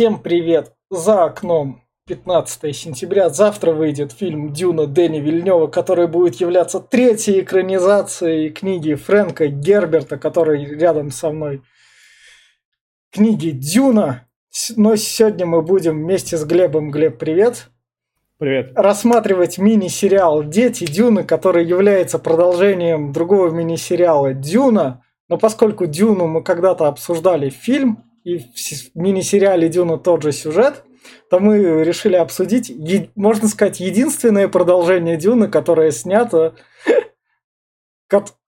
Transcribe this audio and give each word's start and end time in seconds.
Всем 0.00 0.18
привет! 0.18 0.72
За 0.88 1.24
окном 1.24 1.82
15 2.06 2.74
сентября. 2.74 3.28
Завтра 3.28 3.72
выйдет 3.72 4.12
фильм 4.12 4.50
«Дюна» 4.50 4.86
Дэни 4.86 5.20
Вильнева, 5.20 5.66
который 5.66 6.06
будет 6.06 6.36
являться 6.36 6.80
третьей 6.80 7.42
экранизацией 7.42 8.48
книги 8.48 8.94
Фрэнка 8.94 9.48
Герберта, 9.48 10.16
который 10.16 10.64
рядом 10.64 11.10
со 11.10 11.28
мной. 11.28 11.60
Книги 13.12 13.50
«Дюна». 13.50 14.26
Но 14.74 14.96
сегодня 14.96 15.44
мы 15.44 15.60
будем 15.60 16.02
вместе 16.02 16.38
с 16.38 16.46
Глебом. 16.46 16.90
Глеб, 16.90 17.18
привет! 17.18 17.68
Привет. 18.38 18.72
Рассматривать 18.74 19.58
мини-сериал 19.58 20.44
«Дети 20.44 20.86
Дюны», 20.86 21.24
который 21.24 21.66
является 21.66 22.18
продолжением 22.18 23.12
другого 23.12 23.50
мини-сериала 23.50 24.32
«Дюна». 24.32 25.04
Но 25.28 25.36
поскольку 25.36 25.84
«Дюну» 25.84 26.26
мы 26.26 26.42
когда-то 26.42 26.86
обсуждали 26.88 27.50
фильм, 27.50 28.09
и 28.34 28.38
в 28.38 28.90
мини-сериале 28.94 29.68
«Дюна» 29.68 29.98
тот 29.98 30.22
же 30.22 30.32
сюжет, 30.32 30.84
то 31.28 31.40
мы 31.40 31.84
решили 31.84 32.16
обсудить, 32.16 32.72
можно 33.16 33.48
сказать, 33.48 33.80
единственное 33.80 34.48
продолжение 34.48 35.16
Дюны, 35.16 35.48
которое 35.48 35.90
снято, 35.90 36.54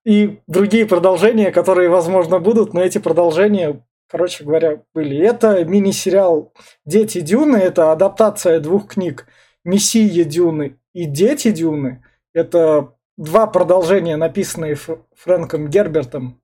и 0.04 0.40
другие 0.48 0.86
продолжения, 0.86 1.52
которые, 1.52 1.88
возможно, 1.88 2.40
будут, 2.40 2.74
но 2.74 2.82
эти 2.82 2.98
продолжения, 2.98 3.84
короче 4.08 4.44
говоря, 4.44 4.82
были. 4.94 5.16
Это 5.16 5.64
мини-сериал 5.64 6.52
«Дети 6.84 7.20
Дюны», 7.20 7.56
это 7.56 7.92
адаптация 7.92 8.58
двух 8.58 8.88
книг 8.88 9.26
«Мессия 9.64 10.24
Дюны» 10.24 10.78
и 10.92 11.04
«Дети 11.04 11.52
Дюны». 11.52 12.04
Это 12.34 12.94
два 13.16 13.46
продолжения, 13.46 14.16
написанные 14.16 14.74
Фрэнком 14.74 15.68
Гербертом 15.68 16.40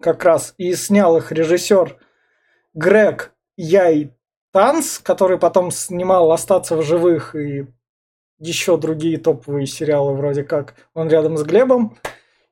как 0.00 0.24
раз, 0.24 0.54
и 0.58 0.74
снял 0.74 1.16
их 1.18 1.32
режиссер 1.32 1.98
Грег 2.78 3.32
Яй 3.56 4.14
Танц, 4.52 4.98
который 5.00 5.36
потом 5.36 5.72
снимал 5.72 6.30
«Остаться 6.30 6.76
в 6.76 6.82
живых» 6.82 7.34
и 7.34 7.66
еще 8.38 8.76
другие 8.76 9.18
топовые 9.18 9.66
сериалы 9.66 10.14
вроде 10.14 10.44
как 10.44 10.74
«Он 10.94 11.08
рядом 11.08 11.36
с 11.36 11.42
Глебом». 11.42 11.98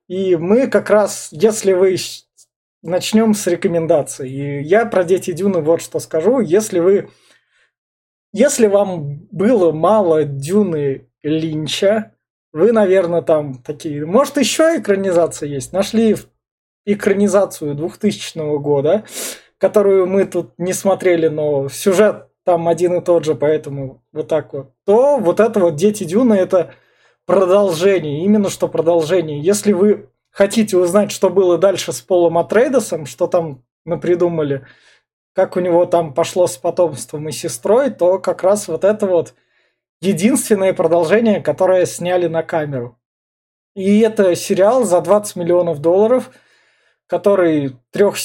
И 0.09 0.35
мы 0.35 0.67
как 0.67 0.91
раз, 0.91 1.29
если 1.31 1.75
вы 1.75 1.97
начнем 2.83 3.35
с 3.35 3.47
рекомендаций. 3.47 4.29
И 4.29 4.63
я 4.63 4.85
про 4.87 5.05
«Дети 5.05 5.33
Дюны» 5.33 5.61
вот 5.61 5.81
что 5.81 6.01
скажу. 6.01 6.41
Если 6.41 6.81
вы... 6.81 7.09
Если 8.33 8.67
вам 8.67 9.29
было 9.31 9.71
мало 9.71 10.25
Дюны 10.25 11.09
Линча, 11.23 12.17
вы, 12.53 12.73
наверное, 12.73 13.23
там 13.23 13.63
такие... 13.63 14.05
Может, 14.05 14.39
еще 14.39 14.77
экранизация 14.77 15.49
есть? 15.49 15.73
Нашли 15.73 16.17
экранизацию 16.85 17.77
2000 17.77 18.59
года 18.59 19.05
которую 19.59 20.07
мы 20.07 20.25
тут 20.25 20.53
не 20.59 20.73
смотрели, 20.73 21.29
но 21.29 21.69
сюжет 21.69 22.29
там 22.45 22.69
один 22.69 22.95
и 22.95 23.01
тот 23.01 23.25
же, 23.25 23.35
поэтому 23.35 24.03
вот 24.13 24.29
так 24.29 24.53
вот, 24.53 24.71
то 24.85 25.19
вот 25.19 25.41
это 25.41 25.59
вот 25.61 25.75
«Дети 25.75 26.05
Дюны» 26.05 26.35
это 26.35 26.75
продолжение, 27.27 28.25
именно 28.25 28.51
что 28.51 28.69
продолжение. 28.69 29.41
Если 29.41 29.73
вы 29.73 30.11
хотите 30.31 30.77
узнать, 30.77 31.11
что 31.11 31.29
было 31.29 31.59
дальше 31.59 31.93
с 31.93 32.01
Полом 32.01 32.39
Атрейдесом, 32.39 33.07
что 33.07 33.27
там 33.27 33.65
напридумали, 33.85 34.67
как 35.35 35.57
у 35.57 35.61
него 35.61 35.87
там 35.87 36.15
пошло 36.15 36.47
с 36.47 36.57
потомством 36.57 37.29
и 37.29 37.33
сестрой, 37.33 37.91
то 37.91 38.19
как 38.19 38.43
раз 38.43 38.69
вот 38.69 38.85
это 38.85 39.07
вот 39.07 39.35
единственное 40.01 40.73
продолжение, 40.73 41.41
которое 41.41 41.85
сняли 41.85 42.27
на 42.27 42.43
камеру. 42.43 42.99
И 43.75 44.01
это 44.01 44.35
сериал 44.35 44.85
за 44.85 45.01
20 45.01 45.37
миллионов 45.37 45.81
долларов, 45.81 46.31
который 47.07 47.77
трех 47.91 48.17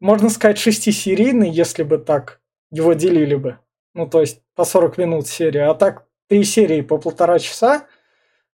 можно 0.00 0.30
сказать, 0.30 0.58
шестисерийный, 0.58 1.50
если 1.50 1.82
бы 1.82 1.98
так 1.98 2.40
его 2.70 2.94
делили 2.94 3.34
бы. 3.34 3.58
Ну, 3.94 4.06
то 4.06 4.20
есть 4.20 4.40
по 4.54 4.64
40 4.64 4.98
минут 4.98 5.26
серия. 5.26 5.64
А 5.64 5.74
так 5.74 6.06
три 6.28 6.44
серии 6.44 6.80
по 6.80 6.98
полтора 6.98 7.38
часа. 7.38 7.86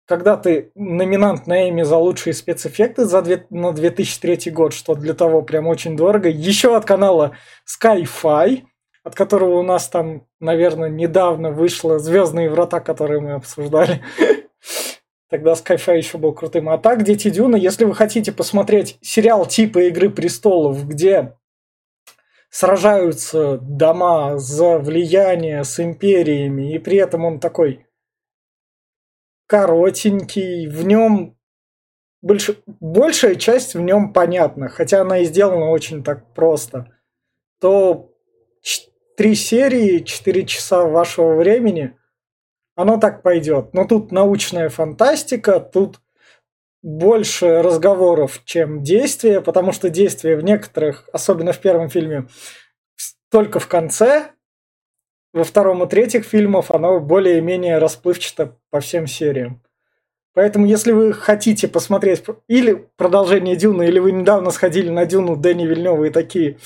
Когда 0.06 0.36
ты 0.36 0.72
номинант 0.76 1.48
на 1.48 1.70
Эми 1.70 1.84
за 1.84 1.96
лучшие 1.96 2.34
спецэффекты 2.34 3.06
за 3.06 3.22
две, 3.22 3.46
на 3.50 3.72
2003 3.72 4.52
год, 4.52 4.74
что 4.74 4.94
для 4.96 5.14
того 5.14 5.42
прям 5.42 5.68
очень 5.68 5.96
дорого. 5.96 6.28
Еще 6.28 6.76
от 6.76 6.86
канала 6.86 7.38
Sky-Fi, 7.66 8.64
от 9.04 9.16
которого 9.16 9.60
у 9.60 9.64
нас 9.64 9.88
там, 9.88 10.28
наверное, 10.40 10.90
недавно 10.90 11.52
вышло 11.52 11.98
«Звездные 11.98 12.50
врата», 12.50 12.82
которые 12.82 13.22
мы 13.22 13.32
обсуждали. 13.34 14.04
Тогда 15.32 15.54
Skyfi 15.54 15.96
еще 15.96 16.18
был 16.18 16.34
крутым. 16.34 16.68
А 16.68 16.78
так, 16.78 17.04
Дети 17.04 17.30
Дюна, 17.30 17.56
если 17.56 17.86
вы 17.86 17.96
хотите 17.96 18.34
посмотреть 18.34 18.98
сериал 19.02 19.46
типа 19.46 19.80
Игры 19.88 20.10
престолов, 20.10 20.86
где 20.86 21.38
сражаются 22.50 23.58
дома 23.58 24.38
за 24.38 24.78
влияние 24.78 25.64
с 25.64 25.80
империями, 25.80 26.76
и 26.76 26.80
при 26.80 26.98
этом 26.98 27.24
он 27.24 27.40
такой 27.40 27.88
коротенький, 29.48 30.68
в 30.68 30.86
нем 30.86 31.38
больш... 32.22 32.50
большая 32.66 33.36
часть 33.36 33.74
в 33.74 33.80
нем 33.80 34.12
понятна, 34.12 34.68
хотя 34.68 35.00
она 35.00 35.20
и 35.20 35.24
сделана 35.24 35.70
очень 35.70 36.04
так 36.04 36.34
просто, 36.34 36.92
то 37.62 38.14
три 39.16 39.34
серии, 39.36 40.00
четыре 40.00 40.46
часа 40.46 40.84
вашего 40.84 41.36
времени– 41.36 41.96
оно 42.76 42.98
так 42.98 43.22
пойдет. 43.22 43.74
Но 43.74 43.86
тут 43.86 44.12
научная 44.12 44.70
фантастика, 44.70 45.60
тут 45.60 46.00
больше 46.84 47.62
разговоров, 47.62 48.42
чем 48.46 48.82
действия, 48.84 49.42
потому 49.42 49.72
что 49.72 49.90
действие 49.90 50.36
в 50.36 50.44
некоторых, 50.44 51.08
особенно 51.14 51.54
в 51.54 51.60
первом 51.60 51.90
фильме, 51.90 52.28
только 53.30 53.60
в 53.60 53.68
конце, 53.68 54.32
во 55.34 55.44
втором 55.44 55.84
и 55.84 55.88
третьих 55.88 56.26
фильмах 56.26 56.72
оно 56.72 57.00
более-менее 57.00 57.78
расплывчато 57.78 58.58
по 58.70 58.80
всем 58.82 59.08
сериям. 59.08 59.62
Поэтому, 60.34 60.66
если 60.66 60.92
вы 60.92 61.14
хотите 61.14 61.68
посмотреть 61.68 62.24
или 62.48 62.88
продолжение 62.96 63.56
Дюны, 63.56 63.84
или 63.84 64.00
вы 64.00 64.12
недавно 64.12 64.52
сходили 64.52 64.90
на 64.90 65.06
Дюну 65.06 65.36
Дэнни 65.36 65.66
Вильнева 65.66 66.06
и 66.06 66.10
такие, 66.10 66.58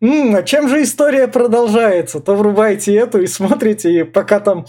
«М, 0.00 0.34
а 0.34 0.42
чем 0.42 0.68
же 0.68 0.82
история 0.82 1.28
продолжается, 1.28 2.20
то 2.20 2.34
врубайте 2.34 2.94
эту 2.94 3.20
и 3.20 3.26
смотрите, 3.26 3.92
и 3.92 4.02
пока 4.04 4.40
там 4.40 4.64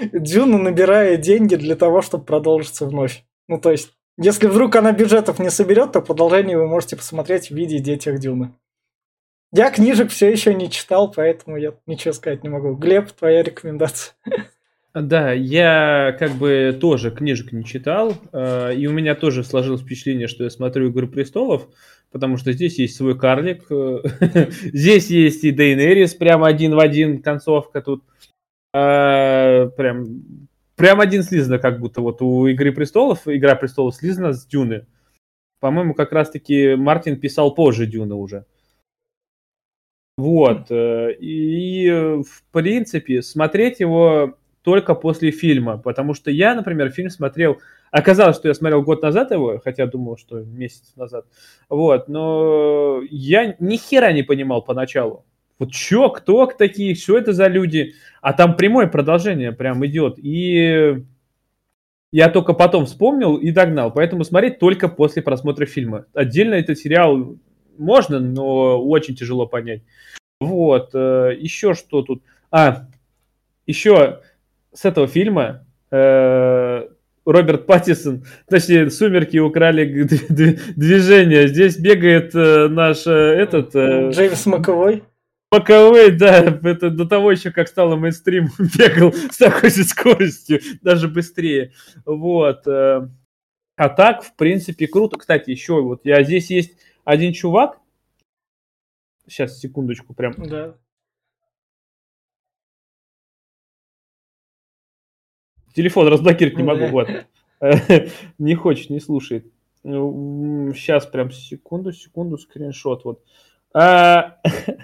Дюна 0.00 0.58
набирает 0.58 1.20
деньги 1.20 1.54
для 1.56 1.76
того, 1.76 2.02
чтобы 2.02 2.24
продолжиться 2.24 2.86
вновь. 2.86 3.24
Ну, 3.48 3.58
то 3.58 3.70
есть, 3.70 3.92
если 4.18 4.46
вдруг 4.46 4.76
она 4.76 4.92
бюджетов 4.92 5.38
не 5.38 5.50
соберет, 5.50 5.92
то 5.92 6.00
продолжение 6.00 6.58
вы 6.58 6.66
можете 6.66 6.96
посмотреть 6.96 7.50
в 7.50 7.54
виде 7.54 7.78
детях 7.78 8.18
Дюны. 8.18 8.52
Я 9.52 9.70
книжек 9.70 10.10
все 10.10 10.30
еще 10.30 10.54
не 10.54 10.70
читал, 10.70 11.10
поэтому 11.10 11.56
я 11.56 11.74
ничего 11.86 12.12
сказать 12.12 12.42
не 12.42 12.48
могу. 12.48 12.74
Глеб, 12.74 13.12
твоя 13.12 13.42
рекомендация. 13.42 14.14
Да, 14.92 15.32
я 15.32 16.16
как 16.18 16.32
бы 16.32 16.76
тоже 16.80 17.10
книжек 17.10 17.52
не 17.52 17.64
читал, 17.64 18.14
э, 18.32 18.74
и 18.74 18.86
у 18.86 18.92
меня 18.92 19.14
тоже 19.14 19.44
сложилось 19.44 19.82
впечатление, 19.82 20.26
что 20.26 20.44
я 20.44 20.50
смотрю 20.50 20.90
«Игру 20.90 21.06
престолов», 21.06 21.68
потому 22.10 22.38
что 22.38 22.52
здесь 22.52 22.78
есть 22.78 22.96
свой 22.96 23.18
карлик, 23.18 23.66
э, 23.70 23.98
здесь 24.72 25.10
есть 25.10 25.44
и 25.44 25.50
Дейнерис, 25.50 26.14
прямо 26.14 26.46
один 26.46 26.74
в 26.74 26.78
один 26.78 27.20
концовка 27.20 27.82
тут– 27.82 28.04
Э, 28.76 29.70
прям, 29.70 30.48
прям 30.74 31.00
один 31.00 31.22
слизно, 31.22 31.58
как 31.58 31.80
будто 31.80 32.02
вот 32.02 32.20
у 32.20 32.46
Игры 32.46 32.72
престолов, 32.72 33.26
Игра 33.26 33.54
престолов 33.54 33.94
слизана 33.94 34.34
с 34.34 34.44
Дюны. 34.46 34.86
По-моему, 35.60 35.94
как 35.94 36.12
раз-таки 36.12 36.74
Мартин 36.74 37.18
писал 37.18 37.54
позже 37.54 37.86
Дюны 37.86 38.14
уже. 38.14 38.44
Вот. 40.18 40.70
Э, 40.70 41.10
и, 41.18 41.88
в 41.90 42.44
принципе, 42.52 43.22
смотреть 43.22 43.80
его 43.80 44.36
только 44.60 44.94
после 44.94 45.30
фильма, 45.30 45.78
потому 45.78 46.12
что 46.12 46.30
я, 46.30 46.54
например, 46.54 46.90
фильм 46.90 47.08
смотрел, 47.08 47.58
оказалось, 47.90 48.36
что 48.36 48.48
я 48.48 48.54
смотрел 48.54 48.82
год 48.82 49.00
назад 49.00 49.30
его, 49.30 49.58
хотя 49.64 49.86
думал, 49.86 50.18
что 50.18 50.40
месяц 50.40 50.92
назад, 50.96 51.24
вот, 51.68 52.08
но 52.08 53.00
я 53.08 53.54
ни 53.60 53.76
хера 53.76 54.12
не 54.12 54.24
понимал 54.24 54.62
поначалу. 54.62 55.24
Вот 55.58 55.72
чё, 55.72 56.10
кто 56.10 56.46
такие, 56.46 56.94
что 56.94 57.16
это 57.16 57.32
за 57.32 57.46
люди? 57.46 57.94
А 58.20 58.32
там 58.32 58.56
прямое 58.56 58.86
продолжение 58.86 59.52
прям 59.52 59.84
идет. 59.86 60.18
И 60.18 61.02
я 62.12 62.28
только 62.28 62.52
потом 62.52 62.86
вспомнил 62.86 63.36
и 63.36 63.50
догнал. 63.50 63.92
Поэтому 63.92 64.24
смотреть 64.24 64.58
только 64.58 64.88
после 64.88 65.22
просмотра 65.22 65.66
фильма. 65.66 66.06
Отдельно 66.14 66.54
этот 66.54 66.78
сериал 66.78 67.36
можно, 67.78 68.20
но 68.20 68.82
очень 68.82 69.14
тяжело 69.14 69.46
понять. 69.46 69.82
Вот. 70.40 70.90
Э, 70.94 71.34
еще 71.38 71.74
что 71.74 72.02
тут? 72.02 72.22
А, 72.50 72.88
еще 73.66 74.20
с 74.72 74.84
этого 74.84 75.06
фильма 75.06 75.64
э, 75.90 76.86
Роберт 77.24 77.66
Паттисон, 77.66 78.24
точнее, 78.48 78.90
«Сумерки» 78.90 79.38
украли 79.38 80.02
движение. 80.76 81.48
Здесь 81.48 81.76
бегает 81.78 82.34
э, 82.34 82.68
наш 82.68 83.06
этот... 83.06 83.74
Джеймс 83.74 84.46
Маковой 84.46 85.02
боковые, 85.50 86.10
да, 86.10 86.38
это 86.62 86.90
до 86.90 87.06
того 87.06 87.32
еще, 87.32 87.50
как 87.50 87.68
стало 87.68 87.96
мейнстрим, 87.96 88.48
бегал 88.78 89.12
с 89.12 89.36
такой 89.36 89.70
же 89.70 89.84
скоростью, 89.84 90.60
даже 90.82 91.08
быстрее. 91.08 91.72
Вот. 92.04 92.66
Э, 92.66 93.08
а 93.76 93.88
так, 93.88 94.24
в 94.24 94.34
принципе, 94.36 94.86
круто. 94.86 95.18
Кстати, 95.18 95.50
еще 95.50 95.82
вот 95.82 96.04
я 96.04 96.22
здесь 96.22 96.50
есть 96.50 96.76
один 97.04 97.32
чувак. 97.32 97.80
Сейчас, 99.28 99.58
секундочку, 99.58 100.14
прям. 100.14 100.34
Да. 100.36 100.76
Телефон 105.74 106.08
разблокировать 106.08 106.56
не 106.56 106.62
ну 106.62 106.72
могу, 106.72 106.86
вот. 106.86 107.08
Не 108.38 108.54
хочет, 108.54 108.90
не 108.90 109.00
слушает. 109.00 109.46
Сейчас, 109.82 111.06
прям 111.06 111.30
секунду, 111.30 111.92
секунду, 111.92 112.38
скриншот. 112.38 113.04
Вот 113.04 113.22
а, 113.78 114.38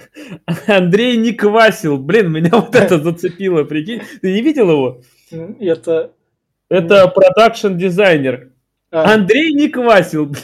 Андрей 0.67 1.17
не 1.17 1.33
квасил. 1.33 1.97
Блин, 1.97 2.31
меня 2.31 2.50
вот 2.53 2.75
это 2.75 2.99
зацепило, 3.03 3.65
прикинь. 3.65 4.03
Ты 4.21 4.35
не 4.35 4.43
видел 4.43 4.71
его? 4.71 5.00
Это... 5.59 6.12
Это 6.69 7.09
продакшн 7.09 7.77
дизайнер. 7.77 8.50
А. 8.91 9.15
Андрей 9.15 9.55
не 9.55 9.69
квасил. 9.69 10.35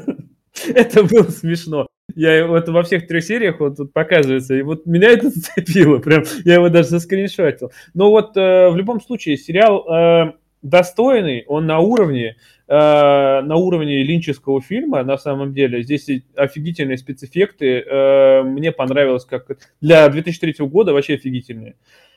это 0.74 1.04
было 1.04 1.28
смешно. 1.30 1.86
Я 2.16 2.46
вот 2.48 2.68
во 2.68 2.82
всех 2.82 3.06
трех 3.06 3.24
сериях 3.24 3.60
вот 3.60 3.76
тут 3.76 3.92
показывается, 3.92 4.54
и 4.54 4.62
вот 4.62 4.84
меня 4.84 5.08
это 5.10 5.30
зацепило, 5.30 5.98
прям 5.98 6.24
я 6.44 6.54
его 6.54 6.68
даже 6.68 6.88
заскриншотил. 6.88 7.70
Но 7.94 8.10
вот 8.10 8.36
э, 8.36 8.68
в 8.68 8.76
любом 8.76 9.00
случае 9.00 9.36
сериал 9.36 9.86
э, 9.88 10.32
достойный, 10.62 11.44
он 11.46 11.66
на 11.66 11.78
уровне, 11.78 12.36
на 12.74 13.56
уровне 13.56 14.02
линческого 14.02 14.62
фильма, 14.62 15.02
на 15.02 15.18
самом 15.18 15.52
деле. 15.52 15.82
Здесь 15.82 16.08
офигительные 16.34 16.96
спецэффекты. 16.96 17.80
Э, 17.80 18.42
мне 18.42 18.72
понравилось, 18.72 19.24
как 19.26 19.58
для 19.80 20.08
2003 20.08 20.66
года 20.66 20.92
вообще 20.92 21.14
офигительные. 21.14 21.74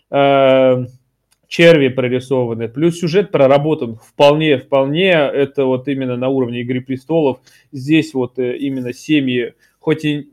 Э, 0.10 0.86
черви 1.48 1.90
прорисованы, 1.90 2.68
плюс 2.68 3.00
сюжет 3.00 3.32
проработан 3.32 3.96
вполне, 3.96 4.58
вполне, 4.58 5.12
это 5.12 5.66
вот 5.66 5.88
именно 5.88 6.16
на 6.16 6.30
уровне 6.30 6.62
Игры 6.62 6.82
престолов. 6.82 7.40
Здесь 7.72 8.14
вот 8.14 8.40
э, 8.40 8.58
именно 8.58 8.94
семьи, 8.94 9.54
хоть 9.80 10.06
и 10.06 10.32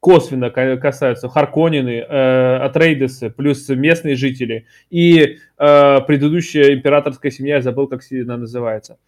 косвенно 0.00 0.50
касаются 0.50 1.28
Харконины, 1.28 2.04
э, 2.08 2.56
Атрейдесы, 2.56 3.30
плюс 3.30 3.68
местные 3.68 4.16
жители 4.16 4.66
и 4.90 5.38
э, 5.58 6.00
предыдущая 6.06 6.74
императорская 6.74 7.30
семья, 7.30 7.56
я 7.56 7.62
забыл, 7.62 7.86
как 7.86 8.02
она 8.10 8.36
называется. 8.36 8.98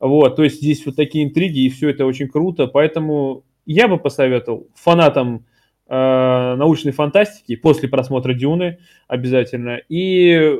Вот, 0.00 0.36
то 0.36 0.42
есть 0.42 0.56
здесь 0.56 0.84
вот 0.86 0.96
такие 0.96 1.24
интриги, 1.24 1.66
и 1.66 1.70
все 1.70 1.90
это 1.90 2.06
очень 2.06 2.28
круто, 2.28 2.66
поэтому 2.66 3.44
я 3.66 3.86
бы 3.86 3.98
посоветовал 3.98 4.68
фанатам 4.74 5.46
э, 5.88 5.94
научной 5.94 6.92
фантастики 6.92 7.54
после 7.54 7.88
просмотра 7.88 8.32
Дюны 8.32 8.78
обязательно, 9.08 9.78
и 9.90 10.58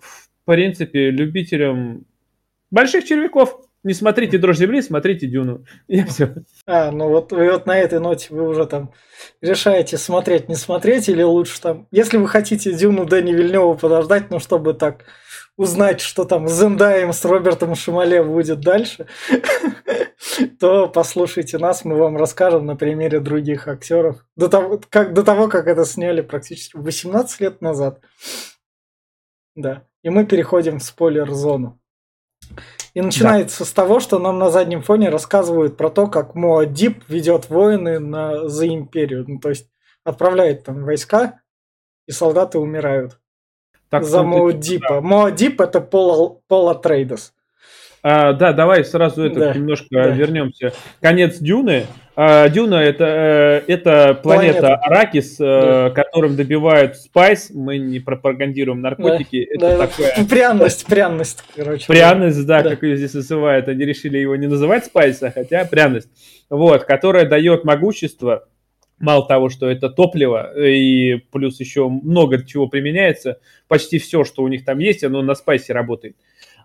в 0.00 0.28
принципе 0.46 1.10
любителям 1.10 2.06
больших 2.70 3.04
червяков 3.04 3.60
не 3.84 3.94
смотрите 3.94 4.38
«Дрожь 4.38 4.56
земли», 4.56 4.82
смотрите 4.82 5.26
«Дюну». 5.26 5.64
И 5.86 6.02
все. 6.04 6.34
А, 6.66 6.90
ну 6.90 7.08
вот, 7.08 7.30
вы 7.30 7.52
вот 7.52 7.66
на 7.66 7.78
этой 7.78 8.00
ноте 8.00 8.28
вы 8.30 8.48
уже 8.48 8.66
там 8.66 8.92
решаете 9.40 9.98
смотреть, 9.98 10.48
не 10.48 10.56
смотреть, 10.56 11.08
или 11.08 11.22
лучше 11.22 11.60
там... 11.60 11.86
Если 11.92 12.16
вы 12.16 12.26
хотите 12.26 12.72
«Дюну» 12.72 13.04
Дэни 13.04 13.32
Вильнева 13.32 13.74
подождать, 13.74 14.30
ну, 14.30 14.40
чтобы 14.40 14.74
так 14.74 15.04
узнать, 15.58 16.00
что 16.00 16.24
там 16.24 16.48
с 16.48 16.52
Зендаем, 16.52 17.12
с 17.12 17.22
Робертом 17.24 17.74
Шамале 17.74 18.22
будет 18.22 18.60
дальше, 18.60 19.08
то 20.60 20.88
послушайте 20.88 21.58
нас, 21.58 21.84
мы 21.84 21.96
вам 21.96 22.16
расскажем 22.16 22.64
на 22.64 22.76
примере 22.76 23.18
других 23.18 23.66
актеров. 23.66 24.24
До 24.36 24.48
того, 24.48 24.80
как, 24.88 25.12
до 25.12 25.24
того, 25.24 25.48
как 25.48 25.66
это 25.66 25.84
сняли 25.84 26.22
практически 26.22 26.76
18 26.76 27.40
лет 27.40 27.60
назад. 27.60 28.00
Да. 29.56 29.84
И 30.02 30.10
мы 30.10 30.24
переходим 30.24 30.78
в 30.78 30.84
спойлер-зону. 30.84 31.80
И 32.94 33.00
начинается 33.00 33.60
да. 33.60 33.64
с 33.64 33.72
того, 33.72 33.98
что 33.98 34.20
нам 34.20 34.38
на 34.38 34.50
заднем 34.50 34.82
фоне 34.82 35.08
рассказывают 35.08 35.76
про 35.76 35.90
то, 35.90 36.06
как 36.06 36.36
Моадип 36.36 37.02
ведет 37.08 37.50
войны 37.50 37.98
на, 37.98 38.48
за 38.48 38.68
империю. 38.68 39.24
Ну, 39.26 39.40
то 39.40 39.48
есть 39.48 39.68
отправляет 40.04 40.62
там 40.62 40.84
войска, 40.84 41.40
и 42.06 42.12
солдаты 42.12 42.60
умирают. 42.60 43.18
Так, 43.90 44.04
за 44.04 44.22
Моадипа. 44.22 44.94
Да. 44.94 45.00
Моадип 45.00 45.60
это 45.60 45.80
Пол, 45.80 46.42
Пол 46.46 46.68
Атрейдес. 46.68 47.32
А, 48.02 48.32
да, 48.32 48.52
давай 48.52 48.84
сразу 48.84 49.24
это 49.24 49.40
да, 49.40 49.54
немножко 49.54 49.86
да. 49.90 50.08
вернемся. 50.08 50.72
Конец 51.00 51.38
Дюны. 51.38 51.86
А, 52.14 52.48
Дюна 52.48 52.76
это, 52.76 53.04
э, 53.04 53.72
это 53.72 54.14
планета, 54.22 54.60
планета. 54.60 54.74
Аракис, 54.76 55.36
э, 55.40 55.44
да. 55.44 55.90
которым 55.90 56.36
добивают 56.36 56.96
спайс. 56.96 57.50
Мы 57.52 57.78
не 57.78 57.98
пропагандируем 57.98 58.80
наркотики. 58.80 59.48
Да, 59.58 59.70
это 59.70 59.78
да. 59.78 59.86
Такое... 59.86 60.26
Пряность, 60.28 60.86
пряность, 60.86 61.44
короче. 61.56 61.86
Пряность, 61.86 62.46
да, 62.46 62.62
да, 62.62 62.70
как 62.70 62.82
ее 62.82 62.96
здесь 62.96 63.14
называют. 63.14 63.68
Они 63.68 63.84
решили 63.84 64.18
его 64.18 64.36
не 64.36 64.46
называть 64.46 64.84
спайса, 64.84 65.32
хотя 65.34 65.64
пряность. 65.64 66.08
Вот, 66.50 66.84
которая 66.84 67.28
дает 67.28 67.64
могущество. 67.64 68.44
Мало 69.00 69.26
того, 69.26 69.48
что 69.48 69.68
это 69.68 69.90
топливо, 69.90 70.52
и 70.58 71.16
плюс 71.30 71.60
еще 71.60 71.88
много 71.88 72.44
чего 72.44 72.66
применяется, 72.66 73.38
почти 73.68 73.98
все, 73.98 74.24
что 74.24 74.42
у 74.42 74.48
них 74.48 74.64
там 74.64 74.78
есть, 74.78 75.04
оно 75.04 75.22
на 75.22 75.34
спайсе 75.34 75.72
работает. 75.72 76.16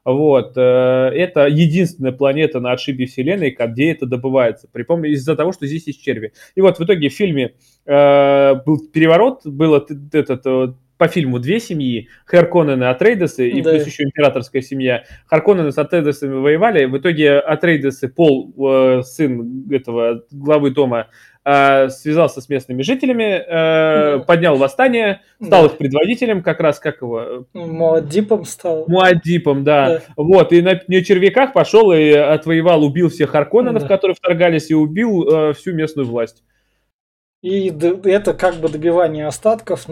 Вот. 0.06 0.53
Э, 0.57 1.12
это 1.13 1.47
единственная 1.47 2.12
планета 2.12 2.59
на 2.59 2.74
отшибе 2.74 3.06
Вселенной, 3.06 3.56
где 3.57 3.91
это 3.91 4.06
добывается. 4.06 4.68
Припомню, 4.71 5.12
из-за 5.12 5.35
того, 5.35 5.53
что 5.53 5.65
здесь 5.65 5.88
есть 5.88 6.03
черви. 6.03 6.33
И 6.56 6.62
вот 6.62 6.80
в 6.80 6.83
итоге 6.83 7.09
в 7.09 7.13
фильме 7.13 7.53
э, 7.85 8.56
был 8.65 8.80
переворот, 8.91 9.45
было 9.45 9.85
этот 10.12 10.45
э, 10.45 10.74
по 10.97 11.07
фильму 11.07 11.39
две 11.39 11.59
семьи, 11.59 12.07
Харконнены, 12.25 12.85
Атрейдесы 12.85 13.50
и 13.50 13.62
да. 13.62 13.71
плюс 13.71 13.85
еще 13.85 14.03
императорская 14.03 14.62
семья. 14.62 15.03
Харконнены 15.25 15.71
с 15.71 15.77
Атрейдесами 15.77 16.35
воевали, 16.35 16.85
в 16.85 16.97
итоге 16.97 17.39
Атрейдесы, 17.39 18.09
Пол, 18.09 18.53
э, 18.57 19.01
сын 19.03 19.65
этого 19.71 20.24
главы 20.31 20.71
дома, 20.71 21.07
связался 21.45 22.40
с 22.40 22.48
местными 22.48 22.84
жителями, 22.84 23.36
э, 23.36 24.18
да. 24.18 24.24
поднял 24.25 24.56
восстание, 24.56 25.22
стал 25.42 25.63
да. 25.63 25.66
их 25.68 25.78
предводителем, 25.78 26.42
как 26.42 26.62
раз 26.62 26.80
как 26.80 27.01
его... 27.01 27.45
Муаддипом 27.54 28.45
стал. 28.45 28.86
Муаддипом, 28.88 29.63
да. 29.63 29.88
да. 29.90 30.01
Вот, 30.16 30.54
и 30.54 30.62
на, 30.62 30.80
на 30.88 31.04
червяках 31.04 31.51
пошел 31.51 31.92
и 31.92 32.12
отвоевал, 32.12 32.84
убил 32.84 33.10
всех 33.10 33.31
Харконненов, 33.31 33.84
да. 33.84 33.88
которые 33.90 34.16
вторгались, 34.16 34.72
и 34.72 34.74
убил 34.74 35.28
э, 35.28 35.54
всю 35.54 35.74
местную 35.74 36.07
власть. 36.07 36.44
И 37.42 37.68
это 38.06 38.34
как 38.34 38.56
бы 38.56 38.69
добивание 38.69 39.28
остатков, 39.28 39.88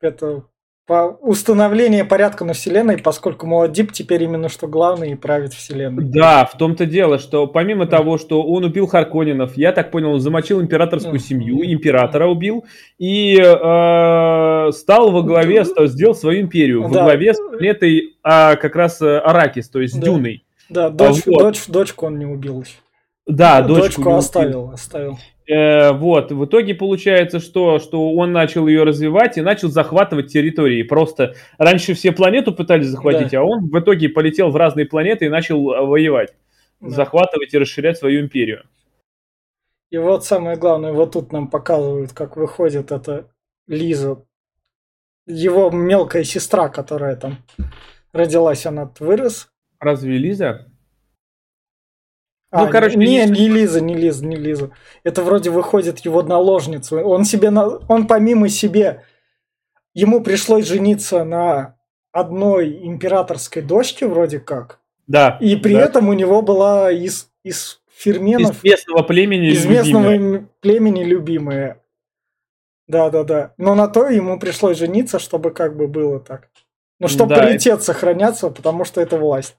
это 0.00 0.44
по 0.88 1.18
установлению 1.20 2.08
порядка 2.08 2.46
на 2.46 2.54
Вселенной, 2.54 2.96
поскольку 2.96 3.46
Муаддиб 3.46 3.92
теперь 3.92 4.22
именно 4.22 4.48
что 4.48 4.66
главный 4.66 5.12
и 5.12 5.14
правит 5.16 5.52
Вселенной. 5.52 6.02
Да, 6.02 6.46
в 6.46 6.56
том-то 6.56 6.86
дело, 6.86 7.18
что 7.18 7.46
помимо 7.46 7.84
да. 7.84 7.98
того, 7.98 8.16
что 8.16 8.42
он 8.42 8.64
убил 8.64 8.86
Харконинов, 8.86 9.54
я 9.58 9.72
так 9.72 9.90
понял, 9.90 10.14
он 10.14 10.20
замочил 10.20 10.62
императорскую 10.62 11.18
да. 11.18 11.24
семью, 11.24 11.62
императора 11.62 12.26
убил 12.26 12.64
и 12.98 13.38
э, 13.38 14.72
стал 14.72 15.10
во 15.10 15.22
главе, 15.22 15.66
сделал 15.66 16.14
свою 16.14 16.40
империю 16.40 16.80
да. 16.80 16.88
во 16.88 17.04
главе 17.04 17.34
с 17.34 17.38
планетой 17.38 18.16
а, 18.22 18.56
как 18.56 18.74
раз 18.74 19.02
э, 19.02 19.18
Аракис, 19.18 19.68
то 19.68 19.82
есть 19.82 20.00
да. 20.00 20.06
Дюной. 20.06 20.46
Да, 20.70 20.88
дочь, 20.88 21.26
вот. 21.26 21.38
дочь, 21.38 21.66
дочку 21.66 22.06
он 22.06 22.18
не 22.18 22.24
убил 22.24 22.62
еще. 22.62 22.76
Да, 23.26 23.60
дочку, 23.60 23.82
дочку 23.82 24.14
оставил, 24.14 24.70
оставил. 24.70 25.18
Э, 25.48 25.92
вот, 25.92 26.30
в 26.30 26.44
итоге 26.44 26.74
получается, 26.74 27.40
что, 27.40 27.78
что 27.78 28.12
он 28.12 28.32
начал 28.32 28.66
ее 28.66 28.82
развивать 28.82 29.38
и 29.38 29.40
начал 29.40 29.68
захватывать 29.68 30.30
территории. 30.30 30.82
Просто 30.82 31.34
раньше 31.56 31.94
все 31.94 32.12
планету 32.12 32.52
пытались 32.52 32.88
захватить, 32.88 33.30
да. 33.30 33.40
а 33.40 33.44
он 33.44 33.70
в 33.70 33.80
итоге 33.80 34.10
полетел 34.10 34.50
в 34.50 34.56
разные 34.56 34.84
планеты 34.84 35.24
и 35.24 35.30
начал 35.30 35.72
э, 35.72 35.86
воевать, 35.86 36.34
да. 36.80 36.90
захватывать 36.90 37.54
и 37.54 37.58
расширять 37.58 37.96
свою 37.96 38.20
империю. 38.20 38.64
И 39.90 39.96
вот 39.96 40.26
самое 40.26 40.58
главное, 40.58 40.92
вот 40.92 41.12
тут 41.12 41.32
нам 41.32 41.48
показывают, 41.48 42.12
как 42.12 42.36
выходит 42.36 42.92
эта 42.92 43.30
Лиза, 43.66 44.22
его 45.26 45.70
мелкая 45.70 46.24
сестра, 46.24 46.68
которая 46.68 47.16
там 47.16 47.38
родилась, 48.12 48.66
она 48.66 48.92
вырос. 48.98 49.48
Разве 49.80 50.18
Лиза? 50.18 50.66
Ну, 52.50 52.64
а, 52.64 52.66
короче, 52.68 52.96
не, 52.96 53.24
не 53.26 53.48
Лиза, 53.48 53.80
не 53.80 53.94
Лиза, 53.94 54.24
не 54.24 54.36
Лиза. 54.36 54.70
Это 55.04 55.22
вроде 55.22 55.50
выходит 55.50 55.98
его 56.00 56.22
наложница. 56.22 57.04
Он 57.04 57.24
себе, 57.24 57.50
на... 57.50 57.66
он 57.88 58.06
помимо 58.06 58.48
себе, 58.48 59.04
ему 59.92 60.22
пришлось 60.22 60.66
жениться 60.66 61.24
на 61.24 61.76
одной 62.10 62.86
императорской 62.86 63.60
дочке 63.60 64.06
вроде 64.06 64.40
как. 64.40 64.80
Да. 65.06 65.36
И 65.40 65.56
при 65.56 65.74
да. 65.74 65.82
этом 65.82 66.08
у 66.08 66.14
него 66.14 66.40
была 66.40 66.90
из, 66.90 67.30
из 67.42 67.82
ферменов... 67.94 68.64
Из 68.64 68.72
местного 68.72 69.02
племени 69.02 69.48
Из 69.48 69.66
местного 69.66 70.12
любимая. 70.12 70.48
племени 70.60 71.04
любимая. 71.04 71.82
Да, 72.86 73.10
да, 73.10 73.24
да. 73.24 73.54
Но 73.58 73.74
на 73.74 73.88
то 73.88 74.08
ему 74.08 74.38
пришлось 74.38 74.78
жениться, 74.78 75.18
чтобы 75.18 75.50
как 75.50 75.76
бы 75.76 75.86
было 75.86 76.18
так. 76.18 76.48
Ну, 76.98 77.08
чтобы 77.08 77.34
да, 77.34 77.42
паритет 77.42 77.74
это... 77.74 77.84
сохраняться, 77.84 78.48
потому 78.48 78.84
что 78.84 79.02
это 79.02 79.18
власть. 79.18 79.56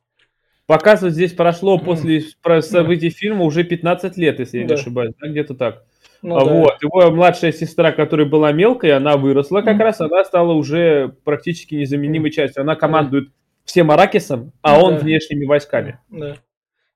Показывать 0.70 1.16
здесь 1.16 1.34
прошло 1.34 1.80
после 1.80 2.22
событий 2.62 3.10
фильма 3.10 3.44
уже 3.44 3.64
15 3.64 4.18
лет, 4.18 4.38
если 4.38 4.60
я 4.60 4.66
не 4.66 4.74
ошибаюсь, 4.74 5.16
да, 5.20 5.28
где-то 5.28 5.56
так. 5.56 5.84
Ну, 6.22 6.38
а 6.38 6.46
вот, 6.46 6.78
да. 6.80 6.88
его 6.88 7.10
младшая 7.10 7.52
сестра, 7.52 7.92
которая 7.92 8.28
была 8.28 8.52
мелкой, 8.52 8.92
она 8.92 9.18
выросла 9.18 9.62
как 9.62 9.78
mm. 9.78 9.84
раз, 9.84 10.00
она 10.00 10.24
стала 10.24 10.54
уже 10.54 11.16
практически 11.24 11.74
незаменимой 11.74 12.30
частью. 12.30 12.62
Она 12.62 12.76
командует 12.76 13.30
всем 13.66 13.90
Аракисом, 13.90 14.52
а 14.62 14.80
он 14.80 14.94
да. 14.94 15.00
внешними 15.00 15.44
войсками. 15.46 15.98
Да. 16.10 16.36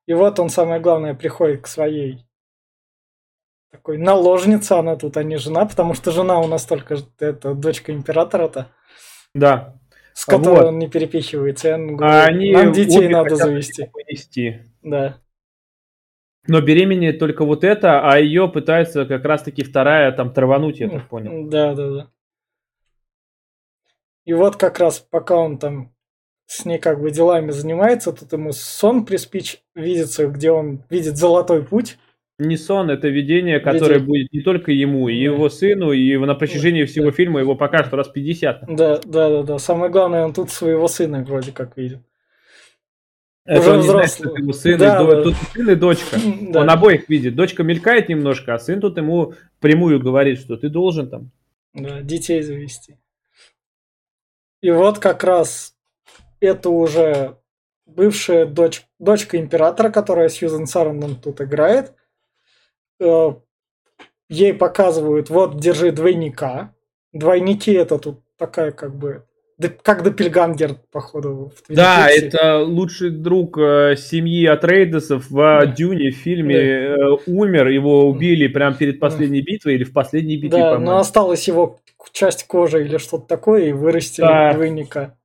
И 0.06 0.14
вот 0.14 0.38
он, 0.38 0.50
самое 0.50 0.80
главное, 0.80 1.14
приходит 1.14 1.62
к 1.62 1.66
своей 1.66 2.24
такой 3.72 3.98
наложнице, 3.98 4.74
она 4.74 4.94
тут, 4.94 5.16
а 5.16 5.24
не 5.24 5.36
жена, 5.36 5.66
потому 5.66 5.94
что 5.94 6.12
жена 6.12 6.38
у 6.38 6.46
нас 6.46 6.64
только 6.64 6.98
это 7.18 7.54
дочка 7.54 7.90
императора-то. 7.90 8.68
Да. 9.34 9.74
С 10.14 10.24
которой 10.24 10.60
Вот. 10.60 10.64
он 10.68 10.78
не 10.78 10.88
перепихивается. 10.88 11.74
Он 11.74 11.94
А 11.94 11.96
говорит, 11.96 12.28
они 12.28 12.52
нам 12.52 12.72
детей 12.72 13.08
надо 13.08 13.36
завести. 13.36 13.90
понести. 13.92 14.60
Да. 14.82 15.20
Но 16.46 16.60
беременеет 16.60 17.18
только 17.18 17.44
вот 17.44 17.64
это, 17.64 18.00
а 18.08 18.18
ее 18.18 18.48
пытается 18.48 19.06
как 19.06 19.24
раз-таки 19.24 19.62
вторая 19.64 20.12
там 20.12 20.32
травануть, 20.32 20.78
я 20.78 20.88
так 20.88 21.08
понял. 21.08 21.48
Да, 21.48 21.74
да, 21.74 21.90
да. 21.90 22.10
И 24.24 24.32
вот 24.32 24.56
как 24.56 24.78
раз 24.78 25.00
пока 25.00 25.36
он 25.36 25.58
там 25.58 25.94
с 26.46 26.64
ней 26.64 26.78
как 26.78 27.00
бы 27.00 27.10
делами 27.10 27.50
занимается, 27.50 28.12
тут 28.12 28.32
ему 28.32 28.52
сон 28.52 29.04
приспич 29.04 29.62
видится, 29.74 30.26
где 30.28 30.50
он 30.50 30.84
видит 30.90 31.16
золотой 31.16 31.64
путь. 31.64 31.98
Не 32.38 32.56
сон, 32.56 32.90
это 32.90 33.08
видение, 33.08 33.60
которое 33.60 34.00
Видение. 34.00 34.06
будет 34.06 34.32
не 34.32 34.40
только 34.40 34.72
ему, 34.72 35.08
и 35.08 35.14
его 35.14 35.48
сыну, 35.48 35.92
и 35.92 36.16
на 36.16 36.34
протяжении 36.34 36.84
всего 36.84 37.12
фильма 37.12 37.38
его 37.38 37.54
покажут 37.54 37.94
раз 37.94 38.08
50. 38.08 38.64
Да, 38.74 38.98
да, 39.04 39.30
да, 39.30 39.42
да. 39.44 39.58
Самое 39.58 39.90
главное, 39.92 40.24
он 40.24 40.32
тут 40.32 40.50
своего 40.50 40.88
сына 40.88 41.22
вроде 41.22 41.52
как 41.52 41.76
видит. 41.76 42.00
Это 43.46 43.60
Уже 43.60 43.70
он 43.72 43.82
знает, 43.82 44.10
взрослый. 44.10 44.32
это 44.32 44.40
его 44.42 44.52
сын, 44.52 44.78
Да, 44.78 45.02
и 45.02 45.06
да. 45.06 45.22
тут 45.22 45.34
сын 45.52 45.70
и 45.70 45.74
дочка. 45.76 46.16
Да. 46.50 46.60
Он 46.62 46.70
обоих 46.70 47.08
видит. 47.08 47.36
Дочка 47.36 47.62
мелькает 47.62 48.08
немножко, 48.08 48.54
а 48.54 48.58
сын 48.58 48.80
тут 48.80 48.96
ему 48.96 49.34
прямую 49.60 50.00
говорит, 50.00 50.40
что 50.40 50.56
ты 50.56 50.68
должен 50.68 51.08
там. 51.10 51.30
Да, 51.74 52.00
детей 52.00 52.42
завести. 52.42 52.96
И 54.60 54.70
вот 54.70 54.98
как 54.98 55.22
раз 55.24 55.76
это 56.40 56.70
уже 56.70 57.36
бывшая 57.86 58.46
дочь, 58.46 58.86
дочка 58.98 59.38
императора, 59.38 59.90
которая 59.90 60.30
Сьюзен 60.30 60.66
Сарандон 60.66 61.16
тут 61.16 61.40
играет. 61.40 61.92
Э, 63.00 63.32
Ей 64.30 64.54
показывают, 64.54 65.28
вот, 65.28 65.60
держи 65.60 65.92
двойника. 65.92 66.72
Двойники 67.12 67.72
это 67.72 67.98
тут 67.98 68.20
такая 68.38 68.70
как 68.72 68.94
бы... 68.96 69.24
Как 69.82 70.02
Доппельгангер, 70.02 70.76
походу. 70.90 71.52
в 71.54 71.72
Да, 71.72 72.08
это 72.10 72.58
лучший 72.64 73.10
друг 73.10 73.56
э, 73.56 73.94
семьи 73.96 74.46
Атрейдесов 74.46 75.30
в 75.30 75.36
Да. 75.36 75.66
Дюне 75.66 76.10
в 76.10 76.16
фильме 76.16 76.56
э, 76.56 76.96
умер, 77.26 77.68
его 77.68 78.08
убили 78.08 78.48
прямо 78.48 78.74
перед 78.74 78.94
Да. 78.98 79.00
последней 79.08 79.42
битвой 79.42 79.74
или 79.74 79.84
в 79.84 79.92
последней 79.92 80.36
битве, 80.38 80.58
Да, 80.58 80.70
по-моему. 80.72 80.86
но 80.92 80.98
осталась 80.98 81.46
его 81.46 81.78
часть 82.12 82.46
кожи 82.48 82.84
или 82.84 82.96
что-то 82.96 83.26
такое, 83.28 83.66
и 83.66 83.72
вырастили 83.72 84.24
Да. 84.26 84.54
двойника. 84.54 85.16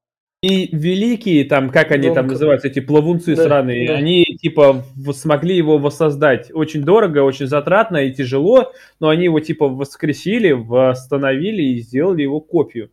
И 0.44 0.70
великие, 0.76 1.44
там, 1.46 1.70
как 1.72 1.92
они 1.92 2.08
там 2.08 2.16
Донка. 2.18 2.32
называются, 2.34 2.68
эти 2.68 2.80
плавунцы 2.82 3.36
Да, 3.36 3.44
сраные, 3.44 3.88
да. 3.88 3.96
они, 3.96 4.29
типа, 4.40 4.84
смогли 5.14 5.56
его 5.56 5.78
воссоздать. 5.78 6.52
Очень 6.54 6.84
дорого, 6.84 7.20
очень 7.24 7.48
затратно 7.48 7.98
и 7.98 8.14
тяжело, 8.14 8.74
но 9.00 9.10
они 9.10 9.26
его, 9.26 9.40
типа, 9.40 9.68
воскресили, 9.68 10.52
восстановили 10.52 11.62
и 11.62 11.80
сделали 11.80 12.24
его 12.24 12.40
копию. 12.40 12.92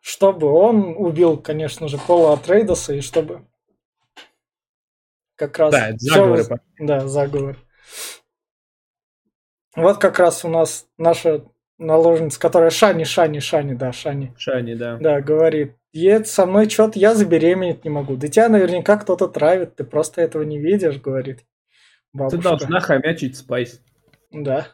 Чтобы 0.00 0.48
он 0.48 0.94
убил, 0.96 1.36
конечно 1.36 1.88
же, 1.88 1.98
Пола 1.98 2.32
Атрейдеса, 2.34 2.94
и 2.94 3.00
чтобы 3.00 3.46
как 5.36 5.58
раз... 5.58 5.72
Да, 5.72 5.88
это 5.90 5.98
заговоры. 5.98 6.42
воз- 6.42 6.60
Да, 6.78 7.08
заговор. 7.08 7.56
Вот 9.76 9.98
как 9.98 10.18
раз 10.18 10.44
у 10.44 10.48
нас 10.48 10.86
наша 10.98 11.44
наложница, 11.78 12.38
которая 12.40 12.70
Шани, 12.70 13.04
Шани, 13.04 13.38
Шани, 13.38 13.74
да, 13.74 13.92
Шани, 13.92 14.34
Шани, 14.36 14.74
да. 14.74 14.96
да, 14.98 15.20
говорит, 15.20 15.76
«Ед 15.92 16.28
со 16.28 16.46
мной 16.46 16.68
что-то, 16.70 16.98
я 16.98 17.14
забеременеть 17.14 17.84
не 17.84 17.90
могу. 17.90 18.16
Да 18.16 18.28
тебя 18.28 18.48
наверняка 18.48 18.96
кто-то 18.96 19.26
травит, 19.28 19.76
ты 19.76 19.84
просто 19.84 20.20
этого 20.22 20.42
не 20.42 20.58
видишь, 20.58 21.00
говорит 21.00 21.38
Ты 21.38 21.44
бабушка. 22.18 22.42
должна 22.42 22.80
хомячить 22.80 23.36
Спайс. 23.36 23.80
Да. 24.30 24.68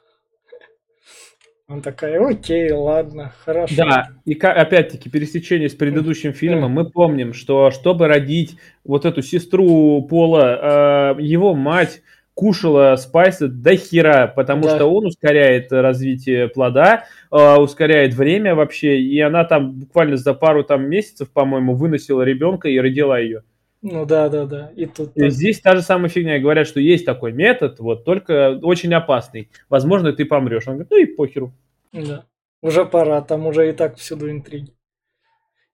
Он 1.69 1.83
такая, 1.83 2.25
окей, 2.25 2.71
ладно, 2.71 3.33
хорошо. 3.45 3.75
Да, 3.77 4.11
и 4.25 4.35
опять-таки 4.35 5.11
пересечение 5.11 5.69
с 5.69 5.75
предыдущим 5.75 6.33
фильмом, 6.33 6.71
мы 6.71 6.89
помним, 6.89 7.33
что 7.33 7.73
чтобы 7.73 8.07
родить 8.07 8.57
вот 8.85 9.05
эту 9.05 9.21
сестру 9.21 10.01
Пола, 10.09 11.17
э, 11.17 11.23
его 11.23 11.57
мать 11.57 12.03
кушала 12.37 12.97
спайсы 12.97 13.49
до 13.49 13.77
хера, 13.77 14.27
потому 14.27 14.65
Да. 14.65 14.77
что 14.77 14.87
он 14.87 15.07
ускоряет 15.07 15.73
развитие 15.73 16.49
плода, 16.49 17.07
э, 17.33 17.57
ускоряет 17.57 18.13
время 18.13 18.55
вообще, 18.55 19.01
и 19.01 19.19
она 19.21 19.45
там 19.45 19.73
буквально 19.73 20.19
за 20.19 20.35
пару 20.35 20.63
там 20.63 20.87
месяцев, 20.89 21.31
по-моему, 21.33 21.75
выносила 21.75 22.21
ребенка 22.21 22.69
и 22.69 22.79
родила 22.79 23.19
ее. 23.19 23.43
Ну 23.81 24.05
да, 24.05 24.29
да, 24.29 24.45
да. 24.45 24.71
И 24.77 24.85
тут 24.85 25.17
И 25.17 25.31
здесь 25.31 25.61
та 25.61 25.77
же 25.77 25.83
самая 25.83 26.11
фигня. 26.11 26.39
Говорят, 26.39 26.67
что 26.67 26.79
есть 26.79 27.07
такой 27.07 27.33
метод, 27.33 27.79
вот, 27.79 28.05
только 28.05 28.59
очень 28.63 28.93
опасный. 28.93 29.49
Возможно, 29.71 30.13
ты 30.13 30.27
помрешь. 30.27 30.67
Он 30.67 30.75
говорит, 30.75 30.91
ну 30.91 30.99
и 30.99 31.07
похеру. 31.07 31.53
Да. 31.93 32.25
Уже 32.63 32.85
пора, 32.85 33.23
там 33.23 33.47
уже 33.47 33.71
и 33.71 33.73
так 33.73 33.97
всюду 33.97 34.31
интриги. 34.31 34.73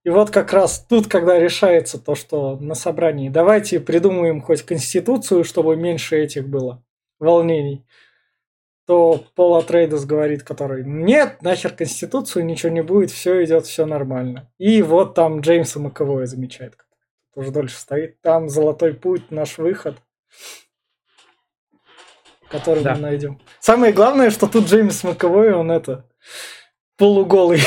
И 0.03 0.09
вот 0.09 0.31
как 0.31 0.51
раз 0.51 0.85
тут, 0.87 1.07
когда 1.07 1.39
решается 1.39 1.97
то, 1.97 2.15
что 2.15 2.57
на 2.57 2.75
собрании, 2.75 3.29
давайте 3.29 3.79
придумаем 3.79 4.41
хоть 4.41 4.61
конституцию, 4.63 5.45
чтобы 5.45 5.77
меньше 5.77 6.17
этих 6.17 6.47
было 6.47 6.83
волнений, 7.19 7.85
то 8.85 9.23
Пол 9.35 9.55
Атрейдес 9.55 10.03
говорит, 10.03 10.43
который, 10.43 10.83
нет, 10.83 11.41
нахер 11.41 11.71
конституцию, 11.71 12.45
ничего 12.45 12.69
не 12.71 12.83
будет, 12.83 13.11
все 13.11 13.41
идет, 13.45 13.65
все 13.65 13.85
нормально. 13.85 14.51
И 14.57 14.81
вот 14.81 15.13
там 15.15 15.39
Джеймса 15.39 15.79
Маковой 15.79 16.27
замечает, 16.27 16.75
тоже 17.33 17.51
дольше 17.51 17.77
стоит, 17.77 18.19
там 18.19 18.49
золотой 18.49 18.93
путь, 18.93 19.31
наш 19.31 19.57
выход, 19.57 19.95
который 22.49 22.83
Да. 22.83 22.95
мы 22.95 23.01
найдем. 23.01 23.39
Самое 23.61 23.93
главное, 23.93 24.31
что 24.31 24.47
тут 24.47 24.65
Джеймс 24.65 25.01
Маковой, 25.05 25.53
он 25.53 25.71
это, 25.71 26.05
полуголый. 26.97 27.61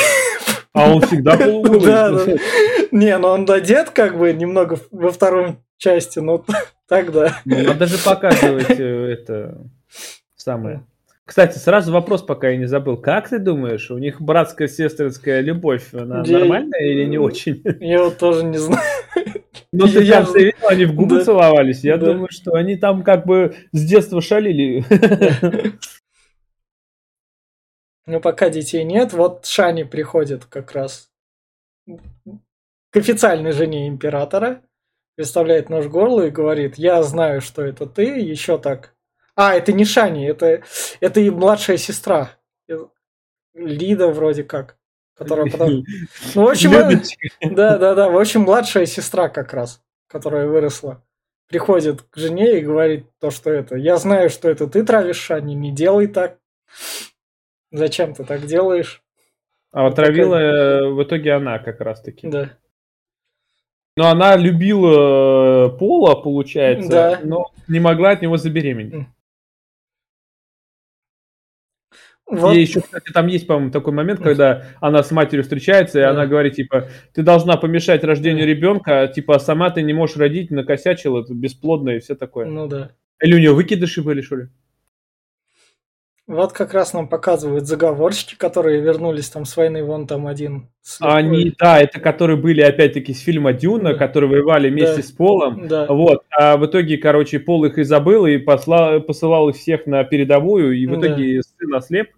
А 0.77 0.95
он 0.95 1.01
всегда 1.03 1.37
полуголый. 1.37 1.81
Да, 1.85 2.11
да. 2.11 2.33
Не, 2.93 3.19
ну 3.19 3.29
он 3.29 3.51
одет 3.51 3.91
как 3.91 4.17
бы 4.19 4.33
немного 4.33 4.79
во 4.91 5.11
втором 5.11 5.59
части, 5.79 6.19
но 6.21 6.45
так 6.89 7.11
да. 7.13 7.39
Ну, 7.45 7.63
надо 7.63 7.87
же 7.87 7.99
показывать 7.99 8.79
э, 8.79 9.13
это 9.13 9.59
самое. 10.37 10.85
Кстати, 11.25 11.59
сразу 11.59 11.93
вопрос, 11.93 12.23
пока 12.23 12.51
я 12.51 12.57
не 12.57 12.67
забыл. 12.67 12.97
Как 12.97 13.29
ты 13.29 13.41
думаешь, 13.41 13.91
у 13.91 13.99
них 13.99 14.21
братская 14.21 14.69
сестринская 14.69 15.41
любовь, 15.41 15.93
она 15.93 16.23
Я- 16.25 16.39
нормальная 16.39 16.81
или 16.85 17.05
не 17.05 17.19
очень? 17.19 17.63
Я 17.81 18.05
вот 18.05 18.19
тоже 18.19 18.45
не 18.45 18.59
знаю. 18.59 18.81
Ну, 19.73 19.89
ты 19.89 20.03
Я- 20.05 20.25
все 20.25 20.39
видел, 20.39 20.69
они 20.69 20.85
в 20.85 20.95
губы 20.95 21.19
Да. 21.19 21.25
целовались. 21.25 21.83
Я 21.83 21.97
Да. 21.97 22.13
думаю, 22.13 22.29
что 22.31 22.55
они 22.55 22.77
там 22.77 23.03
как 23.03 23.27
бы 23.27 23.57
с 23.73 23.83
детства 23.85 24.21
шалили. 24.23 24.85
Ну, 28.07 28.21
пока 28.21 28.51
детей 28.51 28.85
нет, 28.85 29.13
вот 29.13 29.47
Шани 29.47 29.83
приходит 29.83 30.45
как 30.45 30.73
раз 30.73 31.11
к 31.87 32.97
официальной 32.97 33.53
жене 33.53 33.89
императора, 33.89 34.63
представляет 35.17 35.69
нож 35.71 35.87
горло 35.87 36.23
и 36.27 36.31
говорит, 36.31 36.77
я 36.77 37.03
знаю, 37.03 37.41
что 37.41 37.63
это 37.63 37.87
ты, 37.87 38.05
еще 38.05 38.59
так. 38.59 38.95
А, 39.35 39.55
это 39.55 39.73
не 39.73 39.85
Шани, 39.85 40.27
это, 40.29 40.63
это 41.01 41.21
и 41.21 41.31
младшая 41.31 41.77
сестра. 41.79 42.31
Лида 43.55 44.09
вроде 44.09 44.45
как. 44.45 44.77
Которая 45.15 45.51
потом... 45.51 45.83
Ну, 46.35 46.45
в 46.45 46.49
общем. 46.49 46.71
Да, 47.55 47.79
да, 47.79 47.95
да. 47.95 48.09
В 48.11 48.19
общем, 48.19 48.43
младшая 48.43 48.87
сестра 48.87 49.29
как 49.29 49.53
раз, 49.53 49.83
которая 50.09 50.47
выросла, 50.47 51.03
приходит 51.49 52.03
к 52.03 52.17
жене 52.17 52.59
и 52.59 52.65
говорит 52.65 53.07
то, 53.19 53.31
что 53.31 53.51
это. 53.51 53.77
Я 53.77 53.97
знаю, 53.97 54.31
что 54.31 54.49
это 54.49 54.67
ты 54.67 54.85
травишь 54.85 55.17
Шани, 55.17 55.55
не 55.55 55.73
делай 55.73 56.07
так. 56.07 56.39
Зачем 57.77 58.15
ты 58.15 58.25
так 58.25 58.47
делаешь? 58.47 59.03
А 59.73 59.87
отравила 59.87 60.37
э, 60.37 60.89
в 60.91 61.03
итоге 61.03 61.33
она 61.35 61.59
как 61.59 61.81
раз-таки. 61.81 62.27
Да. 62.27 62.51
Но 63.99 64.07
она 64.09 64.37
любила 64.37 65.69
э, 65.75 65.79
Пола, 65.79 66.15
получается, 66.15 66.89
Да. 66.91 67.21
но 67.23 67.53
не 67.69 67.79
могла 67.81 68.11
от 68.11 68.23
него 68.23 68.39
забеременеть. 68.39 69.07
Вот, 72.29 72.57
И 72.57 72.61
еще, 72.61 72.81
кстати, 72.81 73.13
там 73.13 73.29
есть, 73.29 73.47
по-моему, 73.47 73.71
такой 73.71 73.93
момент, 73.93 74.21
когда 74.21 74.65
она 74.81 75.03
с 75.05 75.13
матерью 75.13 75.45
встречается, 75.45 75.99
и 76.01 76.03
Да. 76.03 76.11
она 76.11 76.27
говорит, 76.27 76.55
типа, 76.55 76.89
ты 77.15 77.23
должна 77.23 77.57
помешать 77.57 78.03
рождению 78.03 78.47
ребенка, 78.49 79.03
а, 79.03 79.07
типа, 79.09 79.39
сама 79.39 79.71
ты 79.71 79.83
не 79.83 79.93
можешь 79.93 80.17
родить, 80.17 80.51
накосячила, 80.51 81.25
бесплодная 81.29 81.97
и 81.97 82.01
все 82.01 82.15
такое. 82.17 82.47
ну 82.47 82.67
да. 82.67 82.93
Или 83.23 83.35
у 83.35 83.39
нее 83.39 83.53
выкидыши 83.53 84.03
были, 84.03 84.23
что 84.23 84.37
ли? 84.37 84.49
Вот 86.27 86.53
как 86.53 86.75
раз 86.75 86.93
нам 86.93 87.07
показывают 87.09 87.67
заговорщики, 87.69 88.35
которые 88.35 88.81
вернулись 88.81 89.29
там 89.29 89.45
с 89.45 89.57
войны, 89.57 89.85
вон 89.85 90.09
там 90.09 90.27
один. 90.27 90.69
слепой. 90.83 91.15
Они, 91.15 91.53
да, 91.59 91.81
это 91.81 92.01
которые 92.01 92.37
были, 92.37 92.61
опять-таки, 92.63 93.13
с 93.15 93.21
фильма 93.21 93.53
«Дюна», 93.53 93.93
Да. 93.93 93.95
которые 93.99 94.31
воевали 94.31 94.69
вместе 94.69 94.97
Да. 94.97 95.03
с 95.03 95.11
Полом. 95.13 95.69
Да. 95.69 95.87
Вот, 95.87 96.25
а 96.37 96.57
в 96.57 96.67
итоге, 96.67 96.99
короче, 96.99 97.39
Пол 97.39 97.65
их 97.65 97.79
и 97.79 97.85
забыл, 97.85 98.27
и 98.27 98.39
посла- 98.39 98.99
посылал 99.01 99.49
их 99.51 99.57
всех 99.57 99.87
на 99.87 100.03
передовую, 100.05 100.77
и 100.77 100.87
в 100.87 100.99
Да. 100.99 101.07
итоге 101.09 101.43
сын 101.43 101.75
ослеп. 101.75 102.09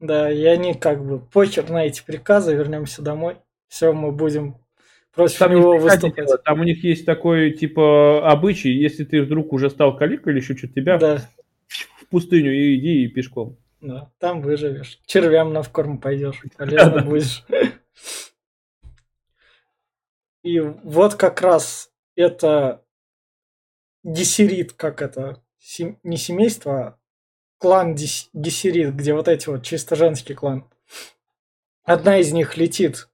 Да, 0.00 0.30
и 0.30 0.44
они 0.44 0.74
как 0.74 1.02
бы 1.04 1.18
похер 1.18 1.70
на 1.70 1.86
эти 1.86 2.02
приказы, 2.04 2.54
вернемся 2.54 3.00
домой. 3.00 3.36
Все, 3.68 3.92
мы 3.94 4.12
будем 4.12 4.56
против 5.14 5.38
Там, 5.38 5.52
не 5.54 5.60
него 5.60 5.78
выступать. 5.78 6.28
там 6.44 6.60
у 6.60 6.64
них 6.64 6.84
есть 6.84 7.06
такой, 7.06 7.52
типа, 7.52 8.30
обычай, 8.30 8.70
если 8.72 9.04
ты 9.04 9.22
вдруг 9.22 9.52
уже 9.54 9.70
стал 9.70 9.96
каликой 9.96 10.32
или 10.34 10.40
еще 10.40 10.54
что-то, 10.56 10.74
тебя 10.74 10.98
Да, 10.98 11.18
в 12.00 12.06
пустыню 12.08 12.52
и 12.52 12.76
иди 12.76 13.04
и 13.04 13.08
пешком. 13.08 13.58
да, 13.80 14.10
там 14.18 14.40
выживешь. 14.40 15.00
Червям 15.06 15.52
на 15.52 15.62
вкорм 15.62 15.98
пойдешь, 15.98 16.40
полезно 16.56 17.02
будешь. 17.04 17.44
И 20.42 20.60
вот 20.60 21.14
как 21.14 21.40
раз 21.40 21.90
это 22.16 22.84
Гессерит, 24.02 24.74
как 24.74 25.00
это, 25.00 25.42
сем- 25.58 25.98
не 26.02 26.18
семейство, 26.18 26.78
а 26.78 26.98
клан 27.58 27.94
Дис- 27.94 28.28
Гессерит, 28.34 28.94
где 28.94 29.14
вот 29.14 29.28
эти 29.28 29.48
вот 29.48 29.64
чисто 29.64 29.96
женский 29.96 30.34
клан. 30.34 30.68
Одна 31.84 32.18
из 32.18 32.32
них 32.32 32.56
летит. 32.58 33.08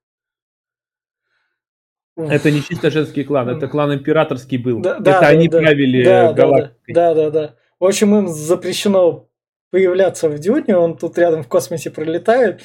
Это 2.16 2.50
не 2.50 2.61
чисто 2.62 2.90
женский 2.90 3.23
клан, 3.25 3.49
это 3.49 3.69
клан 3.69 3.95
императорский 3.95 4.59
был. 4.59 4.80
Да, 4.80 4.95
это 4.95 5.02
да, 5.02 5.21
они 5.21 5.49
да, 5.49 5.59
правили 5.59 6.04
да, 6.04 6.33
галактикой. 6.33 6.95
да, 6.95 7.14
да, 7.14 7.30
да. 7.30 7.57
В 7.80 7.84
общем, 7.87 8.14
им 8.14 8.28
запрещено 8.28 9.28
появляться 9.70 10.28
в 10.28 10.38
Дюне, 10.38 10.76
он 10.76 10.96
тут 10.96 11.16
рядом 11.18 11.42
в 11.42 11.49
космосе 11.49 11.90
пролетает, 11.90 12.62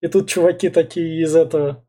и 0.00 0.06
тут 0.06 0.28
чуваки 0.28 0.68
такие 0.68 1.22
из 1.22 1.34
этого 1.34 1.84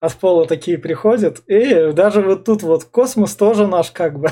от 0.00 0.14
пола 0.16 0.46
такие 0.46 0.78
приходят, 0.78 1.40
и 1.46 1.92
даже 1.92 2.20
вот 2.22 2.44
тут 2.44 2.62
вот 2.62 2.84
космос 2.84 3.36
тоже 3.36 3.66
наш 3.66 3.90
как 3.90 4.18
бы. 4.18 4.28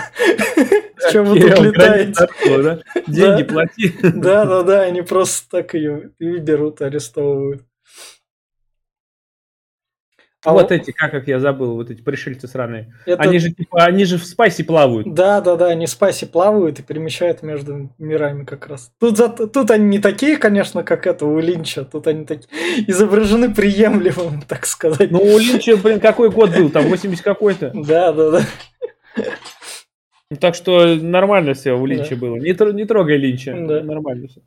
Чем 1.11 1.27
вы 1.27 1.41
тут 1.41 1.59
летаете? 1.61 2.29
Деньги 3.07 3.43
плати. 3.43 3.93
Да, 4.03 4.45
да, 4.45 4.63
да, 4.63 4.81
они 4.83 5.03
просто 5.03 5.51
так 5.51 5.75
ее 5.75 6.13
и 6.19 6.39
берут, 6.39 6.81
арестовывают. 6.81 7.63
А 10.45 10.53
Вот 10.53 10.73
эти, 10.73 10.91
как, 10.91 11.13
как 11.13 11.29
я 11.29 11.39
забыл, 11.39 11.75
вот 11.77 11.91
эти 11.91 12.03
пришельцы 12.03 12.49
сраные. 12.49 12.93
это- 13.07 13.23
Они 13.23 13.39
же 13.39 13.53
типа, 13.53 13.85
они 13.85 14.05
же 14.05 14.19
в 14.19 14.25
спайсе 14.25 14.65
плавают. 14.65 15.15
Да, 15.15 15.41
да, 15.41 15.55
да, 15.55 15.67
они 15.69 15.87
в 15.87 15.91
спасе 15.91 16.27
плавают 16.27 16.81
и 16.81 16.83
перемещают 16.83 17.43
между 17.43 17.91
мирами 17.99 18.45
как 18.45 18.67
раз. 18.67 18.91
Тут, 18.99 19.17
за- 19.17 19.29
тут 19.29 19.71
они 19.71 19.85
не 19.87 19.99
такие, 20.01 20.37
конечно, 20.39 20.83
как 20.83 21.07
это 21.07 21.27
у 21.27 21.39
Линча. 21.39 21.85
Тут 21.85 22.09
они 22.09 22.25
такие 22.25 22.49
изображены 22.89 23.55
приемлемым, 23.55 24.43
так 24.49 24.67
сказать. 24.67 25.13
Ну, 25.13 25.21
у 25.23 25.39
Линча, 25.39 25.77
блин, 25.77 26.01
какой 26.01 26.31
год 26.31 26.51
был? 26.57 26.71
Там 26.71 26.89
80 26.89 27.23
какой-то. 27.25 27.71
Да, 27.75 28.13
да, 28.13 28.31
да. 28.33 28.41
Так 30.41 30.55
что 30.55 30.97
нормально 30.97 31.53
все 31.55 31.73
у 31.75 31.85
Линча 31.85 32.15
Да. 32.15 32.21
было. 32.23 32.37
Не, 32.37 32.73
не 32.73 32.85
трогай 32.87 33.19
Линча. 33.19 33.53
Да. 33.55 33.83
Нормально 33.83 34.29
все. 34.29 34.41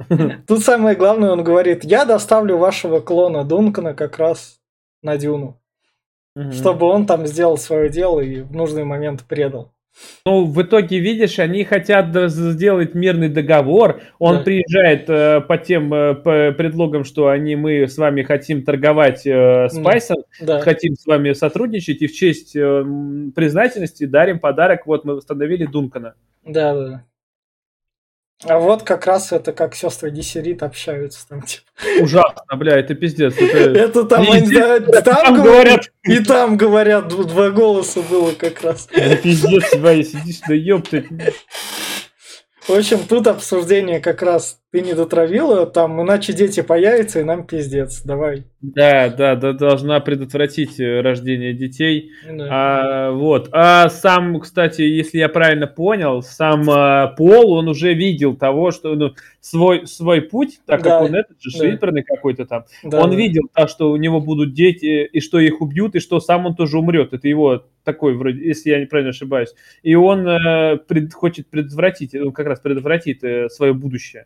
Тут 0.47 0.61
самое 0.63 0.95
главное, 0.95 1.31
он 1.31 1.43
говорит, 1.43 1.83
я 1.83 2.05
доставлю 2.05 2.57
вашего 2.57 2.99
клона 3.01 3.43
Дункана 3.43 3.93
как 3.93 4.17
раз 4.17 4.57
на 5.03 5.15
Дюну, 5.17 5.61
чтобы 6.51 6.87
он 6.87 7.05
там 7.05 7.25
сделал 7.27 7.57
свое 7.57 7.89
дело 7.89 8.19
и 8.19 8.41
в 8.41 8.53
нужный 8.53 8.83
момент 8.83 9.23
предал. 9.23 9.71
Ну, 10.25 10.43
в 10.45 10.61
итоге, 10.61 10.99
видишь, 10.99 11.39
они 11.39 11.63
хотят 11.63 12.07
сделать 12.29 12.95
мирный 12.95 13.29
договор. 13.29 14.01
Он 14.19 14.37
Да. 14.37 14.43
приезжает 14.43 15.09
э, 15.09 15.39
по 15.39 15.57
тем 15.57 15.93
э, 15.93 16.15
по 16.15 16.51
предлогам, 16.51 17.05
что 17.05 17.29
они 17.29 17.55
мы 17.55 17.87
с 17.87 17.97
вами 17.97 18.23
хотим 18.23 18.63
торговать 18.63 19.25
э, 19.25 19.69
спайсом, 19.69 20.17
Да. 20.41 20.59
хотим 20.59 20.95
с 20.95 21.05
вами 21.05 21.31
сотрудничать, 21.31 22.01
и 22.01 22.07
в 22.07 22.13
честь 22.13 22.57
э, 22.57 22.83
признательности 23.33 24.03
дарим 24.05 24.39
подарок. 24.39 24.85
Вот 24.85 25.05
мы 25.05 25.15
восстановили 25.15 25.65
Дункана. 25.65 26.15
Да, 26.45 26.73
да, 26.73 26.87
да. 26.89 27.03
А 28.43 28.59
вот 28.59 28.83
как 28.83 29.05
раз 29.05 29.31
это 29.31 29.53
как 29.53 29.75
сестры 29.75 30.09
Гессерит 30.11 30.61
общаются 30.61 31.25
там, 31.27 31.41
типа. 31.41 31.63
Ужасно, 32.01 32.55
бля, 32.57 32.77
это 32.77 32.93
пиздец. 32.93 33.33
Это... 33.37 33.57
Это 33.79 34.03
там, 34.03 34.29
Они 34.29 34.53
да, 34.53 34.79
там 34.79 35.01
там 35.03 35.41
говорят. 35.41 35.91
и 36.03 36.19
там 36.19 36.57
говорят, 36.57 37.07
два 37.07 37.49
голоса 37.49 38.01
было 38.01 38.33
как 38.33 38.61
раз. 38.61 38.87
Это 38.91 39.15
пиздец, 39.15 39.73
Ваня, 39.75 40.03
сидишь, 40.03 40.41
да 40.47 40.53
ёпта. 40.53 41.03
В 42.67 42.71
общем, 42.71 42.99
тут 43.07 43.27
обсуждение 43.27 43.99
как 43.99 44.21
раз 44.21 44.59
ты 44.75 44.81
не 44.81 44.93
дотравила, 44.93 45.65
там, 45.65 46.01
иначе 46.01 46.33
дети 46.33 46.61
появятся, 46.61 47.21
и 47.21 47.23
нам 47.23 47.47
пиздец, 47.47 48.01
давай. 48.01 48.43
Да, 48.59 49.07
да, 49.07 49.37
да, 49.37 49.53
должна 49.53 50.01
предотвратить 50.01 50.81
э, 50.81 50.99
рождение 50.99 51.53
детей. 51.53 52.11
Да. 52.29 52.47
А, 52.49 53.11
вот. 53.11 53.47
А 53.53 53.87
сам, 53.87 54.37
кстати, 54.41 54.81
если 54.81 55.19
я 55.19 55.29
правильно 55.29 55.65
понял, 55.65 56.21
сам 56.21 56.69
а, 56.69 57.07
Пол, 57.07 57.53
он 57.53 57.69
уже 57.69 57.93
видел 57.93 58.35
того, 58.35 58.71
что 58.71 58.95
ну, 58.95 59.13
свой, 59.39 59.87
свой 59.87 60.21
путь, 60.21 60.59
так 60.65 60.81
Да, 60.83 60.89
как 60.89 61.01
он 61.03 61.15
этот 61.15 61.41
же 61.41 61.77
да. 61.79 62.01
какой-то 62.05 62.45
там, 62.45 62.65
Да, 62.83 63.01
он 63.01 63.11
да. 63.11 63.15
видел, 63.15 63.43
так, 63.53 63.69
что 63.69 63.91
у 63.91 63.95
него 63.95 64.19
будут 64.19 64.53
дети, 64.53 65.05
и 65.05 65.21
что 65.21 65.39
их 65.39 65.61
убьют, 65.61 65.95
и 65.95 65.99
что 66.01 66.19
сам 66.19 66.47
он 66.47 66.55
тоже 66.55 66.77
умрет. 66.79 67.13
Это 67.13 67.29
его 67.29 67.65
такой, 67.85 68.15
вроде, 68.15 68.45
если 68.45 68.71
я 68.71 68.81
неправильно 68.81 69.11
ошибаюсь. 69.11 69.53
И 69.83 69.95
он 69.95 70.27
э, 70.27 70.77
пред- 70.85 71.13
хочет 71.13 71.47
предотвратить, 71.49 72.13
он 72.13 72.33
как 72.33 72.47
раз 72.47 72.59
предотвратит 72.59 73.23
э, 73.23 73.47
свое 73.47 73.73
будущее. 73.73 74.25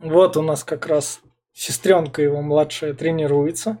Вот 0.00 0.36
у 0.36 0.42
нас 0.42 0.64
как 0.64 0.86
раз 0.86 1.20
сестренка 1.52 2.22
его 2.22 2.40
младшая 2.40 2.94
тренируется. 2.94 3.78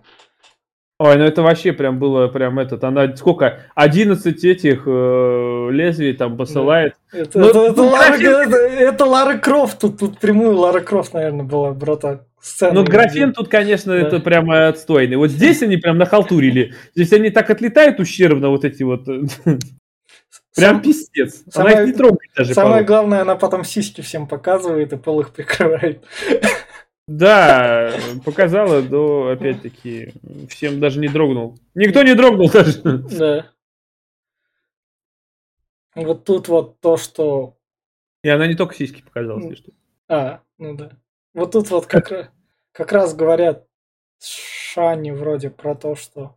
Ой, 1.00 1.16
ну 1.16 1.22
это 1.22 1.42
вообще 1.42 1.72
прям 1.72 2.00
было 2.00 2.26
прям 2.26 2.58
этот, 2.58 2.82
она 2.82 3.14
сколько, 3.14 3.60
11 3.76 4.44
этих 4.44 4.82
э, 4.84 5.68
лезвий 5.70 6.12
там 6.14 6.36
посылает. 6.36 6.94
Это, 7.12 7.38
Ну, 7.38 7.48
это- 7.50 7.58
это 7.66 7.82
ну, 7.82 7.88
Лара, 7.88 8.18
графин- 8.18 8.48
это- 8.48 8.56
это 8.56 9.04
Лара 9.04 9.38
Крофт, 9.38 9.78
тут, 9.78 9.98
тут 10.00 10.18
прямую 10.18 10.56
Лара 10.56 10.80
Крофт, 10.80 11.14
наверное, 11.14 11.44
была, 11.44 11.72
брата. 11.72 12.26
Сцена. 12.40 12.72
Ну, 12.72 12.84
графин 12.84 13.32
тут, 13.32 13.48
конечно, 13.48 13.92
Да. 13.92 13.98
это 14.06 14.18
прямо 14.20 14.68
отстойный. 14.68 15.16
Вот 15.16 15.30
здесь 15.30 15.62
они 15.62 15.76
прям 15.76 15.98
нахалтурили. 15.98 16.72
Здесь 16.96 17.12
они 17.12 17.30
так 17.30 17.50
отлетают 17.50 18.00
ущербно, 18.00 18.48
вот 18.50 18.64
эти 18.64 18.82
вот. 18.82 19.06
Прям 20.58 20.74
Сам- 20.74 20.82
пиздец. 20.82 21.42
Она 21.54 21.70
самое- 21.70 21.82
их 21.82 21.86
не 21.86 21.92
трогает 21.92 22.30
даже. 22.36 22.54
Самое 22.54 22.70
по-моему. 22.72 22.86
главное, 22.86 23.20
она 23.22 23.36
потом 23.36 23.64
сиськи 23.64 24.00
всем 24.00 24.26
показывает 24.26 24.92
и 24.92 24.96
пол 24.96 25.20
их 25.20 25.32
прикрывает. 25.32 26.04
Да, 27.06 27.94
показала, 28.24 28.82
но 28.82 29.28
опять-таки 29.28 30.12
всем 30.50 30.78
даже 30.80 30.98
не 31.00 31.08
дрогнул. 31.08 31.58
Никто 31.74 32.02
не 32.02 32.14
дрогнул 32.14 32.50
даже. 32.50 32.82
Да. 32.82 33.46
Вот 35.94 36.24
тут 36.24 36.48
вот 36.48 36.80
то, 36.80 36.96
что... 36.96 37.56
И 38.22 38.28
она 38.28 38.46
не 38.46 38.54
только 38.54 38.74
сиськи 38.74 39.02
показала, 39.02 39.40
если 39.40 39.54
что. 39.54 39.72
А, 40.08 40.42
ну 40.58 40.74
да. 40.74 40.90
Вот 41.34 41.52
тут 41.52 41.70
вот 41.70 41.86
как, 41.86 42.30
как 42.72 42.92
раз 42.92 43.14
говорят 43.14 43.66
Шани 44.20 45.12
вроде 45.12 45.50
про 45.50 45.74
то, 45.74 45.94
что... 45.94 46.36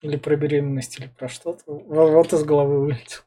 Или 0.00 0.16
про 0.16 0.36
беременность, 0.36 0.98
или 1.00 1.08
про 1.08 1.28
что-то. 1.28 1.62
Вот, 1.66 2.32
из 2.32 2.44
головы 2.44 2.80
вылетел. 2.80 3.20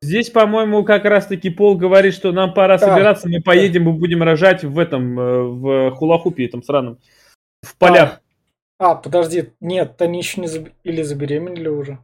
Здесь, 0.00 0.30
по-моему, 0.30 0.84
как 0.84 1.04
раз-таки 1.04 1.50
Пол 1.50 1.76
говорит, 1.76 2.14
что 2.14 2.32
нам 2.32 2.52
пора 2.54 2.78
собираться, 2.78 3.28
мы 3.28 3.40
поедем, 3.40 3.84
мы 3.84 3.92
будем 3.92 4.22
рожать 4.22 4.64
в 4.64 4.78
этом, 4.78 5.18
э, 5.20 5.42
в 5.42 5.90
хулахупе 5.92 6.46
этом 6.46 6.62
сраном. 6.62 6.98
В 7.62 7.76
полях. 7.76 8.20
А, 8.78 8.94
подожди, 8.94 9.52
нет, 9.60 10.00
они 10.02 10.18
еще 10.18 10.40
не 10.40 10.48
заб- 10.48 10.72
или 10.82 11.02
забеременели 11.02 11.68
уже. 11.68 11.98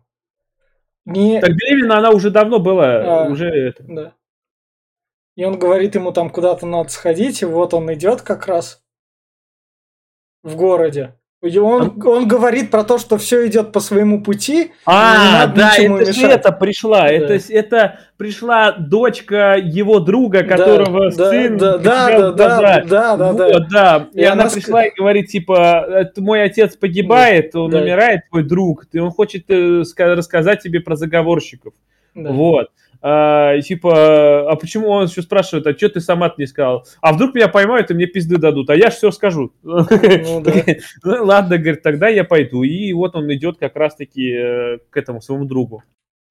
Не, 1.04 1.40
Так 1.40 1.50
беременна 1.50 1.98
она 1.98 2.11
уже 2.11 2.30
давно 2.30 2.61
была, 2.61 3.24
А. 3.24 3.28
уже 3.28 3.48
это. 3.48 3.82
да. 3.82 4.12
И 5.37 5.44
он 5.44 5.58
говорит 5.58 5.94
ему 5.94 6.12
там 6.12 6.30
куда-то 6.30 6.66
надо 6.66 6.90
сходить, 6.90 7.42
и 7.42 7.46
вот 7.46 7.74
он 7.74 7.92
идет 7.92 8.22
как 8.22 8.46
раз 8.46 8.82
в 10.42 10.56
городе. 10.56 11.18
Он, 11.42 12.00
он 12.07 12.28
говорит 12.28 12.70
про 12.70 12.85
то, 12.85 12.98
что 12.98 13.18
все 13.18 13.48
идет 13.48 13.72
по 13.72 13.81
своему 13.81 14.22
пути. 14.22 14.70
А, 14.87 15.48
да, 15.48 15.72
это 15.76 16.12
же 16.12 16.26
это 16.28 16.52
пришла. 16.52 17.09
Это, 17.09 17.37
с- 17.40 17.50
это 17.50 17.98
пришла 18.16 18.70
дочка 18.72 19.57
его 19.57 19.98
друга, 19.98 20.44
которого 20.44 21.11
да, 21.11 21.31
сын 21.31 21.59
да, 21.59 21.78
да, 21.78 22.09
да, 22.09 22.31
да, 22.31 22.85
да, 22.85 23.16
да, 23.16 23.33
да. 23.33 23.33
Вот, 23.33 23.68
да. 23.68 24.09
И, 24.14 24.20
И 24.20 24.24
она, 24.24 24.42
она 24.42 24.50
пришла 24.52 24.85
и 24.85 24.94
говорит, 24.96 25.26
типа, 25.31 25.85
«Это 25.90 26.22
мой 26.22 26.44
отец 26.44 26.76
погибает, 26.76 27.57
он 27.57 27.72
Да. 27.72 27.78
умирает, 27.78 28.20
твой 28.31 28.44
друг, 28.44 28.87
и 28.92 28.98
он 29.00 29.11
хочет 29.11 29.44
э, 29.48 29.83
ска- 29.83 30.14
рассказать 30.14 30.62
тебе 30.62 30.78
про 30.78 30.94
заговорщиков. 30.94 31.72
Да. 32.14 32.31
Вот. 32.31 32.68
А, 33.05 33.61
типа, 33.61 34.49
а 34.51 34.55
почему 34.55 34.88
он 34.88 35.07
еще 35.07 35.23
спрашивает, 35.23 35.67
а 35.67 35.77
что 35.77 35.88
ты 35.88 36.01
сама 36.01 36.33
не 36.38 36.47
сказал? 36.47 36.87
А 37.01 37.12
вдруг 37.12 37.35
меня 37.35 37.49
поймают 37.49 37.91
и 37.91 37.95
мне 37.95 38.07
пизды 38.07 38.37
дадут, 38.38 38.71
а 38.71 38.77
я 38.77 38.91
ж 38.91 38.95
все 38.95 39.11
скажу. 39.11 39.53
Ну 39.62 40.41
да. 40.41 40.53
Ну, 41.03 41.25
ладно, 41.25 41.59
говорит, 41.59 41.83
тогда 41.83 42.09
я 42.09 42.23
пойду. 42.23 42.62
И 42.62 42.93
вот 42.93 43.17
он 43.17 43.33
идет 43.35 43.59
как 43.59 43.75
раз-таки 43.75 44.31
э, 44.33 44.79
к 44.91 44.97
этому 44.97 45.21
своему 45.21 45.47
другу. 45.47 45.83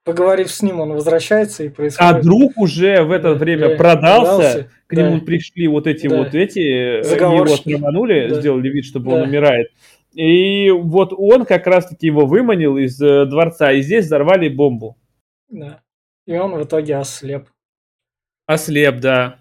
Поговорив 0.06 0.50
с 0.50 0.62
ним, 0.62 0.80
он 0.80 0.94
возвращается 0.94 1.64
и 1.64 1.68
А 1.68 1.72
происходит. 1.72 2.22
друг 2.24 2.58
уже 2.58 3.04
в 3.04 3.12
это 3.12 3.34
время 3.34 3.70
Да, 3.70 3.76
продался, 3.76 4.70
к 4.88 4.96
да. 4.96 5.02
нему 5.04 5.22
пришли 5.22 5.68
вот 5.68 5.88
эти 5.88 6.08
Да. 6.08 6.18
вот 6.18 6.34
эти, 6.34 6.60
э, 6.60 7.16
его 7.16 7.44
отраманули, 7.44 8.28
Да. 8.30 8.36
сделали 8.40 8.70
вид, 8.70 8.86
чтобы 8.86 9.12
он 9.12 9.24
Да. 9.24 9.28
умирает. 9.28 9.68
И 10.14 10.72
вот 10.72 11.14
он 11.16 11.46
как 11.46 11.68
раз-таки 11.68 12.08
его 12.08 12.26
выманил 12.26 12.78
из 12.78 13.00
э, 13.02 13.26
дворца, 13.26 13.72
и 13.74 13.82
здесь 13.82 14.06
взорвали 14.06 14.50
бомбу. 14.50 14.98
Да. 15.50 15.82
И 16.26 16.38
он 16.38 16.56
в 16.56 16.64
итоге 16.64 16.98
ослеп. 16.98 17.50
Ослеп, 18.46 19.00
да. 19.00 19.40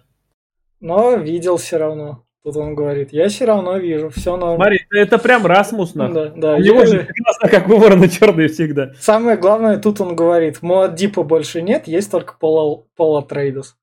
Но 0.79 1.15
видел 1.15 1.57
все 1.57 1.77
равно. 1.77 2.25
Тут 2.43 2.55
он 2.57 2.73
говорит, 2.73 3.13
я 3.13 3.29
все 3.29 3.45
равно 3.45 3.77
вижу, 3.77 4.09
все 4.09 4.35
норм. 4.35 4.55
Смотри, 4.55 4.79
это 4.89 5.19
прям 5.19 5.45
Расмус, 5.45 5.93
нахуй. 5.93 6.13
Да, 6.15 6.29
да. 6.29 6.55
У 6.55 6.59
него 6.59 6.85
же 6.87 7.03
прекрасно, 7.03 7.49
как 7.49 7.69
у 7.69 7.77
ворона 7.77 8.09
черные 8.09 8.47
всегда. 8.47 8.93
Самое 8.99 9.37
главное, 9.37 9.77
тут 9.77 10.01
он 10.01 10.15
говорит, 10.15 10.63
Муадиба 10.63 11.21
больше 11.21 11.61
нет, 11.61 11.87
есть 11.87 12.09
только 12.09 12.33
Пол, 12.39 12.83
Пол 12.95 13.21
Атрейдес. 13.21 13.77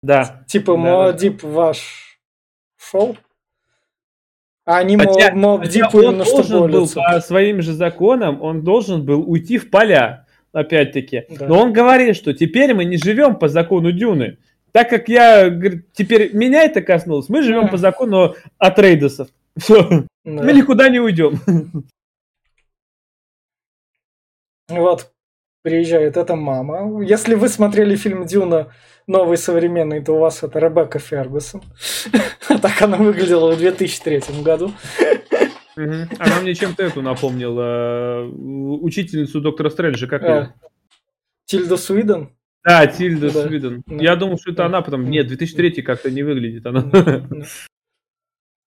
Да. 0.00 0.44
Типа, 0.46 0.74
Да, 0.74 0.78
Муадиб 0.78 1.42
ваш 1.42 2.20
шел, 2.76 3.16
А 4.64 4.78
они 4.78 4.96
Хотя- 4.96 5.34
Моб 5.34 5.62
Хотя 5.62 5.88
он 5.92 6.18
должен 6.18 6.70
был 6.70 6.88
по 6.88 7.20
своим 7.20 7.62
же 7.62 7.72
законам, 7.72 8.40
он 8.42 8.62
должен 8.62 9.04
был 9.04 9.28
уйти 9.28 9.58
в 9.58 9.70
поля, 9.70 10.23
опять-таки. 10.54 11.24
Да. 11.28 11.46
Но 11.48 11.60
он 11.60 11.72
говорит, 11.72 12.16
что 12.16 12.32
теперь 12.32 12.72
мы 12.74 12.84
не 12.84 12.96
живем 12.96 13.36
по 13.36 13.48
закону 13.48 13.92
Дюны. 13.92 14.38
Так 14.72 14.88
как 14.88 15.08
я, 15.08 15.50
говорит, 15.50 15.92
теперь 15.92 16.34
меня 16.34 16.64
это 16.64 16.80
коснулось, 16.82 17.28
мы 17.28 17.42
живем 17.42 17.64
Да. 17.64 17.68
по 17.68 17.76
закону 17.76 18.34
Атрейдесов. 18.58 19.28
Все, 19.56 19.88
Да. 19.88 20.04
мы 20.24 20.52
никуда 20.52 20.88
не 20.88 20.98
уйдем. 21.00 21.40
Вот, 24.68 25.12
приезжает 25.62 26.16
эта 26.16 26.36
мама. 26.36 27.02
Если 27.04 27.34
вы 27.34 27.48
смотрели 27.48 27.96
фильм 27.96 28.24
Дюна 28.26 28.72
новый 29.06 29.36
современный, 29.36 30.02
то 30.02 30.14
у 30.14 30.18
вас 30.18 30.42
это 30.42 30.58
Ребекка 30.58 30.98
Фергусон. 30.98 31.62
Так 32.62 32.80
она 32.82 32.96
выглядела 32.98 33.52
в 33.54 33.58
2003 33.58 34.42
году. 34.42 34.72
Мгм. 35.76 36.08
Она 36.18 36.40
мне 36.40 36.54
чем-то 36.54 36.82
эту 36.82 37.02
напомнила, 37.02 38.24
э, 38.24 38.24
учительницу 38.26 39.40
доктора 39.40 39.70
Стрэнджа, 39.70 40.06
как 40.06 40.22
А, 40.22 40.26
ее? 40.28 40.54
Тильда 41.46 41.76
Суиден. 41.76 42.30
Да, 42.64 42.86
Тильда 42.86 43.32
Да. 43.32 43.46
Свиден. 43.46 43.82
Да. 43.86 44.02
Я 44.02 44.16
думал, 44.16 44.38
что 44.38 44.50
это 44.50 44.58
Да. 44.58 44.66
она, 44.66 44.82
потом... 44.82 45.10
Нет, 45.10 45.26
2003 45.26 45.82
как-то 45.82 46.10
не 46.10 46.22
выглядит 46.22 46.64
она. 46.66 46.82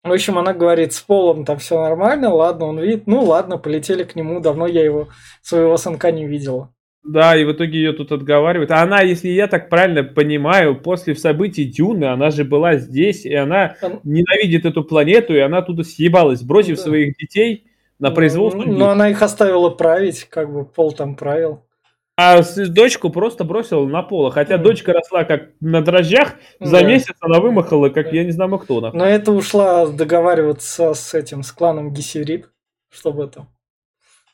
В 0.04 0.12
общем, 0.12 0.38
она 0.38 0.52
говорит, 0.52 0.92
с 0.92 1.00
Полом 1.00 1.44
там 1.44 1.58
все 1.58 1.80
нормально, 1.82 2.32
ладно, 2.32 2.66
он 2.66 2.78
видит, 2.78 3.08
ну 3.08 3.24
ладно, 3.24 3.58
полетели 3.58 4.04
к 4.04 4.14
нему, 4.14 4.38
давно 4.40 4.68
я 4.68 4.84
его, 4.84 5.08
своего 5.42 5.76
сынка 5.76 6.12
не 6.12 6.26
видела. 6.26 6.72
Да, 7.08 7.36
и 7.36 7.44
в 7.44 7.52
итоге 7.52 7.78
ее 7.78 7.92
тут 7.92 8.10
отговаривают. 8.12 8.70
А 8.72 8.82
она, 8.82 9.00
если 9.02 9.28
я 9.28 9.46
так 9.46 9.68
правильно 9.68 10.02
понимаю, 10.02 10.74
после 10.80 11.14
событий 11.14 11.64
Дюны, 11.64 12.06
она 12.06 12.30
же 12.30 12.44
была 12.44 12.76
здесь, 12.76 13.24
и 13.24 13.34
она 13.34 13.76
Он- 13.80 14.00
ненавидит 14.02 14.64
эту 14.66 14.82
планету, 14.82 15.34
и 15.34 15.38
она 15.38 15.58
оттуда 15.58 15.84
съебалась, 15.84 16.42
бросив 16.42 16.76
Да. 16.78 16.82
своих 16.82 17.16
детей 17.16 17.66
на 17.98 18.10
производство. 18.10 18.62
Ну, 18.62 18.76
Но 18.76 18.88
она 18.90 19.08
их 19.10 19.22
оставила 19.22 19.70
править, 19.70 20.24
как 20.24 20.52
бы 20.52 20.64
Пол 20.64 20.92
там 20.92 21.14
правил. 21.16 21.62
А 22.18 22.40
дочку 22.68 23.10
просто 23.10 23.44
бросила 23.44 23.86
на 23.86 24.02
поло. 24.02 24.30
Хотя 24.30 24.54
Мгм. 24.56 24.64
дочка 24.64 24.92
росла 24.94 25.24
как 25.24 25.50
на 25.60 25.82
дрожжах, 25.82 26.36
за 26.60 26.80
Да. 26.80 26.82
месяц 26.82 27.14
она 27.20 27.40
вымахала, 27.40 27.90
как 27.90 28.06
Да. 28.06 28.16
я 28.16 28.24
не 28.24 28.30
знаю 28.30 28.58
кто. 28.58 28.80
нахуй. 28.80 28.98
Но 28.98 29.04
это 29.04 29.32
ушла 29.32 29.86
договариваться 29.86 30.94
с 30.94 31.12
этим, 31.14 31.42
с 31.42 31.52
кланом 31.52 31.92
Гессерит, 31.92 32.48
чтобы 32.90 33.24
это... 33.24 33.46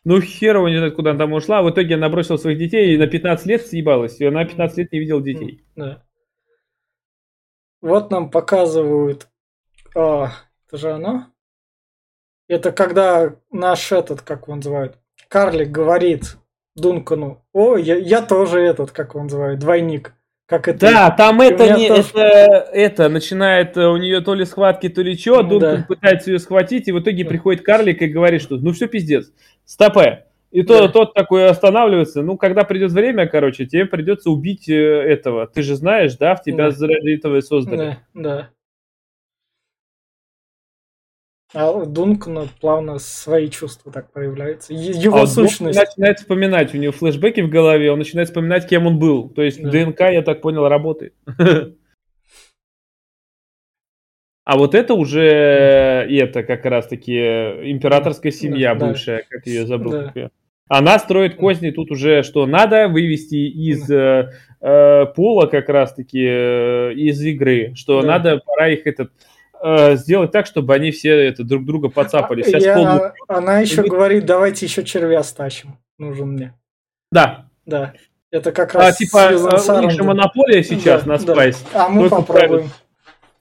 Ну, 0.04 0.20
хер 0.20 0.56
его 0.56 0.68
не 0.68 0.78
знает, 0.78 0.94
куда 0.96 1.10
она 1.10 1.20
там 1.20 1.32
ушла. 1.32 1.62
В 1.62 1.70
итоге 1.70 1.94
она 1.94 2.08
бросила 2.08 2.36
своих 2.36 2.58
детей 2.58 2.94
и 2.94 2.98
на 2.98 3.06
15 3.06 3.46
лет 3.46 3.66
съебалась. 3.66 4.20
И 4.20 4.24
она 4.24 4.44
15 4.44 4.78
лет 4.78 4.92
не 4.92 4.98
видела 4.98 5.22
детей. 5.22 5.64
Да. 5.76 6.02
Вот 7.80 8.10
нам 8.10 8.30
показывают... 8.30 9.28
а, 9.94 10.30
это 10.68 10.76
же 10.76 10.90
оно? 10.92 11.26
Это 12.48 12.72
когда 12.72 13.34
наш 13.50 13.92
этот, 13.92 14.22
как 14.22 14.42
его 14.42 14.56
называют, 14.56 14.98
карлик 15.28 15.70
говорит 15.70 16.36
Дункану, 16.74 17.44
о, 17.52 17.76
я, 17.76 17.96
я 17.96 18.22
тоже 18.22 18.60
этот, 18.60 18.90
как 18.90 19.10
его 19.14 19.22
называют, 19.24 19.60
двойник. 19.60 20.14
Как 20.46 20.68
это? 20.68 20.80
Да, 20.80 21.10
там 21.10 21.42
И 21.42 21.46
это 21.46 21.78
не 21.78 21.88
тоже- 21.88 22.10
это, 22.14 22.68
это 22.72 23.08
начинает 23.08 23.76
э, 23.76 23.86
у 23.86 23.96
нее 23.96 24.20
то 24.20 24.34
ли 24.34 24.44
схватки, 24.44 24.88
то 24.90 25.00
ли 25.00 25.16
что. 25.16 25.42
Ну 25.42 25.48
Дункан 25.50 25.76
да. 25.78 25.84
пытается 25.88 26.30
ее 26.30 26.38
схватить, 26.38 26.88
и 26.88 26.92
в 26.92 27.00
итоге 27.00 27.24
Да. 27.24 27.30
приходит 27.30 27.64
карлик 27.64 28.02
и 28.02 28.06
говорит, 28.06 28.42
что 28.42 28.56
ну 28.56 28.72
все 28.72 28.86
пиздец, 28.86 29.32
стопе. 29.64 30.26
И 30.50 30.62
то, 30.62 30.86
Да. 30.86 30.88
тот 30.92 31.14
такой 31.14 31.46
останавливается. 31.48 32.22
Ну, 32.22 32.36
когда 32.36 32.64
придет 32.64 32.92
время, 32.92 33.26
короче, 33.26 33.64
тебе 33.64 33.86
придется 33.86 34.30
убить 34.30 34.68
э, 34.68 34.74
этого. 34.74 35.46
Ты 35.46 35.62
же 35.62 35.76
знаешь, 35.76 36.16
да, 36.16 36.34
в 36.36 36.42
тебя 36.42 36.70
Да. 36.70 36.86
ради 36.86 37.16
этого 37.16 37.36
и 37.36 37.40
создали. 37.40 37.98
Да, 38.12 38.22
да. 38.22 38.50
А 41.54 41.70
у 41.70 41.84
Дункана 41.84 42.48
плавно 42.60 42.98
свои 42.98 43.48
чувства 43.50 43.92
так 43.92 44.10
проявляются. 44.10 44.72
Его 44.72 45.16
А 45.16 45.26
Дункан 45.26 45.26
сущность. 45.26 45.78
начинает 45.78 46.18
вспоминать, 46.18 46.74
у 46.74 46.78
него 46.78 46.92
флешбеки 46.92 47.40
в 47.42 47.50
голове, 47.50 47.92
он 47.92 47.98
начинает 47.98 48.28
вспоминать, 48.28 48.66
кем 48.66 48.86
он 48.86 48.98
был. 48.98 49.28
То 49.28 49.42
есть 49.42 49.62
Да. 49.62 49.70
ДНК, 49.70 50.00
я 50.00 50.22
так 50.22 50.40
понял, 50.40 50.66
работает. 50.68 51.14
А 54.52 54.56
вот 54.58 54.74
это 54.74 54.92
уже 54.92 56.06
и 56.10 56.16
это 56.16 56.42
как 56.42 56.66
раз-таки 56.66 57.16
императорская 57.16 58.30
семья 58.32 58.74
Да, 58.74 58.80
да. 58.80 58.86
бывшая, 58.88 59.24
как 59.30 59.46
ее 59.46 59.64
забыл. 59.66 59.92
Да. 59.92 60.12
как. 60.14 60.30
Она 60.68 60.98
строит 60.98 61.36
козни 61.36 61.70
тут 61.70 61.90
уже, 61.90 62.22
что 62.22 62.44
надо 62.44 62.88
вывести 62.88 63.36
из 63.48 63.90
э, 63.90 64.30
э, 64.60 65.06
Пола 65.16 65.46
как 65.46 65.70
раз-таки 65.70 66.22
э, 66.22 66.92
из 66.92 67.22
игры, 67.22 67.72
что 67.76 68.02
Да. 68.02 68.08
надо, 68.08 68.42
пора 68.44 68.68
их 68.68 68.86
этот 68.86 69.10
э, 69.64 69.96
сделать 69.96 70.32
так, 70.32 70.44
чтобы 70.44 70.74
они 70.74 70.90
все 70.90 71.12
это 71.28 71.44
друг 71.44 71.64
друга 71.64 71.88
поцапали. 71.88 72.42
Сейчас 72.42 72.62
Я- 72.62 72.74
пол- 72.74 73.00
она, 73.28 73.60
еще 73.60 73.82
И- 73.82 73.88
говорит, 73.88 74.26
давайте 74.26 74.66
еще 74.66 74.84
червя 74.84 75.22
стащим. 75.22 75.78
Нужен 75.98 76.28
мне. 76.32 76.52
Да, 77.10 77.46
Да. 77.64 77.94
Это 78.30 78.52
как 78.52 78.74
а, 78.74 78.78
раз 78.80 78.96
типа 78.98 79.28
связано 79.28 79.56
с 79.58 79.68
э, 79.68 79.78
у 79.78 79.80
них 79.82 79.90
же 79.92 80.04
монополия 80.04 80.62
сейчас 80.62 81.04
Да, 81.04 81.12
на 81.12 81.18
да. 81.18 81.32
спайс. 81.34 81.64
А 81.74 81.88
мы 81.88 82.08
Только 82.08 82.16
попробуем. 82.22 82.70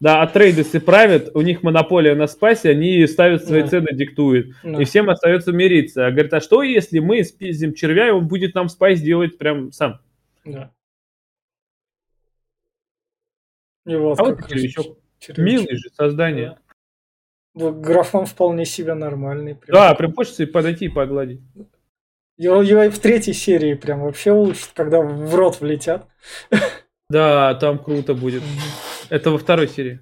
Да, 0.01 0.23
а 0.23 0.27
Атрейдесы 0.27 0.79
правят, 0.81 1.29
у 1.35 1.41
них 1.41 1.61
монополия 1.61 2.15
на 2.15 2.25
спайсе, 2.25 2.71
они 2.71 3.05
ставят 3.05 3.45
свои 3.45 3.61
Да. 3.61 3.67
цены, 3.67 3.93
диктуют. 3.93 4.47
Да. 4.63 4.81
И 4.81 4.85
всем 4.85 5.09
остается 5.11 5.51
мириться. 5.51 6.07
А 6.07 6.11
говорит, 6.11 6.33
а 6.33 6.41
что 6.41 6.63
если 6.63 6.97
мы 6.97 7.23
спиздим 7.23 7.75
червя, 7.75 8.07
и 8.07 8.11
он 8.11 8.27
будет 8.27 8.55
нам 8.55 8.67
спайс 8.67 8.99
делать 8.99 9.37
прям 9.37 9.71
сам? 9.71 10.01
Да. 10.43 10.71
И 13.85 13.95
вот 13.95 14.19
А 14.19 14.23
вот 14.23 14.47
червячок. 14.49 14.97
червячок. 15.19 15.37
Милый 15.45 15.75
же 15.75 15.89
создание. 15.95 16.57
Да. 17.53 17.71
Графон 17.71 18.25
вполне 18.25 18.65
себе 18.65 18.95
нормальный. 18.95 19.53
прям. 19.55 19.73
Да, 19.75 19.93
прям 19.93 20.13
хочется 20.13 20.43
и 20.43 20.47
подойти 20.47 20.85
и 20.85 20.89
погладить. 20.89 21.41
Его, 22.37 22.63
его 22.63 22.83
и 22.83 22.89
в 22.89 22.97
третьей 22.97 23.33
серии 23.33 23.75
прям 23.75 24.01
вообще 24.01 24.31
улучшит, 24.31 24.71
когда 24.73 24.99
в 25.01 25.35
рот 25.35 25.61
влетят. 25.61 26.07
Да, 27.09 27.53
там 27.55 27.77
круто 27.77 28.15
будет. 28.15 28.41
Это 29.11 29.29
во 29.29 29.37
второй 29.37 29.67
серии. 29.67 29.99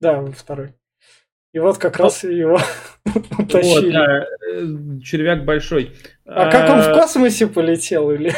Да, 0.00 0.20
во 0.20 0.32
второй. 0.32 0.74
И 1.52 1.60
вот 1.60 1.78
как 1.78 1.98
раз 1.98 2.24
его 2.24 2.58
Вот, 3.04 3.38
утащили. 3.38 3.92
да, 3.92 4.24
э, 4.24 5.00
червяк 5.00 5.44
большой. 5.44 5.92
А 6.24 6.50
как 6.50 6.68
он 6.68 6.80
в 6.80 6.88
А, 6.88 6.94
космосе 6.94 7.46
полетел 7.46 8.10
или, 8.10 8.32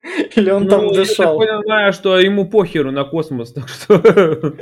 или 0.34 0.50
он 0.50 0.64
ну, 0.64 0.70
там 0.70 0.86
Я 0.86 0.94
дышал? 0.94 1.38
так 1.38 1.46
понимаю, 1.46 1.92
что 1.92 2.18
ему 2.18 2.48
похеру 2.48 2.90
на 2.90 3.04
космос, 3.04 3.52
так 3.54 3.68
что... 3.68 4.56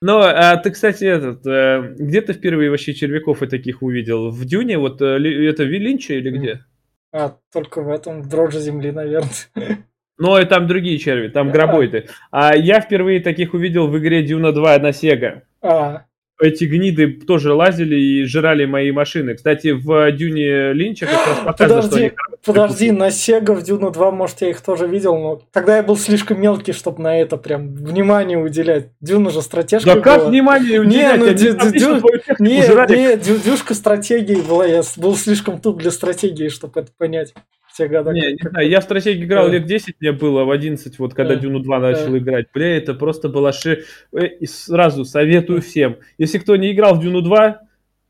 Но 0.00 0.22
а 0.22 0.56
ты, 0.56 0.72
кстати, 0.72 1.04
этот, 1.04 1.46
э, 1.46 1.94
где 1.96 2.20
ты 2.20 2.32
впервые 2.32 2.68
вообще 2.68 2.94
червяков 2.94 3.44
и 3.44 3.46
таких 3.46 3.82
увидел? 3.82 4.30
В 4.30 4.44
Дюне? 4.44 4.76
Вот 4.76 5.00
э, 5.02 5.18
это 5.48 5.62
Вилинча 5.62 6.14
или 6.14 6.30
где? 6.36 6.64
А, 7.12 7.38
только 7.52 7.80
в 7.82 7.88
этом, 7.90 8.22
в 8.22 8.28
дрожжи 8.28 8.58
земли, 8.58 8.90
наверное. 8.90 9.86
Ну, 10.22 10.38
и 10.38 10.44
там 10.44 10.66
другие 10.68 10.98
черви, 10.98 11.28
там 11.28 11.48
Да. 11.50 11.52
гробойты. 11.54 12.06
А 12.30 12.54
я 12.56 12.80
впервые 12.80 13.20
таких 13.20 13.54
увидел 13.54 13.88
в 13.88 13.98
игре 13.98 14.22
Дюна 14.22 14.52
2 14.52 14.78
на 14.78 14.90
Sega. 14.90 15.40
А, 15.62 16.02
Эти 16.40 16.64
гниды 16.64 17.12
тоже 17.26 17.52
лазили 17.54 17.94
и 17.96 18.24
жрали 18.24 18.64
мои 18.64 18.90
машины. 18.90 19.34
Кстати, 19.34 19.68
в 19.68 20.10
Дюне 20.12 20.72
Линча 20.72 21.06
как 21.06 21.26
раз 21.26 21.38
показано, 21.44 21.82
что 21.82 21.90
подожди, 21.90 22.00
они... 22.06 22.12
подожди, 22.44 22.90
на 22.90 23.08
Sega 23.08 23.52
в 23.54 23.62
Дюну 23.62 23.90
2, 23.90 24.10
может, 24.10 24.40
я 24.42 24.50
их 24.50 24.60
тоже 24.60 24.88
видел, 24.88 25.16
но 25.18 25.40
тогда 25.52 25.76
я 25.76 25.82
был 25.84 25.96
слишком 25.96 26.40
мелкий, 26.40 26.72
чтобы 26.72 27.00
на 27.02 27.16
это 27.20 27.36
прям 27.36 27.74
внимание 27.74 28.38
уделять. 28.38 28.88
Дюна 29.00 29.30
же 29.30 29.40
стратежка 29.42 29.94
Да 29.94 30.00
как 30.00 30.20
была. 30.20 30.30
внимание 30.30 30.80
уделять? 30.80 31.18
ну, 31.20 31.26
Дю- 31.32 31.54
там 31.56 31.70
Дю- 31.70 31.78
Дю- 32.00 32.18
технику 32.18 32.42
Не, 32.42 32.56
не, 32.56 33.16
дю- 33.16 33.44
дюшка 33.44 33.74
стратегии 33.74 34.40
была, 34.40 34.66
я 34.66 34.82
был 34.96 35.14
слишком 35.16 35.60
туп 35.60 35.78
для 35.80 35.90
стратегии, 35.92 36.48
чтобы 36.48 36.80
это 36.80 36.90
понять. 36.98 37.34
В 37.72 37.76
те 37.76 37.88
года. 37.88 38.12
Не, 38.12 38.32
не 38.32 38.48
знаю, 38.48 38.68
я 38.68 38.80
в 38.80 38.84
стратегии 38.84 39.24
играл 39.24 39.46
Да. 39.46 39.52
лет 39.54 39.66
10, 39.66 39.96
мне 40.00 40.12
было 40.12 40.44
в 40.44 40.50
11, 40.50 40.98
вот 40.98 41.14
когда 41.14 41.34
Да. 41.34 41.40
Дюну 41.40 41.60
2 41.60 41.78
начал 41.78 42.12
Да. 42.12 42.18
играть. 42.18 42.46
Бля, 42.52 42.76
это 42.76 42.92
просто 42.94 43.28
было 43.28 43.52
ши... 43.52 43.84
э, 44.12 44.26
и 44.26 44.46
сразу 44.46 45.04
советую 45.04 45.62
всем. 45.62 45.96
Если 46.18 46.38
кто 46.38 46.56
не 46.56 46.72
играл 46.72 46.96
в 46.96 47.00
Дюну 47.02 47.22
2, 47.22 47.60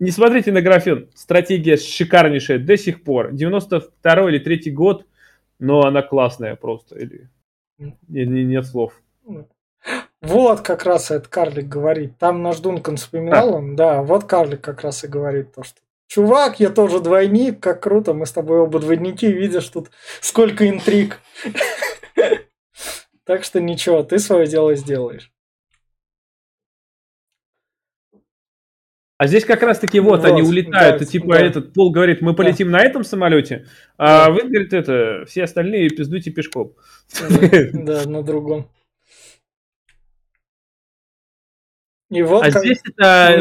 не 0.01 0.11
смотрите 0.11 0.51
на 0.51 0.63
графен. 0.63 1.09
Стратегия 1.15 1.77
шикарнейшая 1.77 2.59
до 2.59 2.77
сих 2.77 3.05
пор. 3.05 3.33
92 3.33 4.31
или 4.31 4.39
3 4.39 4.71
год, 4.73 5.07
но 5.61 5.83
она 5.85 6.03
классная 6.03 6.57
просто. 6.57 6.99
Или... 6.99 7.29
Нет 8.09 8.67
слов. 8.67 9.01
Вот 10.21 10.61
как 10.61 10.85
раз 10.85 11.11
этот 11.11 11.29
карлик 11.29 11.69
говорит. 11.69 12.17
Там 12.19 12.43
наш 12.43 12.59
Дункан 12.61 12.97
вспоминал 12.97 13.55
он, 13.55 13.75
да, 13.75 14.03
вот 14.03 14.25
карлик 14.25 14.61
как 14.61 14.83
раз 14.83 15.03
и 15.03 15.09
говорит 15.09 15.53
то, 15.55 15.65
что 15.65 15.81
Чувак, 16.13 16.61
я 16.61 16.69
тоже 16.69 17.01
двойник, 17.01 17.59
как 17.59 17.83
круто, 17.83 18.13
мы 18.13 18.27
с 18.27 18.33
тобой 18.33 18.59
оба 18.59 18.81
двойники, 18.81 19.33
видишь 19.33 19.69
тут 19.69 19.91
сколько 20.21 20.69
интриг. 20.69 21.21
Так 23.25 23.45
что 23.45 23.61
ничего, 23.61 24.03
ты 24.03 24.19
свое 24.19 24.49
дело 24.49 24.75
сделаешь. 24.75 25.31
А 29.17 29.27
здесь 29.29 29.45
как 29.45 29.63
раз 29.63 29.79
таки 29.79 30.01
вот, 30.01 30.21
Вот, 30.21 30.25
они 30.25 30.43
улетают, 30.43 30.99
да, 30.99 31.05
и 31.05 31.09
типа 31.09 31.35
да. 31.35 31.41
этот 31.41 31.73
Пол 31.73 31.93
говорит, 31.93 32.21
мы 32.21 32.35
полетим 32.35 32.71
на 32.73 32.83
этом 32.83 33.05
самолете, 33.05 33.67
а 33.97 34.31
вы, 34.31 34.43
говорит, 34.43 34.75
это, 34.75 35.25
все 35.27 35.45
остальные 35.45 35.91
пиздуйте 35.91 36.33
пешком. 36.33 36.75
Да, 37.73 38.05
на 38.07 38.23
другом. 38.25 38.69
И 42.13 42.23
вот 42.23 42.45
А 42.45 42.51
как 42.51 42.63
здесь 42.63 42.79
это 42.85 43.37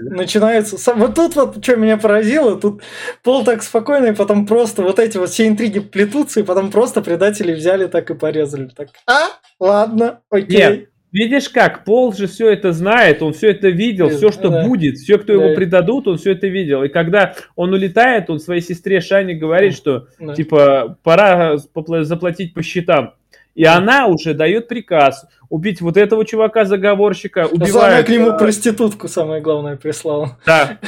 да? 0.00 0.14
начинается... 0.14 0.94
Вот 0.94 1.16
тут 1.16 1.34
вот, 1.34 1.64
что 1.64 1.74
меня 1.74 1.96
поразило, 1.96 2.58
тут 2.58 2.82
Пол 3.24 3.44
так 3.44 3.64
спокойно, 3.64 4.06
и 4.06 4.14
потом 4.14 4.46
просто 4.46 4.82
вот 4.82 5.00
эти 5.00 5.18
вот 5.18 5.28
все 5.30 5.48
интриги 5.48 5.80
плетутся, 5.80 6.38
и 6.40 6.44
потом 6.44 6.70
просто 6.70 7.02
предатели 7.02 7.52
взяли 7.52 7.88
так 7.88 8.08
и 8.10 8.14
порезали. 8.14 8.70
Так, 8.76 8.90
а, 9.08 9.26
ладно, 9.58 10.20
окей. 10.30 10.56
Нет, 10.56 10.88
Видишь 11.12 11.48
как, 11.48 11.84
Пол 11.84 12.12
же 12.12 12.26
все 12.26 12.50
это 12.52 12.72
знает, 12.72 13.22
он 13.22 13.32
все 13.32 13.50
это 13.50 13.68
видел, 13.68 14.10
все, 14.10 14.30
что 14.30 14.50
да. 14.50 14.66
будет, 14.66 14.98
все, 14.98 15.18
кто 15.18 15.34
Да. 15.34 15.44
его 15.44 15.54
предадут, 15.54 16.06
он 16.08 16.18
все 16.18 16.32
это 16.32 16.46
видел. 16.46 16.82
И 16.82 16.88
когда 16.88 17.34
он 17.54 17.72
улетает, 17.72 18.28
он 18.28 18.38
своей 18.38 18.60
сестре 18.60 19.00
Шане 19.00 19.34
говорит, 19.34 19.74
что 19.74 20.08
Да. 20.20 20.34
типа 20.34 20.98
пора 21.02 21.56
заплатить 22.00 22.52
по 22.54 22.62
счетам. 22.62 23.14
И 23.56 23.64
Да. 23.64 23.76
она 23.78 24.06
уже 24.06 24.34
дает 24.34 24.68
приказ 24.68 25.26
убить 25.48 25.80
вот 25.80 25.96
этого 25.96 26.26
чувака-заговорщика, 26.26 27.44
Она 27.44 27.52
убивает, 27.52 28.04
к 28.06 28.10
нему 28.10 28.32
э, 28.32 28.38
проститутку, 28.38 29.08
самое 29.08 29.40
главное, 29.40 29.76
прислала. 29.76 30.38
да, 30.44 30.78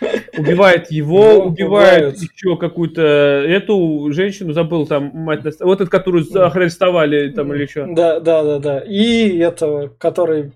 убивает 0.36 0.90
его, 0.90 1.22
Его 1.24 1.44
убивает 1.44 2.18
еще 2.18 2.56
какую-то 2.56 3.00
эту 3.02 4.10
женщину, 4.10 4.52
забыл 4.52 4.88
там, 4.88 5.12
мать, 5.14 5.44
вот 5.60 5.80
эту, 5.80 5.88
которую 5.88 6.24
арестовали 6.52 7.30
там 7.30 7.54
или 7.54 7.64
что. 7.66 7.86
Да, 7.86 8.18
да, 8.18 8.42
да, 8.42 8.58
да. 8.58 8.78
И 8.80 9.38
этого, 9.38 9.86
который 9.86 10.50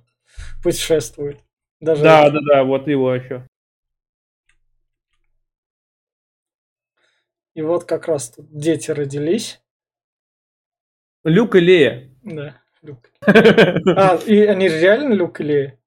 путешествует. 0.65 1.39
Даже 1.81 2.03
Да, 2.03 2.31
да, 2.31 2.41
да, 2.53 2.65
вот 2.65 2.89
его 2.89 3.15
еще. 3.15 3.47
И 7.55 7.63
вот 7.63 7.85
как 7.85 8.09
раз 8.09 8.31
тут 8.31 8.47
дети 8.51 8.91
родились. 8.91 9.61
Люк 11.25 11.55
и 11.57 11.61
Лея. 11.61 12.11
Да, 12.23 12.61
Люк. 12.83 13.11
А, 13.27 14.17
и 14.27 14.41
они 14.45 14.69
же 14.69 14.81
реально 14.81 15.15
Люк 15.15 15.41
или... 15.41 15.79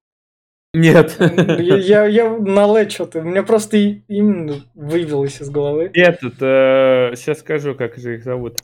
Нет. 0.75 1.17
Я, 1.19 1.75
я, 1.77 2.05
я 2.05 2.29
на 2.37 2.65
Лэ 2.65 2.89
что-то, 2.89 3.19
у 3.19 3.23
меня 3.23 3.43
просто 3.43 3.77
и- 3.77 4.01
именно 4.07 4.55
вывелось 4.73 5.39
из 5.39 5.49
головы. 5.51 5.91
Этот, 5.93 6.41
э, 6.41 7.15
сейчас 7.15 7.39
скажу, 7.41 7.75
как 7.75 7.95
же 7.97 8.15
их 8.15 8.23
зовут. 8.23 8.57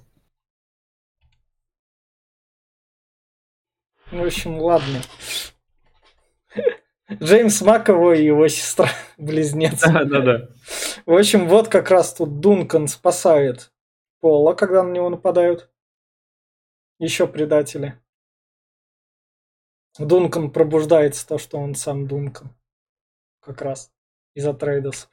Ну, 4.12 4.24
В 4.24 4.26
общем, 4.26 4.58
ладно. 4.60 5.02
Джеймс 7.12 7.62
Маковой 7.62 8.22
и 8.22 8.26
его 8.26 8.48
сестра, 8.48 8.90
близнец. 9.18 9.82
Да, 9.82 10.04
да, 10.04 10.20
да. 10.22 10.48
В 11.06 11.14
общем, 11.14 11.48
вот 11.48 11.68
как 11.68 11.90
раз 11.92 12.14
тут 12.14 12.40
Дункан 12.40 12.88
спасает 12.88 13.72
Пола, 14.20 14.54
когда 14.54 14.84
на 14.84 14.92
него 14.92 15.10
нападают. 15.10 15.69
Еще 17.00 17.28
предатели. 17.28 17.98
Дункан 19.98 20.52
пробуждается 20.52 21.26
то, 21.26 21.38
что 21.38 21.58
он 21.58 21.76
сам 21.76 22.08
Дункан. 22.08 22.54
Как 23.40 23.62
раз. 23.62 23.92
Из-за 24.36 24.54
Трейдос. 24.54 25.10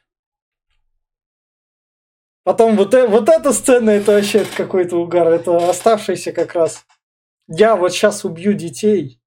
Потом 2.45 2.77
вот, 2.77 2.95
э- 2.95 3.07
вот 3.07 3.29
эта 3.29 3.53
сцена, 3.53 3.91
это 3.91 4.13
вообще 4.13 4.45
какой-то 4.45 4.97
угар. 4.99 5.29
Это 5.29 5.69
оставшийся 5.71 6.33
как 6.33 6.55
раз. 6.55 6.85
Я 7.49 7.77
вот 7.77 7.93
сейчас 7.93 8.25
убью 8.25 8.53
детей. 8.53 9.21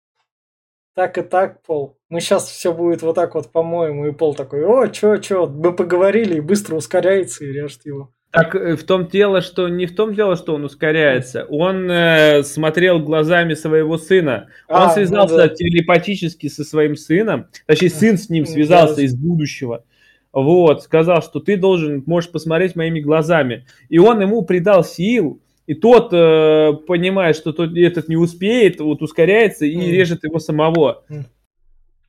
Так 0.94 1.18
и 1.18 1.22
так, 1.22 1.62
Пол. 1.62 1.98
Мы 2.08 2.20
сейчас 2.20 2.48
все 2.48 2.72
будет 2.72 3.02
вот 3.02 3.14
так 3.16 3.34
вот, 3.34 3.52
по-моему. 3.52 4.06
И 4.06 4.12
Пол 4.12 4.34
такой, 4.34 4.64
о, 4.64 4.86
чё, 4.88 5.18
чё, 5.18 5.46
мы 5.46 5.74
поговорили, 5.76 6.36
и 6.36 6.40
быстро 6.40 6.76
ускоряется 6.76 7.44
и 7.44 7.52
режет 7.52 7.84
его. 7.84 8.15
Так 8.36 8.54
э, 8.54 8.76
в 8.76 8.84
том 8.84 9.06
дело, 9.08 9.40
что 9.40 9.68
не 9.68 9.86
в 9.86 9.94
том 9.96 10.14
дело, 10.14 10.36
что 10.36 10.54
он 10.54 10.64
ускоряется. 10.64 11.44
Он 11.48 11.90
э, 11.90 12.42
смотрел 12.42 13.00
глазами 13.00 13.54
своего 13.54 13.96
сына. 13.96 14.48
Он 14.68 14.76
А, 14.76 14.86
ну 14.88 14.92
связался 14.92 15.36
да. 15.36 15.48
телепатически 15.48 16.48
со 16.48 16.62
своим 16.62 16.96
сыном. 16.96 17.46
Точнее, 17.66 17.88
сын 17.90 18.18
с 18.18 18.28
ним 18.28 18.44
Да. 18.44 18.50
связался 18.50 19.00
из 19.00 19.14
будущего. 19.14 19.84
Вот, 20.32 20.82
сказал, 20.82 21.22
что 21.22 21.40
ты 21.40 21.56
должен, 21.56 22.02
можешь 22.04 22.30
посмотреть 22.30 22.76
моими 22.76 23.00
глазами. 23.00 23.66
И 23.88 23.98
он 23.98 24.20
ему 24.20 24.42
придал 24.42 24.84
сил, 24.84 25.40
и 25.66 25.72
тот, 25.72 26.12
э, 26.12 26.72
понимает, 26.86 27.36
что 27.36 27.52
тот, 27.54 27.74
этот 27.74 28.08
не 28.08 28.16
успеет, 28.16 28.80
вот 28.80 29.00
ускоряется 29.00 29.64
и 29.64 29.74
Мгм. 29.76 29.86
режет 29.86 30.24
его 30.24 30.38
самого. 30.40 31.04
Мгм. 31.08 31.24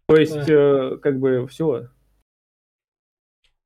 То 0.09 0.15
есть, 0.17 0.49
э, 0.49 0.97
как 1.01 1.19
бы, 1.19 1.47
все. 1.47 1.87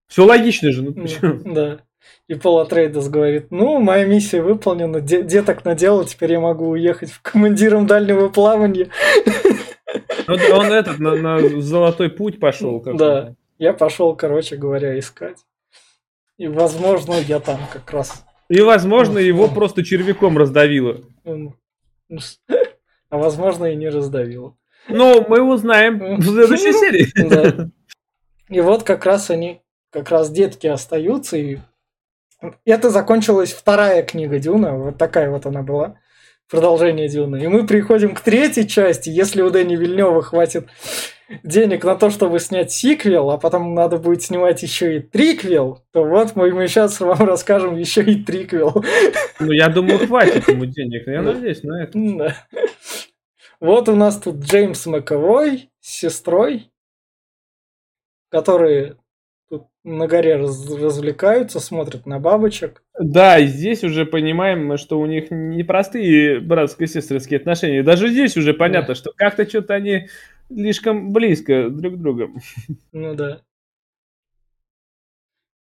Все 0.08 0.26
логично 0.26 0.72
же. 0.72 0.84
Ну, 0.84 0.94
почему? 0.94 1.54
Да. 1.56 1.80
И 2.28 2.36
Пол 2.36 2.60
Атрейдес 2.60 3.08
говорит, 3.10 3.48
ну, 3.52 3.80
моя 3.80 4.06
миссия 4.06 4.42
выполнена, 4.42 5.02
де- 5.02 5.24
деток 5.24 5.66
наделал, 5.66 6.04
теперь 6.06 6.32
я 6.34 6.40
могу 6.40 6.70
уехать 6.70 7.12
в 7.12 7.22
командиром 7.24 7.86
дальнего 7.88 8.30
плавания. 8.30 8.90
Ну, 10.28 10.36
Он 10.56 10.68
этот 10.72 11.00
на, 11.00 11.16
на 11.16 11.62
золотой 11.62 12.10
путь 12.10 12.40
пошел. 12.40 12.82
Да. 12.82 13.36
Я 13.60 13.74
пошел, 13.74 14.16
короче 14.16 14.56
говоря, 14.56 14.98
искать. 14.98 15.38
И, 16.38 16.48
возможно, 16.48 17.16
я 17.16 17.42
там 17.42 17.60
как 17.74 17.92
раз. 17.92 18.24
И, 18.48 18.62
возможно, 18.62 19.16
Ну, 19.16 19.20
его 19.20 19.48
ну. 19.48 19.54
просто 19.54 19.84
червяком 19.84 20.38
раздавило. 20.38 21.02
м, 21.26 21.56
А 23.10 23.18
возможно, 23.18 23.66
и 23.66 23.76
не 23.76 23.90
раздавил. 23.90 24.56
Но 24.88 25.26
мы 25.28 25.42
узнаем 25.42 26.18
в 26.20 26.24
следующей 26.24 26.72
серии. 26.72 27.28
Да. 27.28 27.70
И 28.48 28.62
вот 28.62 28.84
как 28.84 29.06
раз 29.06 29.30
они, 29.30 29.62
как 29.90 30.10
раз 30.10 30.30
детки 30.32 30.68
остаются, 30.68 31.36
и 31.36 31.58
это 32.66 32.90
закончилась 32.90 33.54
вторая 33.54 34.04
книга 34.04 34.40
Дюна, 34.40 34.76
вот 34.76 34.98
такая 34.98 35.30
вот 35.30 35.46
она 35.46 35.62
была, 35.62 35.96
продолжение 36.50 37.08
Дюна. 37.08 37.38
И 37.38 37.48
мы 37.48 37.66
приходим 37.66 38.14
к 38.14 38.22
третьей 38.22 38.68
части, 38.68 39.10
если 39.10 39.42
у 39.42 39.50
Дэни 39.50 39.76
Вильнева 39.76 40.22
хватит 40.22 40.68
денег 41.44 41.84
на 41.84 41.96
то, 41.96 42.10
чтобы 42.10 42.40
снять 42.40 42.72
сиквел, 42.72 43.32
а 43.32 43.38
потом 43.38 43.74
надо 43.74 43.98
будет 43.98 44.22
снимать 44.22 44.62
еще 44.64 44.98
и 44.98 45.00
триквел, 45.00 45.84
то 45.92 46.04
вот 46.04 46.36
мы, 46.36 46.52
мы 46.52 46.68
сейчас 46.68 47.00
вам 47.00 47.24
расскажем 47.24 47.78
еще 47.78 48.04
и 48.04 48.22
триквел. 48.24 48.84
Ну, 49.40 49.52
я 49.52 49.70
думаю, 49.70 50.06
хватит 50.06 50.48
ему 50.48 50.66
денег. 50.66 51.08
Я 51.08 51.22
надеюсь 51.22 51.64
на 51.64 51.84
это. 51.84 51.92
Да. 51.96 52.36
Вот 53.60 53.88
у 53.90 53.96
нас 53.96 54.18
тут 54.18 54.38
Джеймс 54.38 54.86
Маковой 54.88 55.70
с 55.80 56.00
сестрой, 56.00 56.72
которые 58.30 58.98
на 59.84 60.08
горе 60.08 60.36
раз- 60.36 60.70
развлекаются, 60.70 61.60
смотрят 61.60 62.06
на 62.06 62.20
бабочек. 62.20 62.84
Да, 63.00 63.40
и 63.40 63.48
здесь 63.48 63.84
уже 63.84 64.06
понимаем, 64.06 64.78
что 64.78 65.00
у 65.00 65.06
них 65.06 65.32
непростые 65.32 66.40
братско-сестринские 66.40 67.40
отношения. 67.40 67.84
Даже 67.84 68.10
здесь 68.10 68.38
уже 68.38 68.54
понятно, 68.54 68.96
что 68.96 69.12
как-то 69.16 69.48
что-то 69.48 69.74
они 69.74 70.08
слишком 70.50 71.12
близко 71.14 71.70
друг 71.70 71.96
к 71.96 71.98
другу. 71.98 72.32
Ну 72.92 73.16
да. 73.16 73.42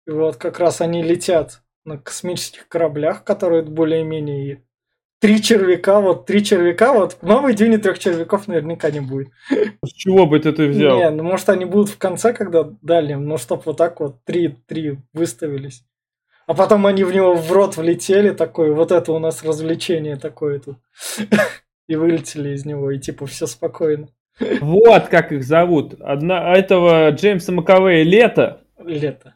И 0.07 0.11
вот 0.11 0.37
как 0.37 0.61
раз 0.61 0.81
они 0.81 1.03
летят 1.03 1.63
на 1.85 1.99
космических 1.99 2.69
кораблях, 2.69 3.25
которые 3.25 3.63
более-менее 3.63 4.63
три 5.25 5.41
червяка, 5.41 6.01
вот 6.01 6.27
три 6.27 6.45
червяка, 6.45 6.93
вот 6.93 7.17
в 7.19 7.27
новой 7.27 7.55
дюне 7.55 7.79
трех 7.79 7.99
червяков 7.99 8.47
наверняка 8.47 8.91
не 8.91 9.01
будет. 9.01 9.29
С 9.83 9.91
чего 9.91 10.27
бы 10.27 10.39
ты 10.39 10.51
это 10.51 10.65
взял? 10.65 10.99
Не, 10.99 11.09
ну 11.09 11.23
может 11.23 11.49
они 11.49 11.65
будут 11.65 11.89
в 11.89 11.97
конце, 11.97 12.35
когда 12.35 12.69
дальнем, 12.83 13.25
но 13.25 13.39
чтоб 13.39 13.65
вот 13.65 13.79
так 13.79 14.01
вот 14.01 14.23
три, 14.25 14.49
три 14.49 14.99
выставились. 15.15 15.83
А 16.47 16.53
потом 16.53 16.85
они 16.85 17.05
в 17.05 17.15
него 17.15 17.37
в 17.37 17.51
рот 17.51 17.79
влетели, 17.79 18.33
такой, 18.33 18.73
вот 18.73 18.93
это 18.93 19.13
у 19.13 19.19
нас 19.19 19.43
развлечение 19.43 20.17
такое 20.17 20.59
тут. 20.59 20.77
И 21.89 21.97
вылетели 21.97 22.51
из 22.51 22.67
него, 22.67 22.91
и 22.91 22.99
типа 22.99 23.27
все 23.27 23.47
спокойно. 23.47 24.09
Вот 24.61 25.09
как 25.09 25.33
их 25.33 25.43
зовут. 25.43 25.95
Одна, 26.01 26.53
а 26.53 26.55
этого 26.55 27.11
Джеймса 27.13 27.53
Маковея 27.53 28.05
Лето, 28.05 28.61
Лето. 28.79 29.35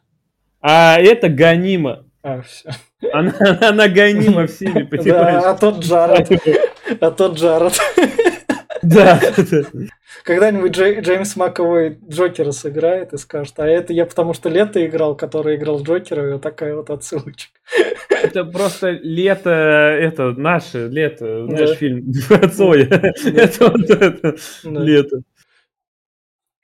а 0.61 0.99
это 0.99 1.29
Ганима. 1.29 2.08
А, 2.21 2.41
все. 2.41 2.69
Она, 3.13 3.33
она 3.61 3.87
гонима 3.87 4.45
всеми, 4.47 4.83
Да, 4.83 4.97
понимаешь? 4.97 5.43
а 5.45 5.55
тот 5.55 5.79
Джаред. 5.79 6.29
А 7.01 7.11
тот 7.11 7.35
Джаред. 7.37 7.77
Да. 8.81 9.19
Когда-нибудь 10.23 10.71
Джей- 10.75 11.01
Джеймс 11.01 11.35
Маковой 11.35 11.99
Джокера 12.09 12.51
сыграет 12.51 13.13
и 13.13 13.17
скажет, 13.17 13.53
а 13.59 13.67
это 13.67 13.93
я 13.93 14.05
потому 14.05 14.33
что 14.33 14.49
Лето 14.49 14.85
играл, 14.85 15.15
который 15.15 15.55
играл 15.55 15.81
Джокера, 15.81 16.29
и 16.29 16.33
вот 16.33 16.41
такая 16.41 16.75
вот 16.75 16.89
отсылочка. 16.89 17.57
Это 18.09 18.43
просто 18.45 18.91
лето, 18.91 19.49
это 19.49 20.31
наше 20.31 20.87
лето, 20.87 21.45
Да. 21.49 21.73
фильм 21.75 22.11
Цоя. 22.53 22.85
Это 23.25 23.71
вот 23.71 23.89
это 23.89 24.35
Да. 24.63 24.79
лето. 24.81 25.21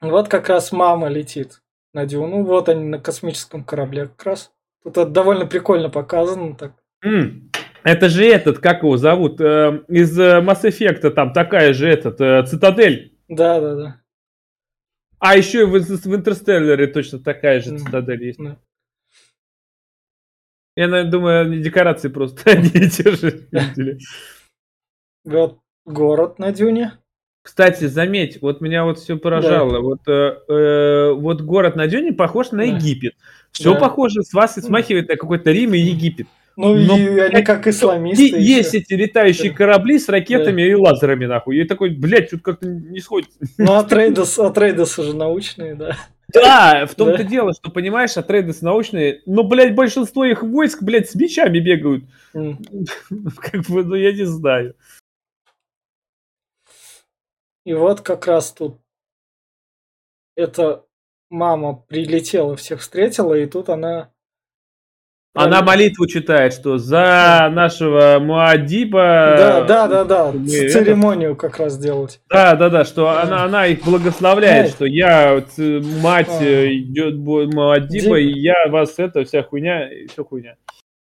Вот 0.00 0.28
как 0.28 0.48
раз 0.48 0.72
мама 0.72 1.08
летит 1.08 1.62
на 1.94 2.04
Дюну. 2.06 2.44
Вот 2.44 2.68
они 2.68 2.84
на 2.84 2.98
космическом 2.98 3.64
корабле 3.64 4.06
как 4.08 4.24
раз. 4.26 4.52
Это 4.86 5.04
довольно 5.04 5.46
прикольно 5.46 5.90
показано. 5.90 6.54
Так. 6.54 6.72
М, 7.02 7.50
Это 7.82 8.08
же 8.08 8.24
этот, 8.24 8.58
как 8.58 8.82
его 8.82 8.96
зовут, 8.96 9.40
э, 9.40 9.82
из 9.88 10.18
э, 10.18 10.40
Mass 10.40 10.62
Effect 10.62 11.10
там 11.10 11.32
такая 11.32 11.72
же 11.72 11.88
этот, 11.88 12.20
э, 12.20 12.44
Цитадель. 12.46 13.16
Да, 13.28 13.60
да, 13.60 13.74
да. 13.74 14.00
А 15.18 15.36
еще 15.36 15.62
и 15.62 15.64
в, 15.64 15.72
в 15.72 16.14
Интерстелларе 16.14 16.86
точно 16.86 17.18
такая 17.18 17.60
же. 17.60 17.78
Цитадель 17.78 18.24
есть. 18.24 18.38
Да. 18.38 18.58
Я 20.76 20.88
наверное, 20.88 21.10
думаю, 21.10 21.40
они 21.46 21.58
декорации 21.58 22.08
просто 22.08 22.50
одни 22.50 22.68
и 22.86 22.88
те 22.90 23.10
же. 23.10 23.48
видели. 23.50 23.98
Вот 25.24 25.58
город 25.84 26.38
на 26.38 26.52
Дюне. 26.52 26.92
Кстати, 27.42 27.84
заметь, 27.84 28.42
вот 28.42 28.60
меня 28.60 28.84
вот 28.84 28.98
все 28.98 29.16
поражало. 29.16 29.72
Да. 29.72 29.80
Вот, 29.80 30.08
э, 30.08 30.38
э, 30.48 31.12
вот 31.12 31.40
город 31.42 31.76
на 31.76 31.86
Дюне 31.86 32.12
похож 32.12 32.50
на 32.50 32.58
да. 32.58 32.64
Египет. 32.64 33.14
Все 33.56 33.72
да. 33.72 33.80
похоже 33.80 34.22
с 34.22 34.32
вас 34.32 34.58
и 34.58 34.60
смахивает 34.60 35.08
на 35.08 35.16
какой-то 35.16 35.50
Рим 35.50 35.74
и 35.74 35.78
Египет. 35.78 36.26
Ну, 36.56 36.74
Но, 36.74 36.96
и 36.96 37.18
они 37.18 37.42
как 37.42 37.66
исламисты. 37.66 38.28
И 38.28 38.42
есть 38.42 38.74
эти 38.74 38.94
летающие 38.94 39.50
да. 39.50 39.56
корабли 39.56 39.98
с 39.98 40.08
ракетами 40.08 40.62
да. 40.62 40.68
и 40.68 40.74
лазерами, 40.74 41.26
нахуй. 41.26 41.58
И 41.58 41.64
такой, 41.64 41.90
блядь, 41.90 42.28
что-то 42.28 42.42
как-то 42.42 42.66
не 42.66 43.00
сходит. 43.00 43.30
Ну, 43.58 43.74
Атрейдес, 43.74 44.38
Атрейдес 44.38 44.98
уже 44.98 45.14
научные, 45.14 45.74
да. 45.74 45.96
Да, 46.32 46.86
в 46.86 46.94
том-то 46.94 47.18
да. 47.18 47.24
дело, 47.24 47.52
что, 47.52 47.70
понимаешь, 47.70 48.16
а 48.16 48.22
Трейдос 48.22 48.62
научные, 48.62 49.22
но, 49.26 49.42
блядь, 49.42 49.74
большинство 49.74 50.24
их 50.24 50.42
войск, 50.42 50.82
блядь, 50.82 51.10
с 51.10 51.14
мечами 51.14 51.60
бегают. 51.60 52.04
Mm. 52.34 52.88
Как 53.36 53.62
бы, 53.66 53.84
ну, 53.84 53.94
я 53.94 54.12
не 54.12 54.24
знаю. 54.24 54.74
И 57.64 57.74
вот 57.74 58.00
как 58.00 58.28
раз 58.28 58.52
тут 58.52 58.78
эта 60.36 60.85
мама 61.30 61.74
прилетела, 61.88 62.56
всех 62.56 62.80
встретила, 62.80 63.34
и 63.34 63.46
тут 63.46 63.68
она 63.68 64.10
она 65.36 65.60
молитву 65.60 66.06
читает, 66.06 66.54
что 66.54 66.78
за 66.78 67.50
нашего 67.52 68.18
Муадиба... 68.18 69.34
Да, 69.36 69.64
да, 69.64 69.86
да, 69.86 70.04
да, 70.04 70.32
церемонию 70.32 71.32
это... 71.32 71.40
как 71.40 71.58
раз 71.58 71.76
делать. 71.76 72.20
Да, 72.30 72.56
да, 72.56 72.70
да, 72.70 72.86
что 72.86 73.02
да. 73.02 73.22
Она, 73.22 73.44
она 73.44 73.66
их 73.66 73.84
благословляет, 73.84 74.70
что 74.70 74.86
я 74.86 75.44
мать 76.00 76.40
а. 76.40 76.66
идет 76.72 77.16
Муадиба, 77.16 78.18
и 78.18 78.32
я 78.32 78.54
вас 78.70 78.94
это, 78.96 79.24
вся 79.24 79.42
хуйня, 79.42 79.92
и 79.92 80.06
все 80.06 80.24
хуйня. 80.24 80.56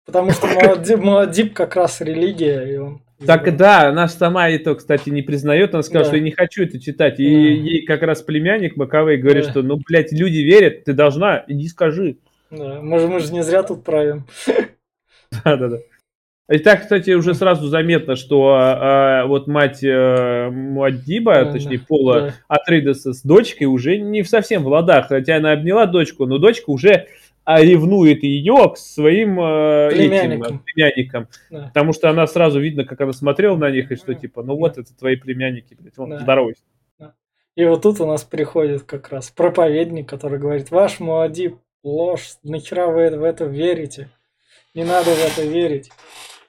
Потому 0.06 0.30
что 0.30 0.46
Муадиб, 0.46 0.98
Муадиб 0.98 1.52
как 1.52 1.76
раз 1.76 2.00
религия, 2.00 2.62
и 2.62 2.76
он... 2.78 3.02
Так 3.26 3.56
да, 3.56 3.88
она 3.88 4.08
сама 4.08 4.48
это, 4.48 4.74
кстати, 4.74 5.10
не 5.10 5.22
признает, 5.22 5.74
она 5.74 5.82
сказала, 5.82 6.04
да. 6.04 6.08
что 6.10 6.16
я 6.16 6.22
не 6.22 6.30
хочу 6.30 6.64
это 6.64 6.80
читать. 6.80 7.20
И 7.20 7.24
mm. 7.24 7.54
ей 7.60 7.84
как 7.84 8.02
раз 8.02 8.22
племянник 8.22 8.76
Маковей 8.76 9.16
говорит, 9.16 9.44
да. 9.44 9.50
что, 9.50 9.62
ну, 9.62 9.78
блядь, 9.86 10.12
люди 10.12 10.38
верят, 10.38 10.84
ты 10.84 10.92
должна, 10.92 11.44
иди 11.46 11.68
скажи. 11.68 12.16
Да, 12.50 12.80
мы, 12.82 13.06
мы 13.06 13.20
же 13.20 13.32
не 13.32 13.42
зря 13.42 13.62
тут 13.62 13.84
правим. 13.84 14.24
Да-да-да. 15.44 15.78
И 16.50 16.58
так, 16.58 16.82
кстати, 16.82 17.10
уже 17.12 17.34
сразу 17.34 17.68
заметно, 17.68 18.14
что 18.14 18.54
а, 18.58 19.26
вот 19.26 19.46
мать 19.46 19.80
а, 19.84 20.50
Муаддиба, 20.50 21.44
да, 21.44 21.52
точнее, 21.52 21.78
да, 21.78 21.84
Пола 21.88 22.20
да. 22.20 22.34
Атрейдеса 22.48 23.12
с 23.14 23.22
дочкой 23.22 23.68
уже 23.68 23.96
не 23.96 24.22
совсем 24.24 24.64
в 24.64 24.68
ладах. 24.68 25.08
Хотя 25.08 25.36
она 25.36 25.52
обняла 25.52 25.86
дочку, 25.86 26.26
но 26.26 26.38
дочка 26.38 26.68
уже 26.68 26.92
а, 26.92 27.06
ревнует 27.46 28.22
ее 28.22 28.70
к 28.72 28.76
своим 28.76 29.38
а, 29.40 29.88
племянникам. 29.90 30.56
Этим, 30.56 30.64
племянникам. 30.64 31.28
Да. 31.50 31.66
Потому 31.68 31.92
что 31.92 32.08
она 32.10 32.26
сразу 32.26 32.60
видно, 32.60 32.84
как 32.84 33.00
она 33.00 33.12
смотрела 33.12 33.56
на 33.56 33.70
них, 33.70 33.90
и 33.90 33.96
что 33.96 34.14
типа, 34.14 34.42
ну 34.42 34.56
вот 34.56 34.78
это 34.78 34.96
твои 34.96 35.16
племянники, 35.16 35.76
блядь, 35.78 35.96
вон, 35.96 36.10
да. 36.10 36.18
здоровайся. 36.18 36.62
И 37.54 37.64
вот 37.66 37.82
тут 37.82 38.00
у 38.00 38.06
нас 38.06 38.24
приходит 38.24 38.84
как 38.84 39.10
раз 39.10 39.30
проповедник, 39.30 40.08
который 40.08 40.38
говорит, 40.38 40.70
ваш 40.70 41.00
Муадиб 41.00 41.58
ложь. 41.82 42.36
Нахера 42.42 42.86
вы 42.86 43.10
в 43.10 43.24
это 43.24 43.44
верите? 43.44 44.08
Не 44.74 44.84
надо 44.84 45.10
в 45.10 45.22
это 45.22 45.42
верить. 45.42 45.90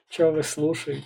Что 0.08 0.30
вы 0.30 0.42
слушаете? 0.42 1.02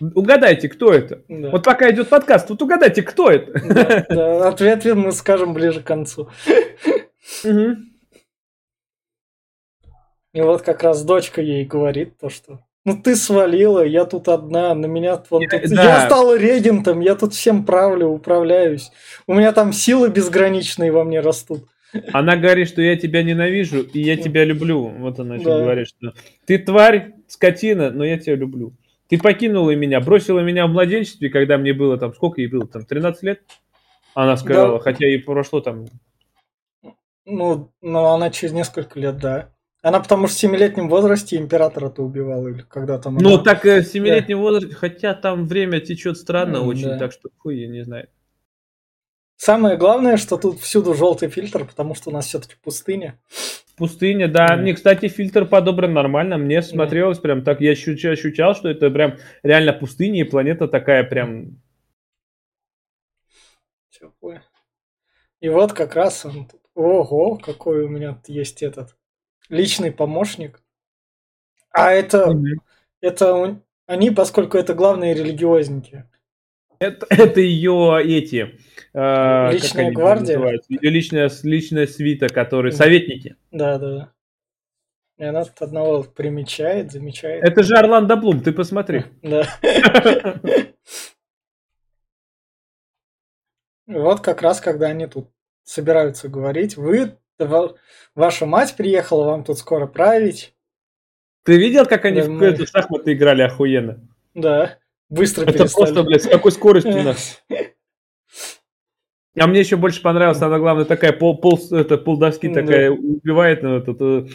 Угадайте, 0.00 0.68
кто 0.68 0.92
это? 0.92 1.22
Да. 1.28 1.50
Вот 1.50 1.64
пока 1.64 1.90
идет 1.90 2.08
подкаст, 2.08 2.48
вот 2.48 2.62
угадайте, 2.62 3.02
кто 3.02 3.30
это? 3.30 3.60
Да, 3.68 4.06
да. 4.08 4.48
Ответ 4.48 4.84
мы 4.84 5.12
скажем 5.12 5.52
ближе 5.52 5.82
к 5.82 5.86
концу. 5.86 6.30
Угу. 7.44 7.76
И 10.32 10.40
вот 10.40 10.62
как 10.62 10.82
раз 10.82 11.02
дочка 11.04 11.40
ей 11.40 11.64
говорит 11.64 12.18
то, 12.18 12.28
что 12.28 12.60
ну 12.88 12.96
ты 12.96 13.16
свалила, 13.16 13.84
я 13.84 14.06
тут 14.06 14.28
одна, 14.28 14.74
на 14.74 14.86
меня 14.86 15.22
вон 15.28 15.46
тут... 15.46 15.60
Да. 15.70 15.84
Я 15.84 16.06
стала 16.06 16.38
регентом, 16.38 17.00
я 17.00 17.16
тут 17.16 17.34
всем 17.34 17.66
правлю, 17.66 18.08
управляюсь. 18.08 18.90
У 19.26 19.34
меня 19.34 19.52
там 19.52 19.74
силы 19.74 20.08
безграничные 20.08 20.90
во 20.90 21.04
мне 21.04 21.20
растут. 21.20 21.68
Она 22.14 22.36
говорит, 22.36 22.66
что 22.66 22.80
я 22.80 22.96
тебя 22.96 23.22
ненавижу, 23.22 23.82
и 23.82 24.00
я 24.00 24.16
тебя 24.16 24.44
люблю. 24.44 24.88
Вот 24.88 25.20
она 25.20 25.36
да. 25.36 25.60
говорит, 25.60 25.88
что 25.88 26.14
ты 26.46 26.58
тварь, 26.58 27.12
скотина, 27.26 27.90
но 27.90 28.04
я 28.04 28.18
тебя 28.18 28.36
люблю. 28.36 28.72
Ты 29.08 29.18
покинула 29.18 29.74
меня, 29.74 30.00
бросила 30.00 30.40
меня 30.40 30.66
в 30.66 30.70
младенчестве, 30.70 31.28
когда 31.28 31.58
мне 31.58 31.74
было 31.74 31.98
там, 31.98 32.14
сколько 32.14 32.40
ей 32.40 32.46
было, 32.46 32.66
там, 32.66 32.86
13 32.86 33.22
лет? 33.22 33.42
Она 34.14 34.38
сказала, 34.38 34.78
да. 34.78 34.84
хотя 34.84 35.06
ей 35.06 35.18
прошло 35.18 35.60
там... 35.60 35.86
Ну, 37.26 37.70
ну, 37.82 38.04
она 38.06 38.30
через 38.30 38.54
несколько 38.54 38.98
лет, 38.98 39.18
да. 39.18 39.50
Она 39.80 40.00
потому 40.00 40.26
что 40.26 40.36
в 40.36 40.40
семилетнем 40.40 40.88
возрасте 40.88 41.36
императора-то 41.36 42.02
убивала, 42.02 42.48
или 42.48 42.62
когда 42.62 42.98
там... 42.98 43.16
Ну, 43.16 43.34
она... 43.34 43.44
так 43.44 43.64
э, 43.64 43.82
в 43.82 43.86
семилетнем 43.86 44.38
да. 44.38 44.42
возрасте, 44.42 44.74
хотя 44.74 45.14
там 45.14 45.46
время 45.46 45.80
течет 45.80 46.16
странно 46.18 46.56
mm, 46.56 46.62
очень, 46.62 46.88
да. 46.88 46.98
так 46.98 47.12
что 47.12 47.28
хуй, 47.38 47.60
я 47.60 47.68
не 47.68 47.84
знаю. 47.84 48.08
Самое 49.36 49.76
главное, 49.76 50.16
что 50.16 50.36
тут 50.36 50.58
всюду 50.58 50.94
желтый 50.94 51.28
фильтр, 51.28 51.64
потому 51.64 51.94
что 51.94 52.10
у 52.10 52.12
нас 52.12 52.26
все-таки 52.26 52.56
пустыня. 52.60 53.20
Пустыня, 53.76 54.26
да. 54.26 54.48
Mm. 54.48 54.56
Мне, 54.62 54.74
кстати, 54.74 55.06
фильтр 55.06 55.46
подобран 55.46 55.92
нормально. 55.92 56.38
Мне 56.38 56.60
смотрелось 56.60 57.18
mm. 57.18 57.22
прям 57.22 57.44
так. 57.44 57.60
Я 57.60 57.70
ощущал, 57.70 58.12
ощущал, 58.12 58.56
что 58.56 58.68
это 58.68 58.90
прям 58.90 59.16
реально 59.44 59.72
пустыня, 59.72 60.22
и 60.22 60.24
планета 60.24 60.66
такая 60.66 61.04
прям... 61.04 61.62
Теплая. 63.90 64.42
И 65.40 65.48
вот 65.48 65.72
как 65.72 65.94
раз 65.94 66.24
он 66.24 66.48
тут. 66.48 66.60
Ого, 66.74 67.36
какой 67.36 67.84
у 67.84 67.88
меня 67.88 68.20
есть 68.26 68.62
этот 68.64 68.97
личный 69.48 69.92
помощник. 69.92 70.62
А 71.70 71.92
это, 71.92 72.30
mm-hmm. 72.30 72.60
это 73.00 73.60
они, 73.86 74.10
поскольку 74.10 74.58
это 74.58 74.74
главные 74.74 75.14
религиозники. 75.14 76.04
Это, 76.78 77.06
это 77.10 77.40
ее 77.40 78.00
эти 78.04 78.58
Э, 78.94 79.52
личная 79.52 79.92
гвардия? 79.92 80.60
Ее 80.68 80.90
личная, 80.90 81.30
личная 81.42 81.86
свита, 81.86 82.28
которые 82.28 82.72
советники. 82.72 83.36
Да, 83.50 83.78
да, 83.78 83.90
да. 83.96 84.12
И 85.18 85.24
она 85.24 85.44
тут 85.44 85.60
одного 85.62 86.04
примечает, 86.04 86.92
замечает. 86.92 87.44
Это 87.44 87.62
же 87.62 87.76
Орландо 87.76 88.16
Блум, 88.16 88.40
ты 88.40 88.52
посмотри. 88.52 89.04
Да. 89.22 89.46
Вот 93.86 94.20
как 94.20 94.42
раз, 94.42 94.60
когда 94.60 94.88
они 94.88 95.06
тут 95.06 95.30
собираются 95.64 96.28
говорить, 96.28 96.76
вы, 96.76 97.16
ваша 98.14 98.46
мать 98.46 98.74
приехала, 98.76 99.24
вам 99.24 99.44
тут 99.44 99.58
скоро 99.58 99.86
править. 99.86 100.54
Ты 101.44 101.56
видел, 101.56 101.86
как 101.86 102.04
они 102.04 102.20
да, 102.20 102.26
в 102.26 102.30
мы... 102.30 102.66
шахматы 102.66 103.12
играли 103.12 103.42
охуенно? 103.42 104.00
Да, 104.34 104.78
быстро 105.08 105.44
Это 105.44 105.52
перестали. 105.52 105.84
просто, 105.84 106.02
блядь, 106.02 106.22
с 106.24 106.28
какой 106.28 106.52
скоростью 106.52 107.02
нас. 107.04 107.42
А 109.38 109.46
мне 109.46 109.60
еще 109.60 109.76
больше 109.76 110.02
понравилась, 110.02 110.42
она, 110.42 110.58
главное, 110.58 110.84
такая 110.84 111.12
пол, 111.12 111.38
пол, 111.38 111.60
это, 111.70 111.96
полдоски 111.96 112.48
да. 112.48 112.60
такая 112.60 112.90
убивает, 112.90 113.62
ну, 113.62 113.80
тут, 113.80 114.00
э, 114.00 114.26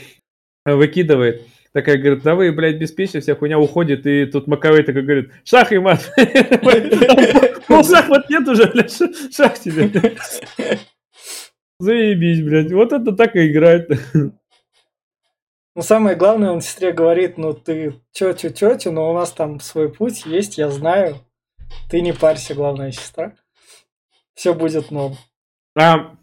выкидывает. 0.65 1.45
Такая 1.73 1.97
говорит, 1.97 2.23
да 2.23 2.35
вы, 2.35 2.51
блядь, 2.51 2.77
беспечны, 2.77 3.19
вся 3.19 3.35
хуйня 3.35 3.59
уходит, 3.59 4.05
и 4.05 4.25
тут 4.27 4.47
Маковей 4.47 4.83
такой 4.83 5.01
говорит, 5.01 5.31
шах 5.43 5.71
и 5.71 5.79
мат. 5.79 6.11
Ну, 7.67 7.83
шах 7.83 8.07
вот 8.09 8.29
нет 8.29 8.47
уже, 8.47 8.67
блядь, 8.67 8.95
шах 9.35 9.59
тебе. 9.59 9.89
Заебись, 11.83 12.41
блядь, 12.41 12.71
вот 12.71 12.93
это 12.93 13.11
так 13.11 13.35
и 13.35 13.51
играет. 13.51 13.89
Ну, 15.75 15.81
самое 15.81 16.15
главное, 16.15 16.51
он 16.51 16.61
сестре 16.61 16.91
говорит, 16.91 17.39
ну, 17.39 17.53
ты 17.53 17.95
тетю, 18.11 18.51
тетю, 18.51 18.91
но 18.91 19.09
у 19.09 19.13
нас 19.15 19.31
там 19.31 19.59
свой 19.59 19.91
путь 19.91 20.23
есть, 20.27 20.59
я 20.59 20.69
знаю. 20.69 21.15
Ты 21.89 22.01
не 22.01 22.13
парься, 22.13 22.53
главная 22.53 22.91
сестра 22.91 23.33
все 24.33 24.53
будет 24.53 24.91
норм. 24.91 25.15
А 25.75 26.15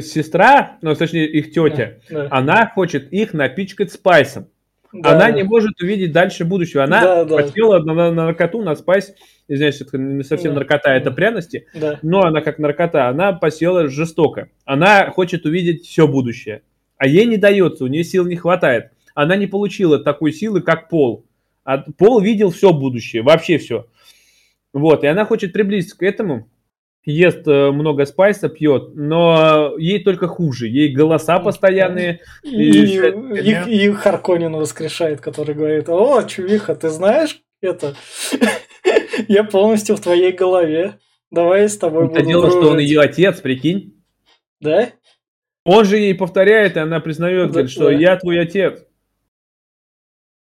сестра, 0.00 0.78
ну, 0.80 0.94
точнее, 0.94 1.28
их 1.28 1.52
тетя, 1.52 2.00
да, 2.08 2.22
да. 2.22 2.28
она 2.30 2.70
хочет 2.74 3.12
их 3.12 3.34
напичкать 3.34 3.92
спайсом. 3.92 4.50
Да. 4.92 5.10
Она 5.12 5.30
не 5.30 5.42
может 5.42 5.80
увидеть 5.82 6.12
дальше 6.12 6.44
будущего. 6.44 6.84
Она 6.84 7.24
да, 7.24 7.42
хотела 7.42 7.80
да. 7.80 7.92
На, 7.92 8.10
на 8.10 8.24
наркоту, 8.26 8.62
на 8.62 8.74
спайс, 8.74 9.12
извиняюсь, 9.46 9.80
это 9.80 9.98
не 9.98 10.24
совсем 10.24 10.54
да. 10.54 10.60
наркота, 10.60 10.94
это 10.94 11.10
пряности, 11.10 11.66
да. 11.74 11.98
но 12.02 12.22
она 12.22 12.40
как 12.40 12.58
наркота, 12.58 13.08
она 13.08 13.32
посела 13.32 13.88
жестоко. 13.88 14.48
Она 14.64 15.10
хочет 15.10 15.44
увидеть 15.44 15.84
все 15.84 16.08
будущее, 16.08 16.62
а 16.96 17.06
ей 17.06 17.26
не 17.26 17.36
дается, 17.36 17.84
у 17.84 17.88
нее 17.88 18.02
сил 18.02 18.26
не 18.26 18.36
хватает. 18.36 18.92
Она 19.14 19.36
не 19.36 19.46
получила 19.46 19.98
такой 19.98 20.32
силы, 20.32 20.62
как 20.62 20.88
Пол. 20.88 21.26
А 21.64 21.78
Пол 21.78 22.20
видел 22.20 22.50
все 22.50 22.72
будущее, 22.72 23.22
вообще 23.22 23.58
все. 23.58 23.86
Вот, 24.72 25.04
и 25.04 25.06
она 25.06 25.24
хочет 25.24 25.52
приблизиться 25.52 25.98
к 25.98 26.02
этому, 26.02 26.48
ест 27.08 27.46
э, 27.48 27.70
много 27.70 28.04
спайса, 28.04 28.48
пьет, 28.48 28.94
но 28.94 29.74
ей 29.78 30.02
только 30.02 30.28
хуже. 30.28 30.68
Ей 30.68 30.92
голоса 30.92 31.38
постоянные. 31.38 32.20
И, 32.42 32.50
и, 32.50 32.96
и, 33.40 33.86
и 33.86 33.92
Харконин 33.92 34.54
воскрешает, 34.54 35.20
который 35.20 35.54
говорит, 35.54 35.88
о, 35.88 36.22
чувиха, 36.24 36.74
ты 36.74 36.90
знаешь 36.90 37.40
это? 37.60 37.94
Я 39.28 39.44
полностью 39.44 39.96
в 39.96 40.00
твоей 40.00 40.32
голове. 40.32 40.98
Давай 41.30 41.62
я 41.62 41.68
с 41.68 41.76
тобой 41.76 42.06
Это 42.06 42.14
буду 42.14 42.26
дело, 42.26 42.42
дружить. 42.42 42.60
что 42.62 42.70
он 42.70 42.78
ее 42.78 43.00
отец, 43.00 43.40
прикинь. 43.40 44.02
Да? 44.60 44.90
Он 45.64 45.84
же 45.84 45.98
ей 45.98 46.14
повторяет, 46.14 46.76
и 46.76 46.80
она 46.80 47.00
признает, 47.00 47.48
да, 47.48 47.52
говорит, 47.52 47.70
что 47.70 47.84
да. 47.84 47.92
я 47.92 48.16
твой 48.16 48.40
отец. 48.40 48.82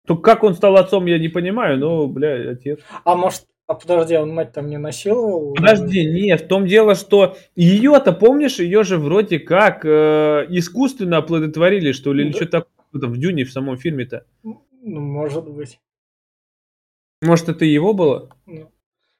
То 0.05 0.17
как 0.17 0.43
он 0.43 0.53
стал 0.53 0.77
отцом, 0.77 1.07
я 1.07 1.17
не 1.17 1.29
понимаю, 1.29 1.79
но, 1.79 2.07
бля, 2.07 2.51
отец. 2.51 2.79
А 3.03 3.15
может, 3.15 3.45
А 3.67 3.73
подожди, 3.73 4.15
он 4.15 4.33
мать 4.33 4.53
там 4.53 4.69
не 4.69 4.77
насиловал? 4.77 5.53
Подожди, 5.53 6.05
нет, 6.05 6.41
в 6.41 6.47
том 6.47 6.65
дело, 6.65 6.95
что 6.95 7.35
ее-то, 7.55 8.13
помнишь, 8.13 8.59
ее 8.59 8.83
же 8.83 8.97
вроде 8.97 9.39
как 9.39 9.83
э, 9.83 10.45
искусственно 10.49 11.17
оплодотворили, 11.17 11.91
что 11.91 12.13
ли, 12.13 12.23
или 12.23 12.31
Да. 12.31 12.37
что-то 12.37 12.65
такое 12.93 13.09
в 13.09 13.17
Дюне, 13.17 13.43
в 13.43 13.51
самом 13.51 13.77
фильме-то. 13.77 14.25
Ну, 14.43 14.61
может 14.81 15.49
быть. 15.49 15.79
Может, 17.21 17.49
это 17.49 17.65
его 17.65 17.93
было? 17.93 18.29
Ну. 18.45 18.71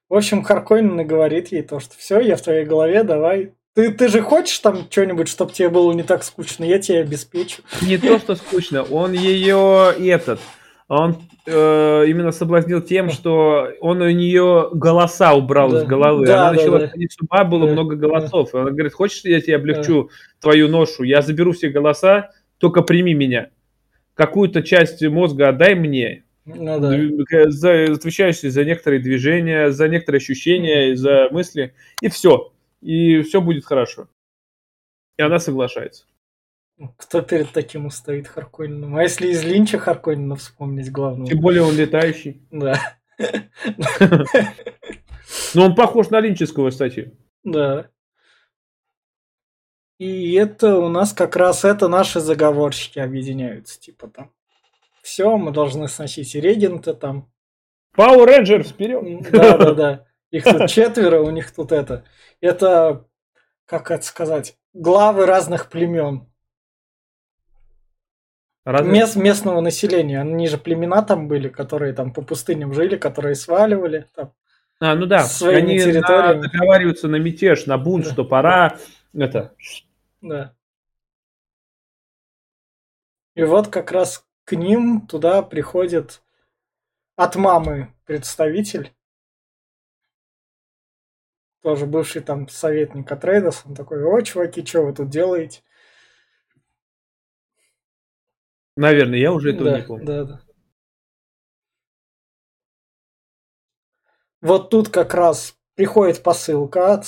В 0.08 0.16
общем, 0.16 0.43
Харконин 0.43 1.02
и 1.02 1.04
говорит 1.04 1.52
ей 1.52 1.64
то, 1.64 1.82
что 1.82 1.98
все, 1.98 2.22
я 2.22 2.38
в 2.38 2.41
твоей 2.41 2.64
голове, 2.64 3.04
давай. 3.04 3.52
Ты, 3.76 3.91
ты 3.91 4.08
же 4.08 4.22
хочешь 4.22 4.58
там 4.60 4.88
что-нибудь, 4.89 5.28
чтобы 5.28 5.52
тебе 5.52 5.68
было 5.70 5.91
не 5.91 6.04
так 6.04 6.24
скучно, 6.24 6.64
я 6.64 6.80
тебе 6.80 7.02
обеспечу. 7.02 7.62
Не 7.82 7.98
то, 7.98 8.18
что 8.18 8.36
скучно, 8.36 8.84
он 8.84 9.12
ее 9.12 9.93
этот, 10.00 10.39
он 10.90 11.18
э, 11.46 12.06
именно 12.08 12.32
соблазнил 12.32 12.82
тем, 12.82 13.10
что 13.10 13.70
он 13.82 14.02
у 14.02 14.10
нее 14.10 14.70
голоса 14.74 15.34
убрал 15.34 15.72
Да. 15.72 15.80
из 15.80 15.84
головы. 15.84 16.26
Да, 16.26 16.42
Она 16.48 16.52
да, 16.52 16.56
начала 16.58 16.80
да. 16.80 16.88
сходить 16.88 17.12
с 17.12 17.18
ума, 17.22 17.44
было 17.44 17.68
Да, 17.68 17.74
много 17.74 17.96
голосов. 17.96 18.56
Она 18.56 18.72
говорит, 18.72 18.94
хочешь, 18.94 19.24
я 19.26 19.42
тебе 19.42 19.58
облегчу 19.58 20.10
твою 20.40 20.70
ношу? 20.70 21.04
Я 21.04 21.22
заберу 21.22 21.52
все 21.52 21.70
голоса, 21.70 22.32
только 22.58 22.82
прими 22.84 23.14
меня. 23.14 23.50
Какую-то 24.14 24.64
часть 24.64 25.02
мозга 25.06 25.50
отдай 25.50 25.76
мне, 25.76 26.24
Ну 26.46 26.80
да. 26.80 26.96
Дв- 26.98 27.50
за, 27.50 27.94
за 28.50 28.64
некоторые 28.66 29.02
движения, 29.02 29.72
за 29.72 29.90
некоторые 29.90 30.20
ощущения, 30.20 30.96
за 30.96 31.28
мысли, 31.32 31.74
и 32.02 32.08
все. 32.08 32.54
И 32.82 33.22
все 33.24 33.42
будет 33.42 33.66
хорошо. 33.66 34.08
И 35.18 35.22
она 35.22 35.40
соглашается. 35.40 36.06
Кто 36.97 37.21
перед 37.21 37.51
таким 37.51 37.88
устоит 37.88 38.28
Харконином? 38.28 38.95
А 38.95 39.03
если 39.03 39.30
из 39.30 39.43
Линча 39.43 39.80
Харконина 39.80 40.36
вспомнить 40.36 40.91
главного? 40.91 41.28
Тем 41.30 41.39
более 41.39 41.63
он 41.63 41.75
летающий. 41.75 42.41
Да. 42.51 42.80
Но 45.55 45.65
он 45.65 45.75
похож 45.75 46.09
на 46.09 46.19
Линческого, 46.19 46.69
кстати. 46.69 47.17
Да. 47.43 47.89
И 49.97 50.34
это 50.34 50.78
у 50.78 50.89
нас 50.89 51.13
как 51.13 51.36
раз 51.36 51.65
это 51.65 51.88
наши 51.88 52.19
заговорщики 52.19 52.99
объединяются, 52.99 53.80
типа 53.80 54.07
там. 54.07 54.32
Все, 55.01 55.36
мы 55.38 55.51
должны 55.51 55.88
сносить 55.88 56.36
регента 56.36 56.93
там. 56.93 57.32
Power 57.97 58.28
Rangers, 58.28 58.65
вперед! 58.65 59.32
Да, 59.32 59.57
да, 59.57 59.73
да. 59.73 60.05
Их 60.30 60.43
тут 60.43 60.69
четверо, 60.69 61.21
у 61.21 61.32
них 61.32 61.51
тут 61.51 61.71
это. 61.71 62.03
Это, 62.41 63.07
как 63.65 63.89
это 63.89 64.05
сказать, 64.05 64.55
главы 64.73 65.25
разных 65.25 65.69
племен. 65.69 66.28
Разве- 68.70 68.91
Мест, 68.91 69.15
местного 69.15 69.61
населения. 69.61 70.20
Они 70.20 70.45
же 70.49 70.57
племена 70.57 71.01
там 71.01 71.30
были, 71.30 71.47
которые 71.47 71.93
там 71.93 72.11
по 72.11 72.22
пустыням 72.22 72.74
жили, 72.74 72.97
которые 72.97 73.36
сваливали. 73.36 74.07
Там. 74.13 74.34
А, 74.82 74.93
ну 74.93 75.05
да, 75.05 75.26
они 75.41 75.82
на- 75.86 76.34
договариваются 76.34 77.07
на 77.07 77.15
мятеж, 77.15 77.65
на 77.65 77.78
бунт, 77.78 78.03
Да. 78.03 78.11
что 78.11 78.26
пора 78.26 78.78
это. 79.13 79.55
Да. 80.20 80.53
И 83.36 83.43
вот 83.43 83.70
как 83.70 83.93
раз 83.93 84.26
к 84.43 84.53
ним 84.53 85.07
туда 85.07 85.43
приходит 85.43 86.22
от 87.15 87.38
мамы 87.38 87.93
представитель, 88.03 88.93
тоже 91.61 91.86
бывший 91.86 92.22
там 92.22 92.49
советник 92.49 93.09
Атрейдас, 93.09 93.63
он 93.65 93.76
такой, 93.76 94.03
о, 94.03 94.22
чуваки, 94.24 94.65
что 94.65 94.82
вы 94.82 94.93
тут 94.93 95.09
делаете? 95.09 95.61
Наверное, 98.78 99.17
я 99.17 99.34
уже 99.34 99.53
этого 99.53 99.71
да, 99.71 99.80
не 99.80 99.86
помню. 99.86 100.05
да, 100.05 100.23
да. 100.23 100.41
Вот 104.39 104.69
тут 104.69 104.89
как 104.89 105.15
раз 105.15 105.55
приходит 105.75 106.21
посылка 106.21 106.93
от 106.93 107.05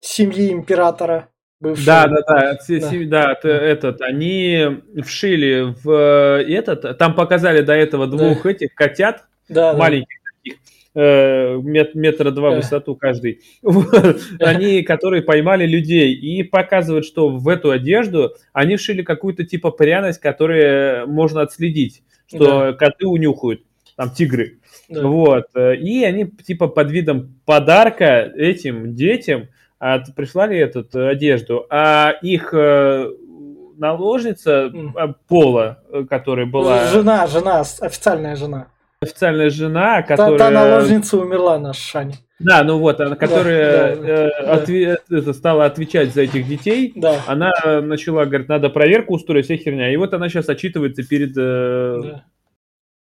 семьи 0.00 0.52
императора 0.52 1.30
бывшего. 1.58 1.86
Да, 1.86 2.06
да, 2.06 2.20
да, 2.26 2.58
Да. 2.68 2.90
да, 3.06 3.34
т- 3.36 3.48
этот, 3.48 4.02
они 4.02 4.82
вшили 5.02 5.74
в 5.82 5.90
э, 5.90 6.44
этот, 6.52 6.98
там 6.98 7.14
показали 7.14 7.62
до 7.62 7.72
этого 7.72 8.06
двух 8.06 8.44
этих 8.44 8.74
котят, 8.74 9.24
да, 9.48 9.72
да. 9.72 9.78
маленьких 9.78 10.21
мет- 11.00 11.94
метра 11.94 12.30
два 12.30 12.50
в 12.50 12.52
Да. 12.52 12.56
высоту 12.58 12.96
каждый, 12.96 13.40
они, 14.40 14.82
которые 14.82 15.22
поймали 15.22 15.66
людей, 15.66 16.14
и 16.14 16.42
показывают, 16.42 17.04
что 17.06 17.28
в 17.28 17.48
эту 17.48 17.70
одежду 17.70 18.32
они 18.52 18.76
вшили 18.76 19.02
какую-то 19.02 19.44
типа 19.44 19.70
пряность, 19.70 20.20
которую 20.20 21.08
можно 21.08 21.42
отследить, 21.42 22.02
что 22.26 22.74
коты 22.78 23.06
унюхают, 23.06 23.62
там 23.96 24.10
тигры. 24.10 24.58
да. 24.88 25.02
Вот. 25.06 25.44
э, 25.54 25.76
И 25.76 26.04
они 26.04 26.26
типа 26.26 26.68
под 26.68 26.90
видом 26.90 27.36
подарка 27.46 28.30
этим 28.36 28.94
детям 28.94 29.48
от, 29.78 30.14
прислали 30.14 30.56
эту 30.58 30.86
э, 30.94 31.08
одежду, 31.08 31.66
а 31.70 32.12
их 32.22 32.52
э, 32.54 33.10
наложница 33.76 34.70
э, 34.72 35.08
Пола, 35.28 35.82
э, 35.90 36.04
которая 36.08 36.46
была 36.46 36.86
Жена, 36.88 37.26
жена, 37.26 37.60
официальная 37.80 38.36
жена. 38.36 38.68
Официальная 39.02 39.50
жена, 39.50 39.96
Та, 40.02 40.16
которая... 40.16 40.38
та 40.38 40.50
наложница 40.50 41.18
умерла, 41.18 41.58
наша 41.58 41.80
Шани. 41.80 42.14
Да, 42.38 42.64
ну 42.64 42.78
вот, 42.78 43.00
она, 43.00 43.14
которая 43.16 43.94
да, 43.96 44.02
э, 44.08 44.30
да. 44.42 44.54
отве- 44.56 44.98
это, 45.10 45.32
стала 45.32 45.64
отвечать 45.64 46.12
за 46.12 46.22
этих 46.22 46.48
детей, 46.48 46.92
Да. 46.96 47.20
она 47.26 47.52
начала, 47.82 48.24
говорит, 48.24 48.48
надо 48.48 48.68
проверку 48.68 49.14
устроить, 49.14 49.44
вся 49.44 49.56
херня. 49.56 49.92
И 49.92 49.96
вот 49.96 50.12
она 50.14 50.28
сейчас 50.28 50.48
отчитывается 50.48 51.02
перед... 51.04 51.36
э, 51.36 52.00
Да, 52.02 52.24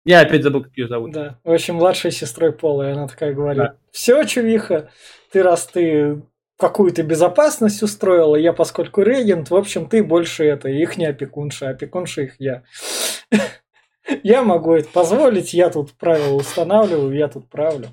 Я 0.05 0.19
опять 0.21 0.43
забыл, 0.43 0.63
как 0.63 0.75
ее 0.77 0.87
зовут. 0.89 1.11
да. 1.13 1.39
В 1.45 1.51
общем, 1.51 1.75
младшей 1.75 2.11
сестрой 2.11 2.51
Пола, 2.51 2.89
и 2.89 2.91
она 2.91 3.07
такая 3.07 3.33
говорит, 3.33 3.63
Да. 3.63 3.75
все, 3.91 4.23
чувиха, 4.25 4.89
ты 5.31 5.41
раз 5.41 5.67
ты 5.67 6.21
какую-то 6.59 7.03
безопасность 7.03 7.81
устроила, 7.81 8.35
я 8.35 8.51
поскольку 8.53 9.01
регент, 9.03 9.49
в 9.49 9.55
общем, 9.55 9.87
ты 9.87 10.03
больше 10.03 10.43
это, 10.45 10.67
их 10.69 10.97
не 10.97 11.05
опекунша, 11.05 11.69
опекунша 11.69 12.23
их 12.23 12.35
я. 12.39 12.63
Я 14.23 14.43
могу 14.43 14.73
это 14.73 14.89
позволить, 14.89 15.53
я 15.53 15.69
тут 15.69 15.93
правила 15.93 16.35
устанавливаю, 16.35 17.15
я 17.15 17.27
тут 17.27 17.49
правлю. 17.49 17.87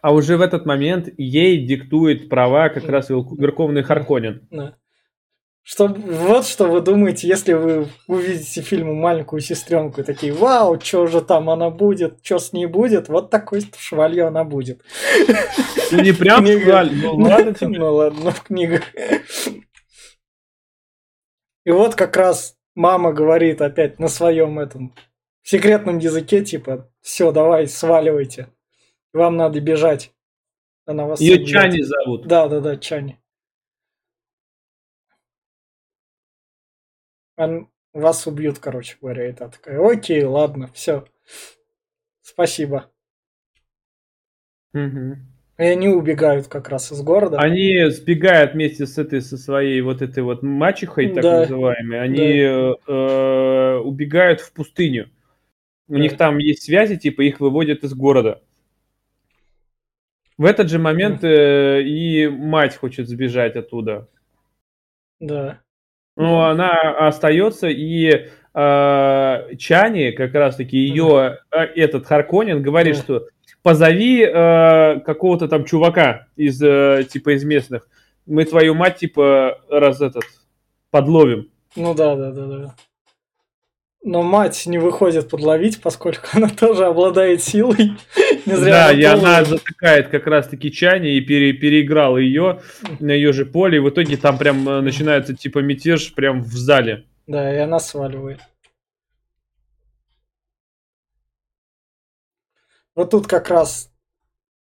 А 0.00 0.12
уже 0.12 0.36
в 0.36 0.40
этот 0.40 0.66
момент 0.66 1.08
ей 1.16 1.64
диктует 1.64 2.28
права 2.28 2.68
как 2.70 2.88
раз 2.88 3.08
Верховный 3.10 3.82
Харконин. 3.82 4.48
Да. 4.50 4.74
Что, 5.64 5.86
вот 5.86 6.44
что 6.44 6.66
вы 6.66 6.80
думаете, 6.80 7.28
если 7.28 7.52
вы 7.52 7.86
увидите 8.08 8.62
фильм 8.62 8.96
«Маленькую 8.96 9.40
сестренку» 9.40 10.00
и 10.00 10.04
такие, 10.04 10.32
вау, 10.32 10.80
что 10.80 11.06
же 11.06 11.20
там 11.20 11.48
она 11.48 11.70
будет, 11.70 12.18
что 12.24 12.40
с 12.40 12.52
ней 12.52 12.66
будет, 12.66 13.08
вот 13.08 13.30
такой 13.30 13.62
швалью 13.78 14.26
она 14.26 14.42
будет. 14.42 14.82
Ну 15.92 16.02
не 16.02 16.10
прям 16.10 16.44
Книга. 16.44 16.64
жаль, 16.66 16.90
ну 16.92 17.14
ладно 17.14 17.54
тебе. 17.60 17.78
Ну 17.78 17.94
ладно, 17.94 18.30
в 18.32 18.42
книгах. 18.42 18.82
И 21.64 21.70
вот 21.70 21.94
как 21.94 22.16
раз 22.16 22.56
мама 22.74 23.12
говорит 23.12 23.62
опять 23.62 24.00
на 24.00 24.08
своем 24.08 24.58
этом 24.58 24.92
секретном 25.48 25.98
языке, 25.98 26.44
типа, 26.44 26.90
все, 27.00 27.32
давай, 27.32 27.66
сваливайте. 27.68 28.48
Вам 29.12 29.36
надо 29.36 29.60
бежать. 29.60 30.12
Она 30.86 31.06
вас 31.06 31.20
Ее 31.20 31.36
убьет». 31.36 31.48
Чани 31.48 31.80
зовут. 31.82 32.26
Да, 32.26 32.48
да, 32.48 32.60
да, 32.60 32.76
Чани. 32.76 33.18
Он- 37.36 37.68
вас 37.92 38.26
убьют, 38.26 38.58
короче 38.58 38.96
говоря. 39.00 39.28
И 39.28 39.32
та 39.32 39.48
такая, 39.48 39.78
окей, 39.80 40.24
ладно, 40.24 40.70
все. 40.72 41.04
Спасибо. 42.22 42.90
Мгм. 44.72 45.28
И 45.58 45.64
они 45.64 45.88
убегают 45.88 46.48
как 46.48 46.68
раз 46.70 46.90
из 46.90 47.02
города. 47.02 47.38
Они 47.38 47.84
сбегают 47.90 48.54
вместе 48.54 48.86
с 48.86 48.96
этой, 48.96 49.20
со 49.20 49.36
своей 49.36 49.80
вот 49.82 50.00
этой 50.00 50.22
вот 50.22 50.42
мачехой, 50.42 51.12
так 51.12 51.22
Да. 51.22 51.40
называемой. 51.40 52.00
Они 52.00 52.38
э, 52.38 52.74
э, 52.86 53.76
убегают 53.76 54.40
в 54.40 54.52
пустыню. 54.52 55.10
У 55.92 55.98
них 55.98 56.16
там 56.16 56.38
есть 56.38 56.62
связи, 56.62 56.96
типа 56.96 57.20
их 57.20 57.38
выводят 57.38 57.84
из 57.84 57.92
города. 57.92 58.40
В 60.38 60.46
этот 60.46 60.70
же 60.70 60.78
момент 60.78 61.22
э, 61.22 61.82
и 61.82 62.28
мать 62.28 62.76
хочет 62.76 63.08
сбежать 63.08 63.56
оттуда. 63.56 64.08
Да. 65.20 65.60
Но 66.16 66.46
она 66.46 66.70
остается, 67.06 67.68
и 67.68 68.08
э, 68.08 69.56
Чани, 69.58 70.12
как 70.12 70.32
раз-таки 70.32 70.78
ее, 70.78 71.40
э, 71.50 71.58
этот 71.58 72.06
Харконин, 72.06 72.62
говорит, 72.62 72.96
Да. 72.96 73.02
что 73.02 73.26
позови 73.62 74.22
э, 74.22 75.00
какого-то 75.00 75.46
там 75.46 75.66
чувака 75.66 76.26
из, 76.36 76.62
э, 76.62 77.04
типа, 77.06 77.34
из 77.36 77.44
местных. 77.44 77.86
Мы 78.24 78.46
твою 78.46 78.74
мать, 78.74 78.96
типа, 78.96 79.60
раз 79.68 80.00
этот, 80.00 80.24
подловим. 80.90 81.50
Ну 81.76 81.94
да, 81.94 82.16
да, 82.16 82.30
да, 82.30 82.46
да. 82.46 82.74
Но 84.04 84.22
мать 84.22 84.66
не 84.66 84.78
выходит 84.78 85.30
подловить, 85.30 85.80
поскольку 85.80 86.26
она 86.32 86.48
тоже 86.48 86.86
обладает 86.86 87.42
силой. 87.42 87.92
Не 88.46 88.56
зря 88.56 88.72
да, 88.72 88.88
она 88.88 88.92
и 88.92 89.04
она 89.04 89.44
затыкает 89.44 90.08
как 90.08 90.26
раз-таки 90.26 90.72
Чани 90.72 91.14
и 91.16 91.20
пере, 91.20 91.52
переиграла 91.52 92.16
ее 92.16 92.60
на 92.98 93.12
ее 93.12 93.32
же 93.32 93.46
поле. 93.46 93.76
И 93.76 93.80
в 93.80 93.88
итоге 93.88 94.16
там 94.16 94.38
прям 94.38 94.68
э, 94.68 94.80
начинается, 94.80 95.36
типа, 95.36 95.60
мятеж 95.60 96.14
прям 96.14 96.40
в 96.42 96.52
зале. 96.52 97.04
Да, 97.28 97.54
и 97.54 97.58
она 97.58 97.78
сваливает. 97.78 98.40
Вот 102.96 103.10
тут 103.10 103.28
как 103.28 103.48
раз 103.48 103.90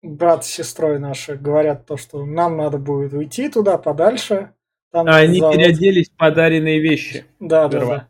брат 0.01 0.45
с 0.45 0.49
сестрой 0.49 0.97
наши 0.97 1.35
говорят 1.35 1.85
то, 1.85 1.97
что 1.97 2.25
нам 2.25 2.57
надо 2.57 2.79
будет 2.79 3.13
уйти 3.13 3.49
туда 3.49 3.77
подальше. 3.77 4.53
Там 4.91 5.07
а 5.07 5.17
они 5.17 5.39
завод. 5.39 5.55
переоделись 5.55 6.09
в 6.09 6.17
подаренные 6.17 6.79
вещи. 6.79 7.25
Да, 7.39 7.67
да, 7.67 7.85
да. 7.85 8.07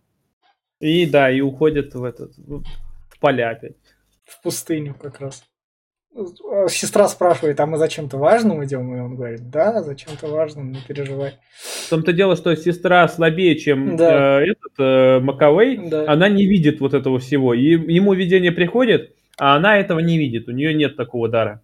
И 0.80 1.06
да, 1.06 1.30
и 1.30 1.42
уходят 1.42 1.94
в 1.94 2.04
этот 2.04 2.38
в 2.38 3.20
поля 3.20 3.50
опять. 3.50 3.76
В 4.26 4.42
пустыню 4.42 4.96
как 4.96 5.20
раз. 5.20 5.44
Сестра 6.70 7.08
спрашивает, 7.08 7.60
а 7.60 7.66
мы 7.66 7.78
зачем-то 7.78 8.18
важным 8.18 8.64
идем? 8.66 8.96
И 8.96 9.00
он 9.00 9.16
говорит, 9.16 9.50
да, 9.50 9.84
зачем-то 9.84 10.28
важным, 10.28 10.72
не 10.72 10.80
переживай. 10.82 11.36
В 11.86 11.90
том-то 11.90 12.14
дело, 12.14 12.36
что 12.36 12.56
сестра 12.56 13.08
слабее, 13.08 13.58
чем 13.58 13.96
да. 13.96 14.42
э, 14.42 14.52
этот 14.52 14.74
э, 14.80 15.20
Маковей, 15.20 15.90
да. 15.90 16.12
она 16.12 16.28
не 16.28 16.48
видит 16.48 16.80
вот 16.80 16.94
этого 16.94 17.20
всего. 17.20 17.54
И, 17.54 17.70
ему 17.94 18.14
видение 18.14 18.52
приходит, 18.52 19.16
а 19.38 19.56
она 19.56 19.78
этого 19.78 20.00
не 20.00 20.18
видит, 20.18 20.48
у 20.48 20.52
нее 20.52 20.74
нет 20.74 20.96
такого 20.96 21.30
дара. 21.30 21.62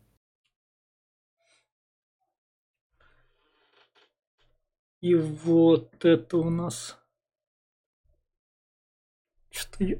И 5.02 5.16
вот 5.16 6.04
это 6.04 6.38
у 6.38 6.50
нас... 6.50 6.98
Что 9.56 9.84
я... 9.84 9.98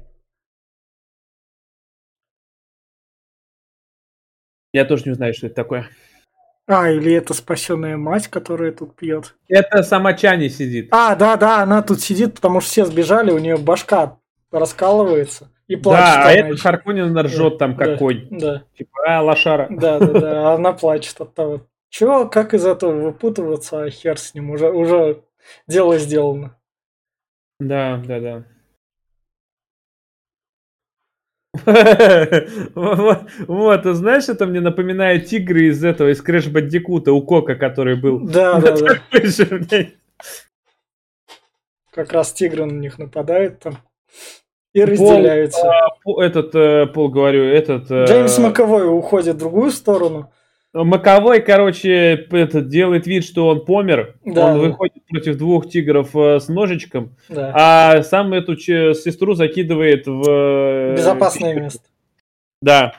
Я 4.72 4.84
тоже 4.84 5.04
не 5.06 5.14
знаю, 5.14 5.32
что 5.32 5.46
это 5.46 5.56
такое. 5.56 5.88
А, 6.66 6.90
или 6.90 7.12
это 7.12 7.32
спасенная 7.32 7.96
мать, 7.96 8.28
которая 8.28 8.72
тут 8.72 8.96
пьет. 8.96 9.34
Это 9.48 9.82
сама 9.82 10.12
Чани 10.12 10.48
сидит. 10.48 10.88
А, 10.90 11.14
да, 11.14 11.36
да, 11.36 11.62
она 11.62 11.80
тут 11.80 12.00
сидит, 12.00 12.34
потому 12.34 12.60
что 12.60 12.70
все 12.70 12.84
сбежали, 12.84 13.30
у 13.30 13.38
нее 13.38 13.56
башка 13.56 14.18
раскалывается 14.50 15.50
и 15.68 15.76
плачет. 15.76 16.14
Да, 16.14 16.28
а 16.28 16.32
этот 16.32 16.60
Харконнен 16.60 17.16
ржет 17.18 17.54
да, 17.54 17.58
там 17.58 17.76
как 17.76 17.98
конь. 17.98 18.28
Да. 18.30 18.64
Типа, 18.76 18.90
а, 19.06 19.22
лошара. 19.22 19.68
Да, 19.70 19.98
да, 19.98 20.20
да, 20.20 20.54
она 20.54 20.72
плачет 20.72 21.18
от 21.20 21.34
того. 21.34 21.66
Чего, 21.88 22.28
как 22.28 22.52
из 22.52 22.66
этого 22.66 22.92
выпутываться, 22.92 23.84
а 23.84 23.90
хер 23.90 24.18
с 24.18 24.34
ним, 24.34 24.50
уже, 24.50 24.70
уже 24.70 25.22
дело 25.66 25.96
сделано. 25.98 26.58
Да, 27.58 28.02
да, 28.04 28.20
да. 28.20 28.44
Вот, 32.74 33.84
знаешь, 33.84 34.28
это 34.28 34.46
мне 34.46 34.60
напоминает 34.60 35.26
тигры 35.26 35.68
из 35.68 35.84
этого, 35.84 36.10
из 36.10 36.20
Крэш 36.20 36.48
Бандикута, 36.48 37.12
у 37.12 37.22
Кока, 37.22 37.54
который 37.54 37.96
был. 37.96 38.20
Да, 38.20 38.60
да, 38.60 38.76
да. 38.76 39.86
Как 41.92 42.12
раз 42.12 42.32
тигры 42.32 42.66
на 42.66 42.72
них 42.72 42.98
нападают 42.98 43.60
там 43.60 43.78
и 44.76 44.84
разделяются. 44.84 45.66
Этот, 46.18 46.54
э, 46.54 46.86
Пол, 46.86 47.08
говорю, 47.08 47.44
этот... 47.44 47.90
Э, 47.90 48.04
Джеймс 48.04 48.36
Маковой 48.38 48.86
уходит 48.86 49.36
в 49.36 49.38
другую 49.38 49.70
сторону. 49.70 50.30
Маковой, 50.84 51.40
короче, 51.40 52.26
этот, 52.30 52.68
делает 52.68 53.06
вид, 53.06 53.24
что 53.24 53.48
он 53.48 53.64
помер. 53.64 54.16
Да, 54.24 54.46
он 54.46 54.54
да. 54.54 54.58
выходит 54.58 55.04
против 55.06 55.38
двух 55.38 55.68
тигров 55.68 56.14
э, 56.14 56.38
с 56.38 56.48
ножичком, 56.48 57.16
да. 57.28 57.52
а 57.54 58.02
сам 58.02 58.32
эту 58.34 58.56
сестру 58.56 59.34
закидывает 59.34 60.06
в... 60.06 60.22
Э, 60.28 60.96
Безопасное 60.96 61.54
место. 61.54 61.88
Да. 62.60 62.94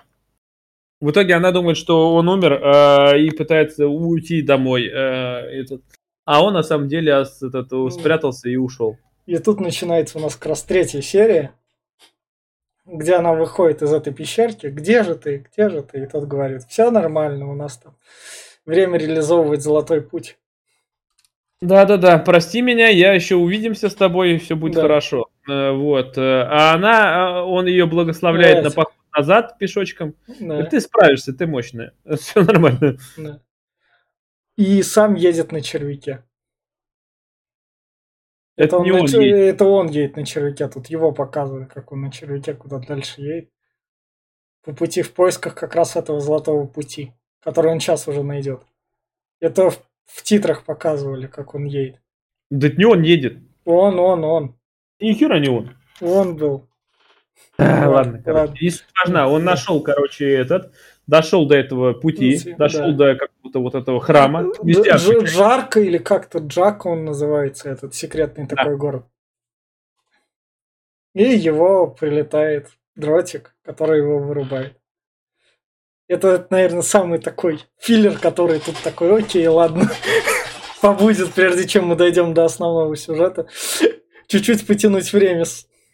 В 1.00 1.12
итоге 1.12 1.36
она 1.36 1.52
думает, 1.52 1.78
что 1.78 2.16
он 2.16 2.28
умер 2.28 2.54
э, 2.54 3.20
и 3.20 3.30
пытается 3.30 3.88
уйти 3.88 4.42
домой. 4.42 4.88
Э, 4.88 5.42
этот. 5.62 5.84
А 6.26 6.44
он 6.44 6.54
на 6.54 6.64
самом 6.64 6.88
деле 6.88 7.12
этот, 7.42 7.94
спрятался 7.94 8.50
и 8.50 8.56
ушел. 8.56 8.98
И 9.28 9.38
тут 9.38 9.60
начинается 9.60 10.18
у 10.18 10.22
нас 10.22 10.36
как 10.36 10.48
раз 10.48 10.64
третья 10.64 11.02
серия 11.02 11.54
где 12.88 13.16
она 13.16 13.34
выходит 13.34 13.82
из 13.82 13.94
этой 13.94 14.14
пещерки, 14.14 14.68
где 14.68 15.04
же 15.04 15.16
ты, 15.16 15.46
где 15.52 15.70
же 15.70 15.84
ты? 15.84 16.04
И 16.04 16.06
тот 16.06 16.26
говорит, 16.26 16.64
все 16.64 16.90
нормально, 16.90 17.50
у 17.50 17.56
нас 17.56 17.78
там 17.78 17.96
время 18.66 18.98
реализовывать 18.98 19.62
золотой 19.62 20.02
путь. 20.02 20.38
Да-да-да, 21.60 22.20
прости 22.20 22.62
меня, 22.62 22.88
я 22.88 23.14
еще 23.14 23.36
увидимся 23.36 23.90
с 23.90 23.96
тобой, 23.96 24.34
и 24.34 24.38
все 24.38 24.56
будет 24.56 24.76
да. 24.76 24.82
хорошо. 24.84 25.30
Э, 25.50 25.72
вот. 25.72 26.18
Э, 26.18 26.44
а 26.44 26.74
она, 26.74 27.40
а, 27.40 27.44
он 27.44 27.66
ее 27.66 27.88
благословляет 27.88 28.58
да, 28.58 28.70
на 28.70 28.76
поход 28.76 28.94
назад 29.16 29.58
пешочком. 29.58 30.14
Да. 30.40 30.64
Ты 30.66 30.80
справишься, 30.80 31.34
ты 31.34 31.48
мощная. 31.48 31.94
Все 32.16 32.44
нормально. 32.44 32.98
Да. 33.18 33.42
И 34.56 34.84
сам 34.84 35.16
едет 35.16 35.52
на 35.52 35.62
червяке. 35.62 36.24
Это, 38.58 38.76
это, 38.76 38.78
он, 38.78 38.92
он 38.92 39.06
на, 39.06 39.24
это 39.24 39.66
он 39.66 39.88
едет 39.88 40.16
на 40.16 40.26
червяке, 40.26 40.68
тут 40.68 40.88
его 40.88 41.12
показывают, 41.12 41.72
как 41.72 41.92
он 41.92 42.02
на 42.02 42.12
червяке 42.12 42.56
куда 42.56 42.80
дальше 42.80 43.22
едет. 43.22 43.52
По 44.64 44.74
пути 44.74 45.04
в 45.04 45.14
поисках 45.14 45.54
как 45.54 45.76
раз 45.76 45.96
этого 45.96 46.20
золотого 46.20 46.66
пути, 46.66 47.14
который 47.40 47.72
он 47.72 47.80
сейчас 47.80 48.08
уже 48.08 48.24
найдет. 48.24 48.64
Это 49.40 49.70
в, 49.70 49.80
в 50.06 50.24
титрах 50.24 50.66
показывали, 50.66 51.28
как 51.28 51.54
он 51.54 51.66
едет. 51.66 52.02
Да 52.50 52.68
не 52.68 52.86
он 52.86 53.04
едет. 53.04 53.38
Он, 53.64 54.00
он, 54.00 54.24
он. 54.24 54.60
Ни 55.00 55.14
хера 55.14 55.40
не 55.40 55.50
он. 55.50 55.78
Он 56.02 56.36
был. 56.36 56.68
А, 57.60 57.88
ладно, 57.88 58.22
ладно. 58.26 58.56
Не 58.60 58.72
важна. 59.00 59.30
Он 59.30 59.44
нашел, 59.44 59.82
короче, 59.82 60.30
этот 60.34 60.74
дошел 61.08 61.48
до 61.48 61.56
этого 61.56 61.94
пути, 61.94 62.38
Пути, 62.38 62.54
дошел 62.54 62.92
да. 62.94 63.14
до 63.14 63.16
какого-то 63.16 63.60
вот 63.60 63.76
этого 63.76 64.00
храма. 64.00 64.52
Везде 64.62 64.92
Дж- 64.92 65.26
Джарка 65.26 65.80
или 65.80 65.98
как-то 65.98 66.40
Джак 66.40 66.86
он 66.86 67.06
называется, 67.06 67.70
этот 67.70 67.96
секретный 67.96 68.46
да. 68.46 68.56
такой 68.56 68.78
город. 68.78 69.06
И 71.16 71.24
его 71.24 71.88
прилетает 71.88 72.70
дротик, 72.96 73.56
который 73.64 74.00
его 74.00 74.20
вырубает. 74.20 74.78
Это, 76.08 76.46
наверное, 76.50 76.84
самый 76.84 77.20
такой 77.20 77.62
филлер, 77.80 78.18
который 78.18 78.60
тут 78.60 78.76
такой, 78.84 79.20
окей, 79.20 79.46
ладно, 79.48 79.90
побудет, 80.82 81.34
прежде 81.34 81.68
чем 81.68 81.88
мы 81.88 81.96
дойдем 81.96 82.34
до 82.34 82.46
основного 82.46 82.96
сюжета. 82.96 83.48
Чуть-чуть 84.28 84.68
потянуть 84.68 85.12
время 85.12 85.46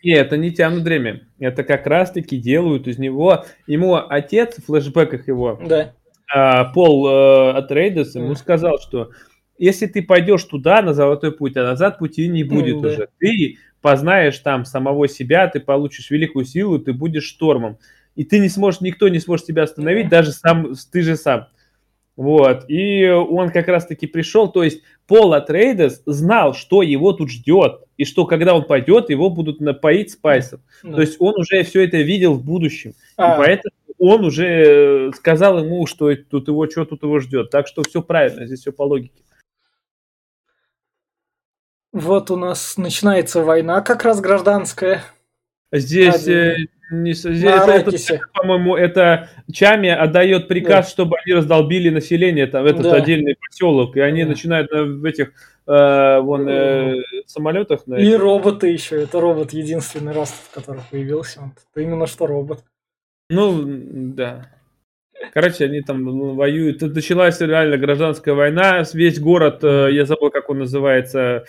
нет, 0.04 0.28
это 0.28 0.38
не 0.38 0.51
тянут 0.51 0.84
время. 0.84 1.28
Это 1.39 1.64
как 1.64 1.88
раз-таки 1.88 2.38
делают 2.38 2.88
из 2.88 2.97
него... 2.97 3.45
Ему 3.68 3.95
отец 3.95 4.58
в 4.58 4.66
флешбеках 4.66 5.28
его, 5.28 5.60
да. 5.66 5.93
а, 6.32 6.66
Пол 6.66 7.08
э, 7.08 7.51
от 7.54 7.72
Рейдес, 7.72 8.16
ему 8.16 8.36
сказал, 8.36 8.80
что 8.80 9.12
если 9.58 9.86
ты 9.86 10.01
пойдешь 10.04 10.43
туда, 10.43 10.82
на 10.82 10.93
золотой 10.93 11.32
путь, 11.32 11.56
а 11.58 11.64
назад 11.64 11.99
пути 11.99 12.28
не 12.28 12.43
будет 12.43 12.78
mm, 12.78 12.86
уже. 12.86 12.97
Да. 12.97 13.06
Ты 13.20 13.58
познаешь 13.82 14.38
там 14.39 14.66
самого 14.66 15.08
себя, 15.08 15.47
ты 15.47 15.60
получишь 15.60 16.10
великую 16.10 16.45
силу, 16.45 16.80
ты 16.80 16.91
будешь 16.91 17.26
штормом. 17.26 17.78
И 18.16 18.24
ты 18.24 18.39
не 18.39 18.49
сможешь, 18.49 18.82
никто 18.82 19.08
не 19.08 19.20
сможет 19.20 19.45
тебя 19.45 19.64
остановить, 19.64 20.10
даже 20.10 20.32
сам, 20.32 20.74
ты 20.91 21.01
же 21.01 21.16
сам. 21.16 21.47
Вот, 22.16 22.66
и 22.68 23.09
он 23.09 23.49
как 23.51 23.68
раз-таки 23.68 24.05
пришел, 24.05 24.51
то 24.51 24.64
есть 24.64 24.84
Пол 25.07 25.34
Атрейдес 25.34 26.03
знал, 26.05 26.53
что 26.53 26.84
его 26.84 27.11
тут 27.11 27.32
ждет, 27.32 27.82
и 27.97 28.05
что 28.05 28.26
когда 28.26 28.53
он 28.53 28.66
пойдет, 28.66 29.09
его 29.09 29.32
будут 29.32 29.59
напоить 29.59 30.11
спайсом. 30.11 30.61
Да. 30.84 30.93
То 30.93 31.01
есть 31.01 31.16
он 31.20 31.39
уже 31.39 31.64
все 31.64 31.84
это 31.84 31.97
видел 31.97 32.36
в 32.36 32.45
будущем, 32.45 32.93
а. 33.18 33.34
и 33.34 33.38
поэтому 33.38 33.74
он 33.97 34.26
уже 34.26 35.11
сказал 35.16 35.64
ему, 35.64 35.88
что 35.88 36.16
тут 36.16 36.47
его, 36.47 36.70
что 36.70 36.86
тут 36.86 37.01
его 37.01 37.20
ждет. 37.20 37.49
Так 37.49 37.68
что 37.68 37.82
все 37.82 38.03
правильно, 38.03 38.45
здесь 38.45 38.59
все 38.59 38.72
по 38.72 38.84
логике. 38.84 39.24
Вот 41.91 42.30
у 42.30 42.36
нас 42.36 42.78
начинается 42.78 43.43
война, 43.43 43.82
как 43.82 44.03
раз 44.03 44.20
гражданская. 44.20 45.03
Здесь 45.72 46.28
Один 46.28 46.70
не, 46.93 47.11
это, 47.11 47.71
это, 47.71 48.19
по-моему, 48.33 48.75
это 48.75 49.29
Чами 49.51 49.89
отдает 49.89 50.47
приказ, 50.47 50.85
да. 50.85 50.91
чтобы 50.91 51.17
они 51.17 51.33
раздолбили 51.33 51.89
население, 51.89 52.47
там, 52.47 52.65
этот 52.65 52.83
да. 52.83 52.95
отдельный 52.95 53.35
поселок, 53.35 53.97
и 53.97 53.99
они 53.99 54.23
да. 54.23 54.29
начинают 54.29 54.71
на, 54.71 54.83
в 54.83 55.03
этих 55.03 55.33
э, 55.67 56.19
вон, 56.19 56.47
э, 56.47 56.95
самолетах. 57.25 57.87
На 57.87 57.95
и 57.95 58.07
этих. 58.07 58.19
роботы 58.19 58.67
еще. 58.67 59.01
Это 59.01 59.19
робот 59.19 59.53
единственный 59.53 60.13
раз, 60.13 60.33
который 60.53 60.81
появился. 60.91 61.41
Он. 61.41 61.53
Это 61.71 61.81
именно 61.81 62.07
что 62.07 62.27
робот. 62.27 62.63
Ну, 63.29 63.63
да. 63.65 64.49
Короче, 65.33 65.65
они 65.65 65.81
там 65.81 66.03
ну, 66.03 66.33
воюют. 66.35 66.81
Началась 66.81 67.39
реально 67.39 67.77
гражданская 67.77 68.35
война. 68.35 68.83
Весь 68.93 69.19
город, 69.19 69.63
э, 69.63 69.89
я 69.91 70.05
забыл, 70.05 70.29
как 70.29 70.49
он 70.49 70.59
называется, 70.59 71.45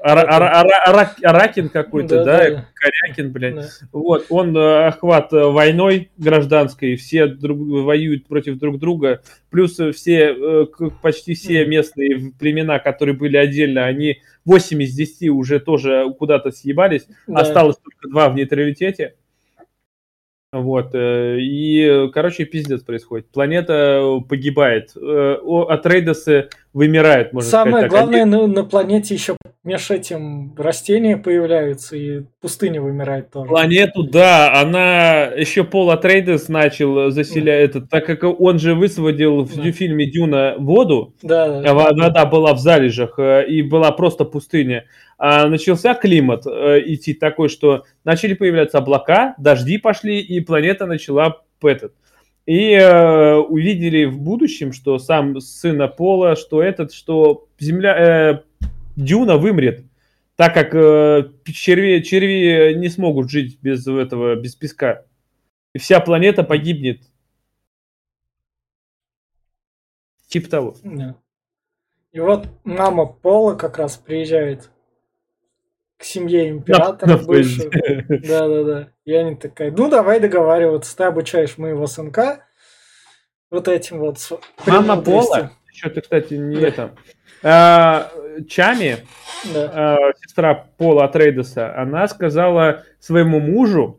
Аракин 0.00 1.68
какой-то, 1.68 2.24
да, 2.24 2.66
Корякин, 2.74 3.32
блядь. 3.32 3.70
Вот, 3.92 4.26
он 4.28 4.56
э, 4.56 4.86
охват 4.86 5.32
э, 5.32 5.44
войной 5.44 6.10
гражданской, 6.16 6.96
все 6.96 7.26
воюют 7.26 8.26
против 8.26 8.58
друг 8.58 8.78
друга, 8.78 9.22
плюс 9.50 9.72
все, 9.72 10.34
э, 10.34 10.66
почти 11.02 11.34
все 11.34 11.66
местные 11.66 12.32
племена, 12.38 12.78
которые 12.78 13.16
были 13.16 13.36
отдельно, 13.36 13.86
они 13.86 14.20
8 14.44 14.82
из 14.82 14.94
10 14.94 15.30
уже 15.30 15.58
тоже 15.58 16.06
куда-то 16.16 16.52
съебались, 16.52 17.06
осталось 17.26 17.76
только 17.76 18.08
два 18.08 18.28
в 18.28 18.34
нейтралитете. 18.34 19.14
Вот, 20.50 20.92
и, 20.94 22.08
короче, 22.14 22.46
пиздец 22.46 22.82
происходит. 22.82 23.28
Планета 23.28 24.20
погибает. 24.26 24.96
От 24.96 25.86
Вымирает, 26.74 27.32
можно 27.32 27.50
Самое 27.50 27.86
сказать. 27.86 27.90
так. 27.90 28.00
главное, 28.00 28.22
Они- 28.22 28.30
на, 28.30 28.46
на 28.46 28.64
планете 28.64 29.14
еще 29.14 29.36
меж 29.64 29.90
этим 29.90 30.54
растения 30.56 31.16
появляются, 31.16 31.96
и 31.96 32.22
пустыня 32.40 32.80
вымирает 32.82 33.30
тоже. 33.30 33.48
Планету, 33.48 34.02
да, 34.02 34.60
она 34.60 35.24
еще 35.24 35.64
Пол 35.64 35.90
Атрейдес 35.90 36.48
начал 36.48 37.10
заселять 37.10 37.70
этот, 37.70 37.90
так 37.90 38.04
как 38.06 38.22
он 38.22 38.58
же 38.58 38.74
высвободил 38.74 39.44
в 39.44 39.56
Да. 39.56 39.72
фильме 39.72 40.06
Дюна 40.10 40.54
воду, 40.58 41.14
Да, 41.22 41.60
да. 41.62 41.74
во- 41.74 41.92
вода 41.94 42.26
была 42.26 42.52
в 42.54 42.58
залежах 42.58 43.18
э, 43.18 43.46
и 43.48 43.62
была 43.62 43.90
просто 43.90 44.24
пустыня. 44.24 44.84
А 45.18 45.48
начался 45.48 45.94
климат 45.94 46.46
э, 46.46 46.80
идти 46.86 47.12
такой, 47.14 47.48
что 47.48 47.84
начали 48.04 48.34
появляться 48.34 48.78
облака, 48.78 49.34
дожди 49.38 49.78
пошли, 49.78 50.20
и 50.20 50.40
планета 50.40 50.86
начала 50.86 51.38
этот. 51.62 51.92
И 52.48 52.72
э, 52.72 53.34
увидели 53.34 54.06
в 54.06 54.20
будущем, 54.20 54.72
что 54.72 54.98
сам 54.98 55.38
сына 55.38 55.86
Пола, 55.86 56.34
что 56.34 56.62
этот, 56.62 56.94
что 56.94 57.46
Земля, 57.58 58.32
э, 58.32 58.42
Дюна 58.96 59.36
вымрет, 59.36 59.84
так 60.34 60.54
как 60.54 60.74
э, 60.74 61.30
черви, 61.44 62.00
черви 62.00 62.72
не 62.72 62.88
смогут 62.88 63.28
жить 63.30 63.58
без 63.60 63.86
этого, 63.86 64.34
без 64.36 64.54
песка. 64.54 65.04
И 65.74 65.78
вся 65.78 66.00
планета 66.00 66.42
погибнет. 66.42 67.02
Типа 70.28 70.48
того. 70.48 70.76
И 72.12 72.20
вот 72.20 72.48
мама 72.64 73.04
Пола 73.04 73.56
как 73.56 73.76
раз 73.76 73.98
приезжает 73.98 74.70
к 75.98 76.02
семье 76.04 76.48
императора. 76.48 77.18
Да, 78.08 78.48
да, 78.48 78.64
да. 78.64 78.88
И 79.08 79.14
они 79.14 79.36
такая, 79.36 79.70
ну 79.70 79.88
давай 79.88 80.20
договариваться, 80.20 80.94
ты 80.94 81.04
обучаешь 81.04 81.56
моего 81.56 81.86
сынка 81.86 82.44
вот 83.50 83.66
этим 83.66 84.00
вот. 84.00 84.18
Мама 84.66 84.98
премудростям». 84.98 85.02
Пола, 85.02 85.50
еще 85.72 85.88
ты, 85.88 86.02
кстати, 86.02 86.34
не 86.34 86.56
Да. 86.56 86.68
это. 86.68 86.90
а, 87.42 88.12
Чами, 88.46 88.98
Да. 89.54 89.72
а, 89.74 89.96
сестра 90.20 90.66
Пола 90.76 91.04
Атрейдеса, 91.06 91.74
она 91.74 92.06
сказала 92.06 92.82
своему 93.00 93.40
мужу, 93.40 93.98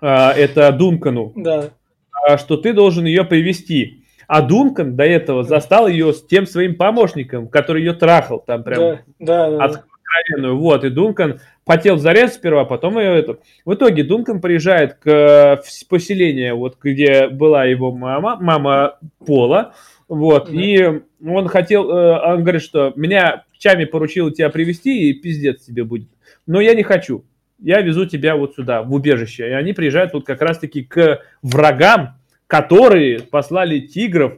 а, 0.00 0.32
это 0.34 0.70
Дункану, 0.70 1.32
Да. 1.34 1.70
а, 2.12 2.38
что 2.38 2.56
ты 2.58 2.72
должен 2.74 3.06
ее 3.06 3.24
привести. 3.24 4.04
А 4.28 4.40
Дункан 4.40 4.94
до 4.94 5.02
этого 5.02 5.42
застал 5.42 5.88
ее 5.88 6.12
с 6.12 6.24
тем 6.24 6.46
своим 6.46 6.76
помощником, 6.76 7.48
который 7.48 7.82
ее 7.82 7.92
трахал 7.92 8.38
там 8.38 8.62
прям 8.62 8.78
Да, 8.78 9.00
да, 9.18 9.50
да, 9.50 9.58
да. 9.58 9.64
откровенную. 9.64 10.58
Вот, 10.58 10.84
и 10.84 10.90
Дункан 10.90 11.40
хотел 11.66 11.98
зарезать 11.98 12.34
сперва, 12.34 12.64
потом 12.64 12.98
ее 12.98 13.18
это. 13.18 13.38
В 13.64 13.74
итоге 13.74 14.04
Дункан 14.04 14.40
приезжает 14.40 14.94
к 14.94 15.06
э, 15.08 15.56
поселению, 15.88 16.56
вот 16.56 16.78
где 16.80 17.28
была 17.28 17.64
его 17.64 17.92
мама, 17.92 18.36
мама 18.40 18.98
Пола, 19.24 19.74
вот, 20.08 20.48
Да. 20.50 20.52
и 20.60 21.00
он 21.26 21.48
хотел, 21.48 21.90
э, 21.90 22.34
он 22.34 22.42
говорит, 22.42 22.62
что 22.62 22.92
меня 22.96 23.44
Чами 23.58 23.84
поручил 23.86 24.30
тебя 24.30 24.50
привести 24.50 25.08
и 25.08 25.14
пиздец 25.14 25.64
тебе 25.64 25.82
будет. 25.84 26.08
Но 26.46 26.60
я 26.60 26.74
не 26.74 26.82
хочу. 26.82 27.24
Я 27.58 27.80
везу 27.80 28.04
тебя 28.04 28.36
вот 28.36 28.54
сюда, 28.54 28.82
в 28.82 28.92
убежище. 28.92 29.48
И 29.48 29.52
они 29.52 29.72
приезжают 29.72 30.12
вот 30.12 30.26
как 30.26 30.42
раз-таки 30.42 30.84
к 30.84 31.22
врагам, 31.40 32.18
которые 32.46 33.20
послали 33.20 33.80
тигров 33.80 34.34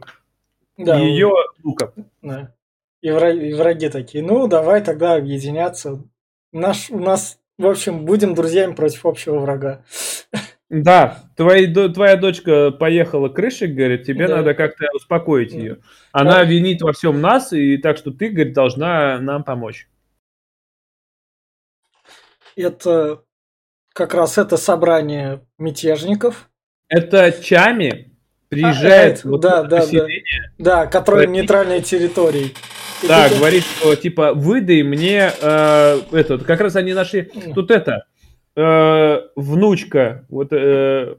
Да, 0.78 0.98
ее 1.00 1.32
внуков. 1.60 1.92
Да. 2.22 2.54
И, 3.02 3.08
вра- 3.08 3.36
и 3.36 3.52
враги 3.54 3.88
такие, 3.88 4.22
ну, 4.24 4.46
давай 4.46 4.82
тогда 4.84 5.14
объединяться. 5.14 6.04
Наш, 6.52 6.90
у 6.90 6.98
нас, 6.98 7.38
в 7.58 7.66
общем, 7.66 8.04
будем 8.04 8.34
друзьями 8.34 8.74
против 8.74 9.04
общего 9.06 9.38
врага. 9.38 9.84
Да, 10.70 11.24
твои 11.36 11.66
до- 11.66 11.88
твоя 11.88 12.16
дочка 12.16 12.70
поехала 12.70 13.28
крышей, 13.30 13.68
говорит, 13.68 14.04
тебе 14.04 14.26
Да. 14.28 14.36
надо 14.36 14.54
как-то 14.54 14.86
успокоить 14.94 15.52
Да. 15.52 15.58
ее. 15.58 15.78
Она 16.12 16.36
Да. 16.38 16.44
винит 16.44 16.82
во 16.82 16.92
всем 16.92 17.20
нас, 17.20 17.52
и 17.54 17.78
так 17.78 17.96
что 17.96 18.10
ты, 18.10 18.28
говорит, 18.28 18.52
должна 18.52 19.18
нам 19.18 19.44
помочь. 19.44 19.88
Это 22.56 23.22
как 23.94 24.14
раз 24.14 24.36
это 24.38 24.56
собрание 24.56 25.40
мятежников, 25.58 26.50
Это 26.90 27.32
Чами 27.42 28.12
приезжает 28.48 29.18
это, 29.18 29.28
вот 29.28 29.40
да, 29.42 29.62
да, 29.62 29.86
да. 29.86 30.86
да, 30.86 30.86
Прости. 31.02 31.26
нейтральной 31.30 31.82
территории. 31.82 32.54
Да, 33.06 33.28
говорит, 33.28 33.62
что 33.62 33.94
типа 33.94 34.34
выдай 34.34 34.82
мне 34.82 35.30
э, 35.40 36.00
этот, 36.12 36.44
как 36.44 36.60
раз 36.60 36.76
они 36.76 36.94
нашли, 36.94 37.30
тут 37.54 37.70
это, 37.70 38.06
э, 38.56 39.20
внучка, 39.36 40.24
вот, 40.28 40.52
э, 40.52 41.14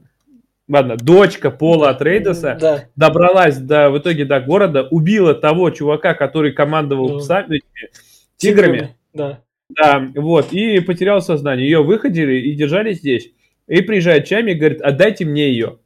ладно, 0.68 0.96
дочка 0.96 1.50
Пола 1.50 1.90
Атрейдеса, 1.90 2.58
Да, 2.60 2.84
добралась 2.96 3.56
до, 3.56 3.90
в 3.90 3.98
итоге 3.98 4.24
до 4.24 4.40
города, 4.40 4.86
убила 4.90 5.34
того 5.34 5.70
чувака, 5.70 6.14
который 6.14 6.52
командовал 6.52 7.14
Да. 7.14 7.18
псами, 7.18 7.56
этими 7.56 7.90
тиграми, 8.36 8.96
Да. 9.14 9.40
да, 9.70 10.06
вот, 10.14 10.52
и 10.52 10.80
потерял 10.80 11.22
сознание. 11.22 11.66
Ее 11.68 11.82
выходили 11.82 12.34
и 12.40 12.54
держали 12.54 12.92
здесь. 12.92 13.32
И 13.66 13.82
приезжает 13.82 14.26
Чами 14.26 14.50
и 14.50 14.54
говорит, 14.54 14.82
отдайте 14.82 15.24
мне 15.24 15.48
ее. 15.50 15.78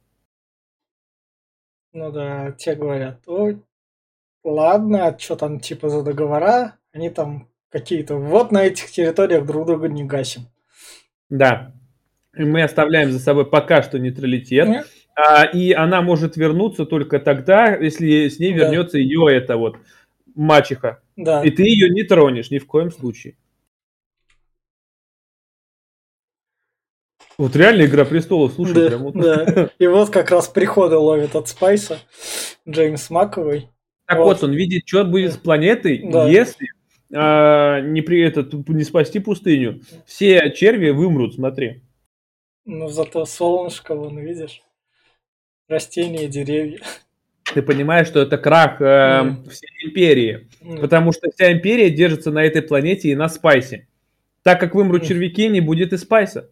Ну 1.93 2.11
да, 2.11 2.51
те 2.57 2.75
говорят, 2.75 3.21
ой, 3.27 3.61
ладно, 4.45 5.07
а 5.07 5.19
что 5.19 5.35
там 5.35 5.59
типа 5.59 5.89
за 5.89 6.03
договора? 6.03 6.77
Они 6.93 7.09
там 7.09 7.49
какие-то, 7.69 8.15
вот 8.15 8.51
на 8.51 8.65
этих 8.65 8.89
территориях 8.91 9.45
друг 9.45 9.65
друга 9.67 9.87
не 9.89 10.03
гасим. 10.05 10.43
Да. 11.29 11.73
И 12.37 12.43
мы 12.43 12.63
оставляем 12.63 13.11
за 13.11 13.19
собой 13.19 13.49
пока 13.49 13.81
что 13.81 13.99
нейтралитет. 13.99 14.67
Не? 14.67 14.83
А, 15.15 15.43
и 15.45 15.71
она 15.71 16.01
может 16.01 16.37
вернуться 16.37 16.85
только 16.85 17.19
тогда, 17.19 17.75
если 17.75 18.27
с 18.27 18.39
ней 18.39 18.53
Да. 18.53 18.65
вернется 18.65 18.97
ее 18.97 19.25
это 19.35 19.57
вот 19.57 19.77
мачеха. 20.35 21.01
Да. 21.15 21.43
И 21.43 21.49
ты 21.49 21.63
ее 21.63 21.89
не 21.89 22.03
тронешь 22.03 22.51
ни 22.51 22.59
в 22.59 22.67
коем 22.67 22.91
случае. 22.91 23.35
Вот 27.37 27.55
реально 27.55 27.83
Игра 27.85 28.05
престолов, 28.05 28.53
слушай, 28.53 28.73
Да, 28.73 28.87
прям 28.87 29.03
вот. 29.03 29.13
да. 29.15 29.69
И 29.79 29.87
вот 29.87 30.09
как 30.09 30.31
раз 30.31 30.47
приходы 30.47 30.95
ловит 30.95 31.35
от 31.35 31.49
Спайса 31.49 31.99
Джеймс 32.67 33.09
Маковой. 33.09 33.69
Так 34.05 34.19
Вот. 34.19 34.25
вот, 34.25 34.43
он 34.43 34.53
видит, 34.53 34.83
что 34.85 35.03
будет 35.03 35.33
с 35.33 35.37
планетой, 35.37 36.03
Да. 36.11 36.27
если 36.27 36.67
а, 37.13 37.81
не, 37.81 38.01
при, 38.01 38.21
этот, 38.21 38.53
не 38.67 38.83
спасти 38.83 39.19
пустыню. 39.19 39.81
Все 40.05 40.51
черви 40.51 40.89
вымрут, 40.89 41.35
смотри. 41.35 41.81
Но 42.65 42.87
зато 42.87 43.25
солнышко, 43.25 43.95
вон, 43.95 44.17
видишь? 44.19 44.61
Растения, 45.67 46.27
деревья. 46.27 46.79
Ты 47.53 47.61
понимаешь, 47.61 48.07
что 48.07 48.21
это 48.21 48.37
крах 48.37 48.81
э, 48.81 49.23
Мгм. 49.23 49.49
всей 49.49 49.69
империи. 49.85 50.49
Ну, 50.61 50.81
Потому 50.81 51.11
что 51.11 51.29
вся 51.31 51.51
империя 51.53 51.89
держится 51.89 52.31
на 52.31 52.43
этой 52.43 52.61
планете 52.61 53.09
и 53.09 53.15
на 53.15 53.29
спайсе. 53.29 53.87
Так 54.43 54.59
как 54.59 54.75
вымрут 54.75 55.01
Мгм. 55.01 55.09
червяки, 55.09 55.47
не 55.47 55.61
будет 55.61 55.93
и 55.93 55.97
спайса. 55.97 56.49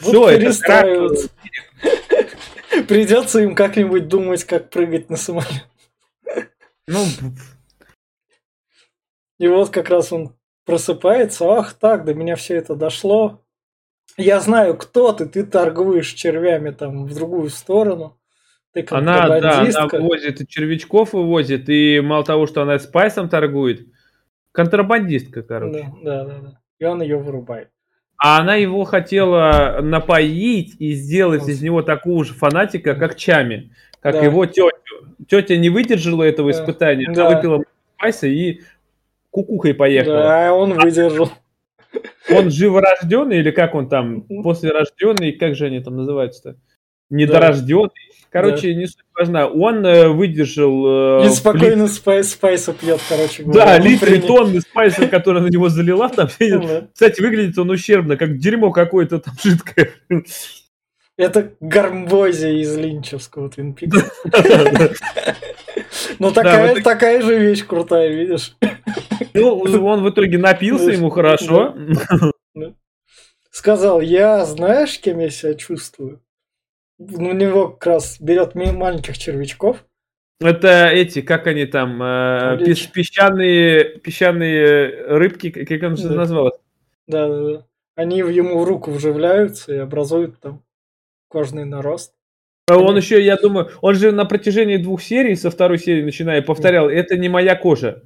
вот 0.00 0.08
Все, 0.08 0.28
это 0.30 0.62
крах. 0.62 0.84
Придется 2.88 3.40
им 3.40 3.54
как-нибудь 3.54 4.08
думать, 4.08 4.44
как 4.44 4.70
прыгать 4.70 5.10
на 5.10 5.16
самолет. 5.16 5.66
Ну, 6.88 7.04
И 9.38 9.46
вот 9.46 9.70
как 9.70 9.90
раз 9.90 10.12
он 10.12 10.34
просыпается. 10.64 11.44
Ах 11.50 11.74
так, 11.74 12.04
до 12.04 12.14
меня 12.14 12.34
все 12.34 12.56
это 12.56 12.74
дошло. 12.74 13.44
Я 14.16 14.40
знаю, 14.40 14.76
кто 14.76 15.12
ты. 15.12 15.26
Ты 15.26 15.44
торгуешь 15.44 16.12
червями 16.12 16.70
там 16.70 17.06
в 17.06 17.14
другую 17.14 17.50
сторону. 17.50 18.18
Ты 18.72 18.86
она, 18.90 19.40
да, 19.40 19.60
она 19.60 19.88
возит 19.98 20.40
и 20.40 20.46
червячков 20.46 21.12
вывозит, 21.12 21.68
и 21.68 22.00
мало 22.00 22.24
того, 22.24 22.46
что 22.46 22.62
она 22.62 22.78
спайсом 22.78 23.28
торгует, 23.28 23.86
контрабандистка, 24.52 25.42
короче. 25.42 25.90
Да, 26.02 26.24
да, 26.24 26.24
да, 26.24 26.38
да. 26.38 26.60
И 26.78 26.84
он 26.84 27.00
ее 27.00 27.16
вырубает. 27.16 27.70
А 28.18 28.40
она 28.40 28.56
его 28.56 28.84
хотела 28.84 29.78
напоить 29.80 30.74
и 30.80 30.92
сделать 30.92 31.48
из 31.48 31.62
него 31.62 31.82
такого 31.82 32.24
же 32.24 32.34
фанатика, 32.34 32.94
как 32.94 33.16
Чами, 33.16 33.72
как 34.00 34.14
Да. 34.14 34.24
его 34.24 34.44
тетю. 34.44 34.70
Тетя 35.28 35.56
не 35.56 35.68
выдержала 35.70 36.22
этого 36.24 36.52
Да. 36.52 36.58
испытания, 36.58 37.06
она 37.06 37.14
Да. 37.14 37.36
выпила 37.36 37.62
спайса 37.96 38.26
и 38.26 38.60
кукухой 39.30 39.74
поехала. 39.74 40.16
Да, 40.22 40.54
он 40.54 40.74
выдержал. 40.74 41.30
Он 42.30 42.50
живорожденный 42.50 43.38
или 43.38 43.50
как 43.50 43.74
он 43.74 43.88
там, 43.88 44.24
Мгм. 44.28 44.42
послерожденный, 44.42 45.32
как 45.32 45.54
же 45.54 45.66
они 45.66 45.80
там 45.80 45.96
называются-то? 45.96 46.56
Недорожденный. 47.10 47.90
Короче, 48.30 48.74
не 48.74 48.86
суть 48.86 49.04
важна. 49.18 49.46
Он 49.46 49.84
э, 49.86 50.08
выдержал... 50.08 51.22
э, 51.22 51.26
И 51.26 51.28
спокойно 51.30 51.88
спайс, 51.88 52.30
спайса 52.32 52.74
пьет, 52.74 53.00
короче 53.08 53.42
лит- 53.42 53.52
Да, 53.54 53.78
литры 53.78 54.20
тонны 54.20 54.60
спайса, 54.60 55.08
который 55.08 55.40
на 55.40 55.46
него 55.46 55.70
залила. 55.70 56.10
Там, 56.10 56.28
Да. 56.38 56.88
кстати, 56.92 57.22
выглядит 57.22 57.58
он 57.58 57.70
ущербно, 57.70 58.18
как 58.18 58.36
дерьмо 58.36 58.70
какое-то 58.70 59.18
там 59.20 59.32
жидкое. 59.42 59.92
Это 61.18 61.52
Гармбози 61.60 62.60
из 62.60 62.76
Линчевского 62.76 63.50
Твин 63.50 63.74
Пикса. 63.74 64.10
Ну, 66.18 66.32
такая, 66.32 67.22
же 67.22 67.38
вещь 67.38 67.64
крутая, 67.64 68.08
видишь? 68.08 68.56
Ну, 69.34 69.58
он 69.58 70.02
в 70.02 70.10
итоге 70.10 70.36
напился, 70.38 70.90
ему 70.90 71.10
хорошо. 71.10 71.74
Сказал, 73.50 74.00
я 74.00 74.44
знаешь, 74.44 74.98
кем 75.00 75.18
я 75.18 75.30
себя 75.30 75.54
чувствую? 75.54 76.20
Ну, 76.98 77.30
У 77.30 77.32
него 77.32 77.68
как 77.68 77.86
раз 77.86 78.20
берет 78.20 78.54
маленьких 78.54 79.16
червячков, 79.18 79.84
Это 80.40 80.88
эти, 80.88 81.20
как 81.22 81.46
они 81.46 81.64
там, 81.66 82.00
э, 82.02 82.58
пес- 82.64 82.86
песчаные, 82.86 83.84
песчаные 83.98 85.06
рыбки, 85.16 85.50
как 85.50 85.82
он 85.82 85.96
же 85.96 86.08
Да. 86.10 86.14
назвал? 86.14 86.52
Да, 87.06 87.28
да, 87.28 87.42
да. 87.42 87.66
Они 87.96 88.18
ему 88.18 88.58
в 88.60 88.64
руку 88.64 88.90
вживляются 88.90 89.74
и 89.74 89.78
образуют 89.78 90.38
там 90.40 90.62
кожный 91.28 91.64
нарост. 91.64 92.12
А 92.70 92.76
Он 92.78 92.96
еще, 92.96 93.22
я 93.24 93.36
думаю, 93.36 93.70
он 93.80 93.94
же 93.94 94.12
на 94.12 94.24
протяжении 94.24 94.76
двух 94.76 95.00
серий, 95.02 95.36
со 95.36 95.50
второй 95.50 95.78
серии 95.78 96.02
начиная, 96.02 96.42
повторял, 96.42 96.88
это 96.88 97.16
не 97.16 97.28
моя 97.28 97.54
кожа. 97.54 98.02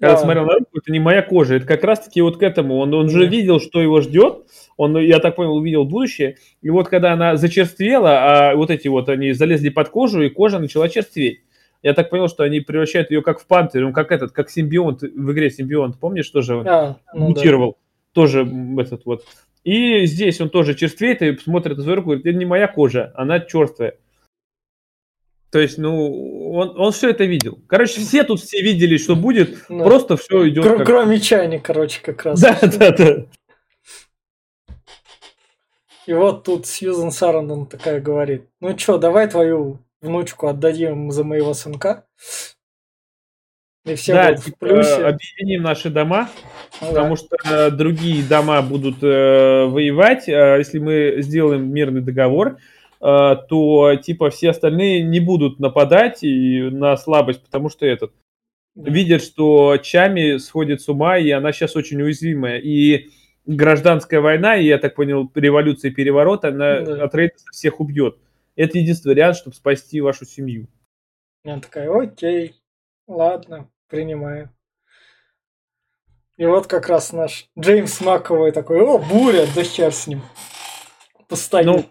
Когда 0.00 0.14
Да. 0.16 0.20
смотрел 0.20 0.44
на 0.44 0.54
руку, 0.54 0.70
это 0.74 0.92
не 0.92 0.98
моя 1.00 1.22
кожа. 1.22 1.54
Это 1.54 1.66
как 1.66 1.82
раз-таки 1.84 2.20
вот 2.20 2.36
к 2.38 2.42
этому. 2.42 2.76
Он, 2.78 2.92
он 2.94 3.08
же 3.08 3.20
Да. 3.20 3.26
видел, 3.26 3.60
что 3.60 3.80
его 3.80 4.00
ждет. 4.00 4.44
Он, 4.76 4.96
я 4.98 5.18
так 5.20 5.36
понял, 5.36 5.54
увидел 5.56 5.84
будущее. 5.84 6.36
И 6.62 6.70
вот 6.70 6.88
когда 6.88 7.12
она 7.12 7.36
зачерствела, 7.36 8.50
а 8.50 8.54
вот 8.56 8.70
эти 8.70 8.88
вот, 8.88 9.08
они 9.08 9.32
залезли 9.32 9.68
под 9.68 9.88
кожу, 9.88 10.22
и 10.22 10.28
кожа 10.28 10.58
начала 10.58 10.88
черстветь. 10.88 11.40
Я 11.82 11.92
так 11.94 12.10
понял, 12.10 12.28
что 12.28 12.42
они 12.44 12.60
превращают 12.60 13.10
ее 13.10 13.22
как 13.22 13.40
в 13.40 13.46
панцирь, 13.46 13.84
он 13.84 13.92
как 13.92 14.10
этот, 14.10 14.32
как 14.32 14.50
симбионт 14.50 15.02
в 15.02 15.32
игре 15.32 15.50
симбионт. 15.50 15.98
Помнишь, 16.00 16.28
тоже 16.28 16.62
А, 16.66 16.96
ну 17.14 17.20
да. 17.32 17.40
мутировал? 17.40 17.78
Тоже 18.12 18.40
м, 18.40 18.78
этот 18.80 19.04
вот. 19.06 19.24
И 19.64 20.04
здесь 20.04 20.40
он 20.40 20.50
тоже 20.50 20.74
черствеет 20.74 21.22
и 21.22 21.36
смотрит 21.38 21.76
на 21.78 21.82
свою 21.82 21.96
руку, 21.96 22.06
говорит, 22.08 22.26
это 22.26 22.36
не 22.36 22.44
моя 22.44 22.68
кожа, 22.68 23.12
она 23.16 23.40
черствая. 23.40 23.96
То 25.50 25.58
есть, 25.58 25.78
ну, 25.78 26.52
он, 26.52 26.78
он 26.78 26.92
все 26.92 27.10
это 27.10 27.24
видел. 27.24 27.60
Короче, 27.68 28.00
все 28.00 28.24
тут 28.24 28.40
все 28.40 28.60
видели, 28.60 28.96
что 28.96 29.14
будет, 29.16 29.64
Да. 29.68 29.84
просто 29.84 30.16
все 30.16 30.48
идет 30.48 30.64
Кр- 30.64 30.78
как... 30.78 30.86
Кроме 30.86 31.20
чайни, 31.20 31.58
короче, 31.58 32.00
как 32.02 32.24
раз. 32.24 32.40
Да, 32.40 32.58
да, 32.60 32.90
да. 32.90 33.26
И 36.06 36.12
вот 36.12 36.44
тут 36.44 36.66
Сьюзен 36.66 37.10
Сарандон 37.10 37.66
такая 37.66 38.00
говорит, 38.00 38.46
ну 38.60 38.74
чё, 38.74 38.98
давай 38.98 39.28
твою 39.28 39.78
внучку 40.02 40.48
отдадим 40.48 41.10
за 41.10 41.24
моего 41.24 41.54
сынка. 41.54 42.04
И 43.86 43.94
все 43.96 44.14
да, 44.14 44.28
будут 44.28 44.40
в 44.40 44.44
типа, 44.46 44.56
плюсе. 44.66 45.04
объединим 45.04 45.62
наши 45.62 45.90
дома, 45.90 46.30
Ну 46.80 46.86
да. 46.86 46.92
потому 46.94 47.16
что 47.16 47.36
э, 47.44 47.70
другие 47.70 48.22
дома 48.26 48.62
будут 48.62 49.02
э, 49.02 49.64
воевать. 49.66 50.26
а 50.28 50.56
если 50.56 50.78
мы 50.78 51.16
сделаем 51.18 51.70
мирный 51.72 52.00
договор, 52.00 52.56
э, 53.02 53.36
то 53.48 53.94
типа 53.96 54.30
все 54.30 54.50
остальные 54.50 55.02
не 55.02 55.20
будут 55.20 55.60
нападать 55.60 56.22
и 56.24 56.62
на 56.62 56.96
слабость, 56.96 57.42
потому 57.44 57.68
что 57.68 57.84
этот 57.84 58.12
Да. 58.74 58.90
видят, 58.90 59.22
что 59.22 59.76
Чами 59.76 60.38
сходит 60.38 60.80
с 60.80 60.88
ума, 60.88 61.18
и 61.18 61.28
она 61.30 61.52
сейчас 61.52 61.76
очень 61.76 62.00
уязвимая. 62.00 62.58
И 62.58 63.10
гражданская 63.44 64.22
война, 64.22 64.56
и 64.56 64.64
я 64.64 64.78
так 64.78 64.94
понял, 64.94 65.30
революция 65.34 65.90
и 65.90 65.94
переворот, 65.94 66.46
она 66.46 66.80
Да. 66.80 67.04
от 67.04 67.14
Рейдеса 67.14 67.44
всех 67.52 67.80
убьет. 67.80 68.16
Это 68.56 68.78
единственный 68.78 69.12
вариант, 69.12 69.36
чтобы 69.36 69.54
спасти 69.54 70.00
вашу 70.00 70.24
семью. 70.24 70.68
Она 71.44 71.60
такая, 71.60 71.90
окей, 71.94 72.54
ладно, 73.06 73.68
принимаю. 73.88 74.50
И 76.36 76.44
вот 76.46 76.66
как 76.66 76.88
раз 76.88 77.12
наш 77.12 77.48
Джеймс 77.58 78.00
Маковой 78.00 78.50
такой, 78.52 78.80
о, 78.80 78.98
буря, 78.98 79.46
да 79.54 79.62
хер 79.62 79.92
с 79.92 80.06
ним. 80.06 80.20
Постоит. 81.28 81.66
Ну, 81.66 81.84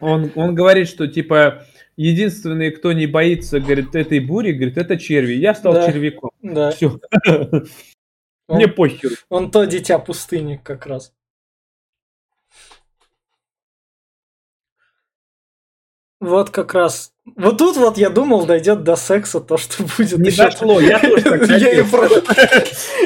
он, 0.00 0.30
он 0.34 0.54
говорит, 0.54 0.88
что 0.88 1.06
типа 1.06 1.64
единственный, 1.96 2.70
кто 2.70 2.92
не 2.92 3.06
боится, 3.06 3.60
говорит, 3.60 3.94
этой 3.94 4.20
бури, 4.20 4.52
говорит, 4.52 4.76
это 4.76 4.98
черви. 4.98 5.32
Я 5.34 5.54
стал 5.54 5.72
Да. 5.74 5.86
червяком. 5.90 6.30
да, 6.42 6.70
Все. 6.72 6.98
он, 7.26 8.56
Мне 8.56 8.68
похеру. 8.68 9.14
он 9.30 9.50
то 9.50 9.64
дитя 9.64 9.98
пустыни 9.98 10.60
как 10.62 10.86
раз. 10.86 11.14
Вот 16.24 16.50
как 16.50 16.74
раз. 16.74 17.12
Вот 17.36 17.58
тут 17.58 17.76
вот 17.76 17.98
я 17.98 18.10
думал, 18.10 18.46
дойдет 18.46 18.82
до 18.82 18.96
секса 18.96 19.40
то, 19.40 19.56
что 19.56 19.82
будет. 19.96 20.18
Не 20.18 20.30
ещё- 20.30 20.44
дошло, 20.44 20.80
я 20.80 20.98
тоже 20.98 21.22
так 21.22 21.48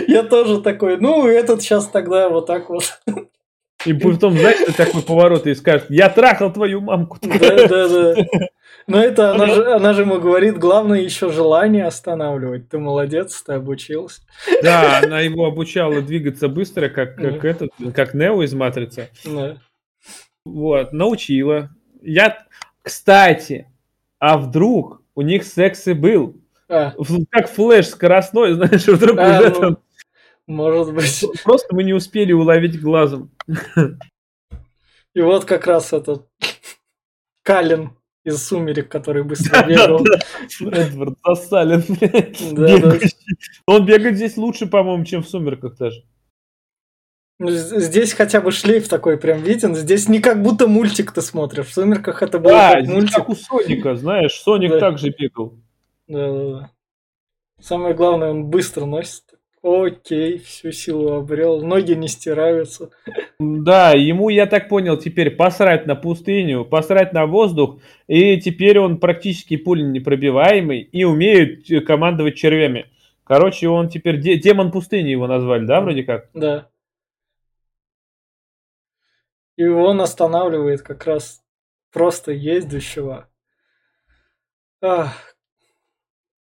Я 0.09 0.23
тоже 0.23 0.61
такой, 0.61 0.97
ну, 0.99 1.27
этот 1.27 1.63
сейчас 1.63 1.89
тогда 1.89 2.29
вот 2.29 2.47
так 2.47 2.69
вот. 2.69 3.01
И 3.87 3.93
потом, 3.93 4.37
знаешь, 4.37 4.59
ты 4.67 4.73
такой 4.73 5.03
поворот 5.03 5.47
и 5.47 5.55
скажет, 5.55 5.87
я 5.89 6.09
трахал 6.09 6.53
твою 6.53 6.81
мамку. 6.81 7.19
Да, 7.23 7.69
да, 7.69 7.89
да. 7.89 8.15
Но 8.89 9.03
это 9.03 9.33
она 9.33 9.47
же, 9.47 9.73
она 9.73 9.93
же 9.93 10.03
ему 10.03 10.19
говорит, 10.19 10.59
главное 10.59 11.01
еще 11.01 11.31
желание 11.31 11.85
останавливать. 11.87 12.69
Ты 12.71 12.79
молодец, 12.79 13.41
ты 13.43 13.53
обучился. 13.53 14.23
Да, 14.63 15.01
она 15.05 15.21
его 15.21 15.45
обучала 15.45 16.01
двигаться 16.01 16.49
быстро, 16.49 16.89
как, 16.89 17.17
как, 17.17 17.45
этот, 17.45 17.71
как 17.95 18.15
Нео 18.15 18.43
из 18.43 18.55
Матрицы. 18.55 19.11
Да. 19.25 19.59
Вот, 20.45 20.93
научила. 20.93 21.71
Я, 22.03 22.39
кстати, 22.89 23.71
а 24.19 24.39
вдруг 24.39 25.03
у 25.15 25.21
них 25.21 25.45
секс 25.45 25.87
и 25.87 25.93
был? 25.93 26.41
А, 26.71 26.95
Как 27.31 27.51
флеш 27.51 27.89
скоростной, 27.89 28.53
знаешь, 28.55 28.87
вдруг 28.87 29.19
А, 29.19 29.39
уже 29.39 29.51
ну. 29.51 29.61
там... 29.61 29.79
может 30.47 30.95
быть. 30.95 31.25
Просто 31.45 31.75
мы 31.75 31.85
не 31.85 31.93
успели 31.93 32.33
уловить 32.33 32.81
глазом. 32.81 33.31
И 35.15 35.21
вот 35.21 35.45
как 35.45 35.67
раз 35.67 35.93
этот 35.93 36.27
Калин 37.43 37.91
из 38.25 38.43
«Сумерек», 38.47 38.91
который 38.91 39.23
быстро 39.23 39.67
бегал. 39.67 40.05
Эдвард 40.73 41.19
Засалин, 41.25 41.85
блядь. 41.89 42.43
Он 43.67 43.85
бегает 43.85 44.17
здесь 44.17 44.37
лучше, 44.37 44.67
по-моему, 44.67 45.05
чем 45.05 45.23
в 45.23 45.29
«Сумерках» 45.29 45.77
даже. 45.77 46.05
Ну, 47.41 47.51
Здесь 47.51 48.15
хотя 48.15 48.41
бы 48.41 48.51
шлейф 48.51 48.89
такой 48.89 49.17
прям 49.17 49.43
виден. 49.43 49.75
Здесь 49.77 50.09
не 50.09 50.19
как 50.21 50.43
будто 50.43 50.67
мультик 50.67 51.13
ты 51.13 51.23
смотришь. 51.23 51.67
В 51.67 51.73
«Сумерках» 51.73 52.23
это 52.23 52.39
было 52.41 52.53
Да, 52.53 52.75
как 52.75 52.87
мультик. 52.87 53.15
как 53.15 53.29
у 53.29 53.35
Соника, 53.37 53.95
знаешь, 53.95 54.33
Соник 54.33 54.73
Да. 54.73 54.81
также 54.81 55.11
бегал. 55.11 55.55
Да, 56.09 56.33
да, 56.33 56.51
да. 56.59 56.71
Самое 57.61 57.95
главное, 57.95 58.31
он 58.31 58.47
быстро 58.47 58.87
носит. 58.87 59.23
Окей, 59.63 60.39
всю 60.39 60.71
силу 60.73 61.13
обрел. 61.15 61.63
Ноги 61.65 61.93
не 61.93 62.09
стираются. 62.09 62.91
Да, 63.41 63.93
ему, 63.93 64.29
я 64.31 64.47
так 64.47 64.69
понял, 64.69 64.97
теперь 64.97 65.31
посрать 65.31 65.87
на 65.87 65.95
пустыню, 65.97 66.65
посрать 66.65 67.13
на 67.13 67.27
воздух, 67.27 67.81
и 68.07 68.41
теперь 68.41 68.79
он 68.79 68.99
практически 68.99 69.57
пуль 69.57 69.83
непробиваемый 69.91 70.81
и 70.81 71.05
умеет 71.05 71.69
э, 71.71 71.81
командовать 71.81 72.37
червями. 72.37 72.87
Короче, 73.25 73.69
он 73.69 73.89
теперь 73.89 74.21
де- 74.21 74.37
демон 74.39 74.71
пустыни 74.71 75.09
его 75.11 75.27
назвали, 75.27 75.67
да, 75.67 75.81
вроде 75.81 76.05
как? 76.05 76.29
Да. 76.35 76.69
И 79.59 79.67
он 79.67 80.01
останавливает 80.01 80.83
как 80.83 81.05
раз 81.05 81.43
просто 81.93 82.31
ездущего. 82.33 83.29
Ах, 84.81 85.13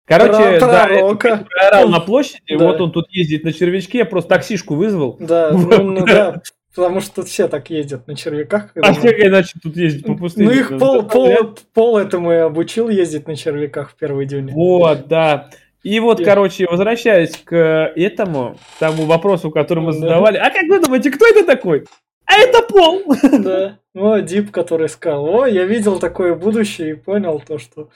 Короче, 0.08 0.60
Про- 0.60 0.68
да, 0.68 0.88
это 0.88 1.46
проорал 1.50 1.88
на 1.90 2.00
площади, 2.00 2.58
Да. 2.58 2.66
вот 2.66 2.80
он 2.82 2.92
тут 2.92 3.06
ездит 3.10 3.44
на 3.44 3.52
червячке, 3.54 4.00
я 4.00 4.06
просто 4.06 4.30
таксишку 4.30 4.76
вызвал. 4.76 5.18
да, 5.20 5.50
ну, 5.54 5.82
ну 5.82 6.06
да, 6.06 6.42
потому 6.76 7.00
что 7.00 7.16
тут 7.16 7.28
все 7.30 7.48
так 7.48 7.70
ездят 7.72 8.06
на 8.06 8.16
червяках. 8.16 8.72
А 8.76 8.92
мы- 8.92 9.02
как 9.02 9.18
иначе 9.20 9.58
тут 9.64 9.76
ездить 9.78 10.06
по 10.06 10.14
пустыне? 10.16 10.48
Ну 10.48 10.52
их 10.52 10.78
пол, 10.78 11.04
пол, 11.08 11.58
пол 11.74 11.98
этому 11.98 12.32
и 12.34 12.36
обучил 12.36 12.90
ездить 12.90 13.28
на 13.28 13.36
червяках 13.36 13.92
в 13.92 13.96
первой 13.96 14.26
дюне. 14.28 14.54
Вот, 14.54 15.08
да. 15.08 15.50
И 15.82 16.00
вот, 16.00 16.20
И- 16.20 16.24
короче, 16.26 16.68
возвращаясь 16.70 17.38
к 17.38 17.56
этому, 17.96 18.58
тому 18.80 19.06
вопросу, 19.06 19.50
который 19.50 19.84
мы 19.84 19.94
Да. 19.94 20.00
задавали. 20.00 20.38
А 20.38 20.52
как 20.52 20.64
вы 20.68 20.82
думаете, 20.84 21.10
кто 21.10 21.26
это 21.26 21.44
такой? 21.46 21.86
А 22.26 22.34
это 22.38 22.62
Пол! 22.64 23.04
Да. 23.40 23.80
Ну, 23.94 24.12
а 24.12 24.22
Дип, 24.22 24.52
который 24.52 24.90
сказал, 24.90 25.26
о, 25.26 25.46
я 25.48 25.64
видел 25.66 26.00
такое 26.00 26.36
будущее 26.36 26.92
и 26.92 26.94
понял 26.96 27.40
то, 27.40 27.58
что 27.58 27.90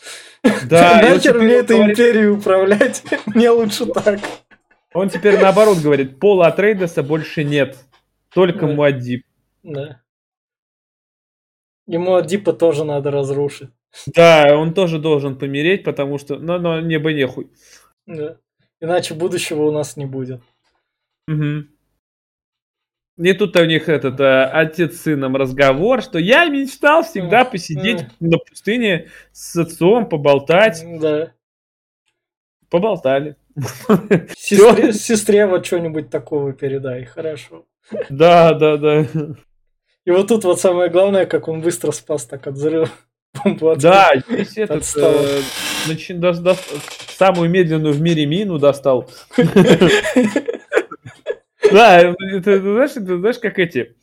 Да, 0.70 1.02
и 1.02 1.10
нахер 1.14 1.38
мне 1.40 1.56
этой 1.56 1.76
говорит- 1.78 2.00
империей 2.00 2.28
управлять, 2.30 3.04
мне 3.26 3.50
лучше 3.50 3.86
так. 3.86 4.20
Он 4.94 5.10
теперь 5.10 5.40
наоборот 5.40 5.80
говорит, 5.80 6.20
Пола 6.20 6.48
от 6.48 6.60
Рейдеса 6.60 7.04
больше 7.04 7.44
нет. 7.44 7.78
Только 8.34 8.66
Да. 8.66 8.74
Муаддиб. 8.74 9.24
Да. 9.64 10.02
Ему 11.88 12.16
от 12.16 12.28
Дипа 12.28 12.54
тоже 12.54 12.84
надо 12.86 13.12
разрушить. 13.12 13.70
Да, 14.06 14.56
он 14.56 14.74
тоже 14.74 15.00
должен 15.00 15.36
помереть, 15.38 15.84
потому 15.84 16.18
что, 16.20 16.38
ну, 16.38 16.60
ну, 16.60 16.80
небо 16.80 17.12
нехуй. 17.12 17.50
Да. 18.06 18.38
Иначе 18.80 19.16
будущего 19.16 19.64
у 19.64 19.72
нас 19.72 19.98
не 19.98 20.06
будет. 20.06 20.42
Мгм. 21.28 21.70
И 23.20 23.34
тут 23.34 23.56
у 23.58 23.66
них 23.66 23.90
этот 23.90 24.18
э, 24.22 24.44
отец 24.46 24.96
с 24.96 25.02
сыном 25.02 25.36
разговор, 25.36 26.02
что 26.02 26.18
я 26.20 26.46
мечтал 26.46 27.04
всегда 27.04 27.44
посидеть 27.44 28.06
на 28.22 28.38
пустыне 28.38 29.10
с 29.34 29.58
отцом, 29.58 30.08
поболтать. 30.08 30.86
Да. 31.02 31.34
Поболтали. 32.70 33.36
Сестре, 34.38 34.94
сестре 34.94 35.46
вот 35.48 35.66
что-нибудь 35.66 36.10
такого 36.10 36.54
передай, 36.54 37.04
хорошо. 37.04 37.66
Да, 38.10 38.54
да, 38.54 38.78
да. 38.78 39.06
И 40.06 40.12
вот 40.12 40.30
тут 40.30 40.46
вот 40.46 40.62
самое 40.62 40.90
главное, 40.90 41.26
как 41.26 41.50
он 41.50 41.60
быстро 41.60 41.92
спас 41.92 42.26
так 42.26 42.48
от 42.48 42.54
взрыва. 42.54 42.90
Да, 43.78 44.12
здесь 44.28 44.58
этот 44.58 44.84
э, 44.96 45.42
начи- 45.88 46.18
дос- 46.18 46.42
дос- 46.42 46.82
самую 47.16 47.50
медленную 47.50 47.94
в 47.94 48.02
мире 48.02 48.26
мину 48.26 48.58
достал. 48.60 49.10
Да, 51.72 52.00
это, 52.02 52.60
знаешь, 52.62 52.92
это, 52.92 53.18
знаешь, 53.20 53.40
как 53.40 53.60
эти 53.60 53.96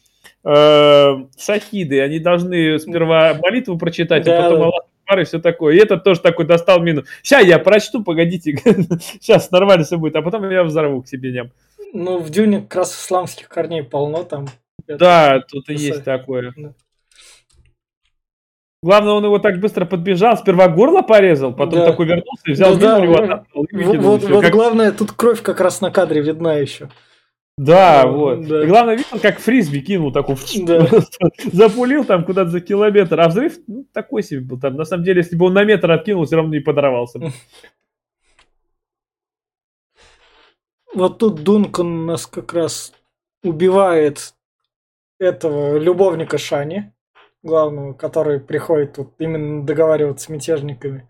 э, 0.45 1.15
шахиды, 1.39 2.01
они 2.01 2.19
должны 2.19 2.79
сперва 2.79 3.35
молитву 3.35 3.79
прочитать, 3.79 4.25
Да, 4.25 4.39
а 4.39 4.43
потом 4.43 4.59
да. 4.59 4.65
Аллаху 4.67 4.89
кошмар 5.05 5.21
и 5.21 5.25
все 5.25 5.39
такое. 5.41 5.75
И 5.75 5.79
этот 5.79 6.05
тоже 6.05 6.21
такой 6.21 6.47
достал 6.47 6.81
мину. 6.81 7.05
Сейчас 7.23 7.45
я 7.45 7.59
прочту, 7.59 8.03
погодите. 8.03 8.57
Сейчас 9.21 9.51
нормально 9.51 9.85
все 9.85 9.99
будет, 9.99 10.17
а 10.17 10.23
потом 10.23 10.49
я 10.51 10.65
взорву 10.65 11.03
к 11.03 11.09
себе 11.09 11.33
ням. 11.33 11.51
Ну, 11.93 12.19
в 12.19 12.31
Дюне 12.31 12.61
как 12.61 12.77
раз 12.77 12.95
исламских 12.95 13.49
корней 13.49 13.83
полно 13.83 14.25
там. 14.25 14.47
Да, 14.87 15.41
тут 15.49 15.69
и 15.71 15.75
есть 15.75 16.05
такое. 16.05 16.53
Да. 16.57 16.73
Главное, 18.83 19.15
он 19.15 19.25
его 19.25 19.39
так 19.39 19.59
быстро 19.59 19.85
подбежал, 19.85 20.37
сперва 20.37 20.69
горло 20.69 21.03
порезал, 21.03 21.53
потом 21.53 21.81
Да. 21.81 21.87
такой 21.87 22.07
вернулся 22.07 22.43
и 22.45 22.53
взял 22.53 22.77
Да, 22.77 23.01
мину, 23.01 23.13
его 23.15 23.27
да, 23.27 23.45
и 23.53 23.59
Вот, 23.59 23.67
выкинул, 23.73 24.03
вот- 24.03 24.23
вот 24.25 24.43
Как- 24.43 24.53
главное, 24.53 24.93
тут 24.93 25.13
кровь 25.13 25.43
как 25.43 25.61
раз 25.61 25.81
на 25.81 25.91
кадре 25.91 26.21
видна 26.21 26.55
еще. 26.55 26.89
Да, 27.59 28.03
Да, 28.03 28.09
вот. 28.09 28.47
да. 28.47 28.65
И 28.65 28.67
главное, 28.67 28.97
видел, 28.97 29.19
как 29.21 29.39
фрисби 29.39 29.81
кинул 29.81 30.13
такой, 30.13 30.37
Да. 30.63 30.87
запулил 31.53 32.05
там 32.05 32.25
куда-то 32.25 32.51
за 32.51 32.61
километр, 32.61 33.19
а 33.19 33.29
взрыв 33.29 33.59
ну, 33.67 33.87
такой 33.93 34.23
себе 34.23 34.41
был 34.41 34.61
там. 34.61 34.77
На 34.77 34.85
самом 34.85 35.05
деле, 35.05 35.23
если 35.23 35.37
бы 35.37 35.47
он 35.47 35.55
на 35.55 35.65
метр 35.65 35.91
откинул, 35.91 36.27
все 36.27 36.37
равно 36.37 36.53
не 36.53 36.61
подорвался. 36.61 37.19
бы. 37.19 37.33
Вот 40.95 41.19
тут 41.19 41.43
Дункан 41.43 42.07
нас 42.07 42.27
как 42.27 42.53
раз 42.53 42.93
убивает 43.43 44.35
этого 45.19 45.79
любовника 45.79 46.39
Шани, 46.39 46.93
главного, 47.43 47.95
который 47.95 48.41
приходит 48.41 48.95
тут 48.95 49.15
именно 49.19 49.65
договариваться 49.65 50.27
с 50.27 50.29
мятежниками. 50.29 51.09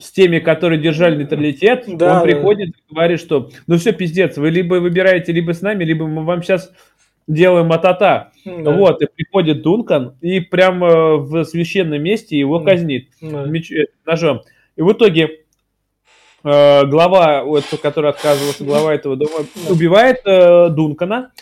С 0.00 0.12
теми, 0.12 0.38
которые 0.38 0.80
держали 0.80 1.16
нейтралитет, 1.16 1.84
Да, 1.88 1.92
он 2.12 2.18
да. 2.18 2.20
приходит 2.20 2.68
и 2.68 2.94
говорит, 2.94 3.18
что 3.18 3.50
ну 3.66 3.78
все, 3.78 3.92
пиздец, 3.92 4.36
вы 4.36 4.50
либо 4.50 4.76
выбираете 4.76 5.32
либо 5.32 5.52
с 5.52 5.60
нами, 5.60 5.82
либо 5.82 6.06
мы 6.06 6.24
вам 6.24 6.40
сейчас 6.44 6.72
делаем 7.26 7.72
атата. 7.72 8.30
Да, 8.44 8.70
Вот, 8.70 9.02
и 9.02 9.06
приходит 9.06 9.62
Дункан 9.62 10.16
и 10.20 10.38
прямо 10.38 11.16
в 11.16 11.44
священном 11.44 12.00
месте 12.00 12.38
его 12.38 12.60
казнит. 12.60 13.08
да. 13.20 13.44
меч- 13.46 13.72
э, 13.74 13.86
ножом. 14.06 14.42
И 14.76 14.82
в 14.82 14.92
итоге 14.92 15.40
э, 16.44 16.84
глава, 16.86 17.42
вот, 17.42 17.64
который 17.82 18.10
отказывался, 18.10 18.62
глава 18.64 18.94
этого 18.94 19.16
дома, 19.16 19.46
Да. 19.66 19.72
убивает 19.72 20.20
э, 20.24 20.68
Дункана. 20.70 21.32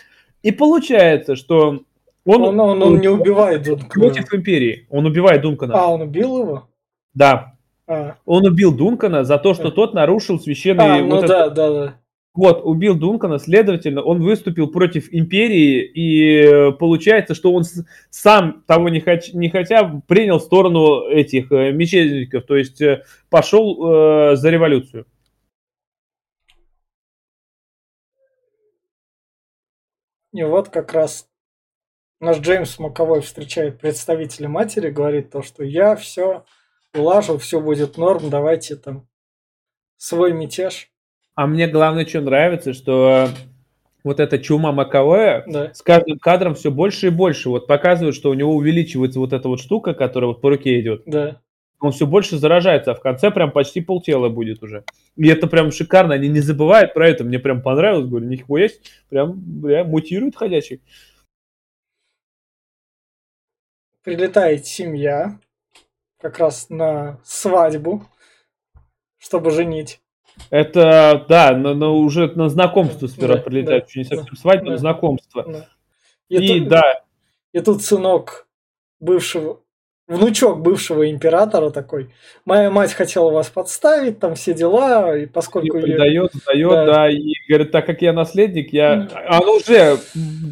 И 0.41 0.51
получается, 0.51 1.35
что 1.35 1.81
он, 2.25 2.41
Он, 2.43 2.59
он, 2.59 2.81
он 2.81 2.99
не 2.99 3.07
убивает 3.07 3.61
Дункана. 3.63 3.89
против 4.07 4.33
империи. 4.33 4.87
Он 4.89 5.05
убивает 5.05 5.43
Дункана. 5.43 5.75
А, 5.75 5.87
он 5.87 6.01
убил 6.01 6.39
его? 6.41 6.67
Да. 7.13 7.53
А, 7.87 8.17
Он 8.25 8.45
убил 8.45 8.75
Дункана 8.75 9.23
за 9.23 9.37
то, 9.37 9.53
что 9.53 9.69
А. 9.69 9.71
тот 9.71 9.93
нарушил 9.93 10.39
священный... 10.39 10.99
А, 10.99 11.01
ну 11.01 11.15
вот 11.15 11.23
это- 11.23 11.27
да, 11.27 11.49
да, 11.49 11.69
да. 11.71 11.99
Вот, 12.33 12.61
убил 12.63 12.93
Дункана, 12.93 13.39
следовательно, 13.39 14.03
он 14.03 14.21
выступил 14.21 14.67
против 14.67 15.11
империи, 15.11 15.81
и 15.81 16.43
э, 16.43 16.71
получается, 16.71 17.33
что 17.33 17.51
он 17.51 17.63
сам, 18.11 18.63
того 18.67 18.89
не, 18.89 18.99
хоч- 18.99 19.33
не 19.33 19.49
хотя, 19.49 20.03
принял 20.07 20.39
сторону 20.39 21.07
этих 21.07 21.51
э, 21.51 21.71
мятежников, 21.71 22.45
то 22.45 22.55
есть 22.55 22.79
э, 22.79 23.03
пошел 23.31 24.31
э, 24.31 24.35
за 24.35 24.51
революцию. 24.51 25.07
И 30.33 30.43
вот 30.43 30.69
как 30.69 30.93
раз 30.93 31.27
наш 32.19 32.37
Джеймс 32.37 32.77
Маковой 32.77 33.21
встречает 33.21 33.79
представителя 33.79 34.47
матери, 34.47 34.91
говорит 34.91 35.31
то, 35.31 35.41
что 35.41 35.63
я 35.63 35.95
все 35.95 36.45
улажу, 36.97 37.37
все 37.37 37.61
будет 37.61 37.97
норм, 37.97 38.29
давайте 38.29 38.75
там 38.75 39.07
свой 39.97 40.33
мятеж. 40.33 40.89
А 41.35 41.47
мне 41.47 41.67
главное, 41.67 42.05
что 42.05 42.21
нравится, 42.21 42.73
что 42.73 43.27
э, 43.27 43.27
вот 44.03 44.19
эта 44.19 44.39
чума 44.39 44.71
Маковая 44.71 45.43
Да, 45.45 45.73
с 45.73 45.81
каждым 45.81 46.17
кадром 46.17 46.55
все 46.55 46.71
больше 46.71 47.07
и 47.07 47.11
больше. 47.11 47.49
Вот 47.49 47.67
показывает, 47.67 48.15
что 48.15 48.29
у 48.29 48.33
него 48.33 48.55
увеличивается 48.55 49.19
вот 49.19 49.33
эта 49.33 49.47
вот 49.47 49.59
штука, 49.59 49.93
которая 49.93 50.29
вот 50.29 50.41
по 50.41 50.49
руке 50.49 50.79
идет. 50.79 51.03
да. 51.05 51.41
Он 51.79 51.91
все 51.91 52.07
больше 52.07 52.39
заражается, 52.39 52.91
а 52.91 52.95
в 52.95 53.01
конце 53.01 53.29
прям 53.29 53.51
почти 53.51 53.81
полтела 53.81 54.29
будет 54.29 54.63
уже. 54.63 54.83
И 55.15 55.27
это 55.27 55.45
прям 55.45 55.71
шикарно. 55.71 56.15
Они 56.15 56.27
не 56.27 56.39
забывают 56.39 56.95
про 56.95 57.07
это. 57.07 57.23
Мне 57.23 57.37
прям 57.37 57.61
понравилось. 57.61 58.09
Говорю, 58.09 58.25
нихуя 58.25 58.63
есть. 58.63 58.81
Прям, 59.09 59.33
бля, 59.35 59.83
мутирует 59.83 60.35
ходячий. 60.35 60.81
Прилетает 64.01 64.65
семья 64.65 65.39
как 66.21 66.39
раз 66.39 66.69
на 66.69 67.19
свадьбу, 67.23 68.03
чтобы 69.17 69.51
женить. 69.51 70.01
Это, 70.51 71.25
да, 71.27 71.51
на, 71.55 71.73
на- 71.73 71.89
уже 71.91 72.27
на 72.35 72.47
знакомство 72.49 73.07
сперва 73.07 73.35
Да, 73.37 73.41
прилетает. 73.41 73.85
да, 73.85 73.99
не 73.99 74.03
совсем 74.05 74.27
да, 74.31 74.39
свадьба, 74.39 74.65
да. 74.65 74.71
но 74.71 74.77
знакомство. 74.77 75.43
Да. 75.47 75.67
И, 76.29 76.47
тут, 76.59 76.67
да, 76.67 76.83
и 77.53 77.59
тут 77.61 77.81
сынок 77.81 78.47
бывшего, 78.99 79.61
внучок 80.07 80.61
бывшего 80.61 81.09
императора 81.09 81.71
такой. 81.71 82.11
Моя 82.45 82.69
мать 82.69 82.93
хотела 82.93 83.31
вас 83.31 83.49
подставить, 83.49 84.19
там 84.19 84.35
все 84.35 84.53
дела, 84.53 85.17
и 85.17 85.23
и 85.23 85.25
поскольку... 85.25 85.77
её- 85.77 85.81
предает, 85.87 86.33
сдает, 86.33 86.69
Да. 86.69 86.85
да. 86.85 87.09
и 87.09 87.33
говорит, 87.47 87.71
так 87.71 87.85
как 87.87 88.01
я 88.03 88.13
наследник, 88.13 88.73
я... 88.73 88.95
Мгм. 88.95 89.09
А 89.27 89.39
Он 89.41 89.49
уже 89.49 89.97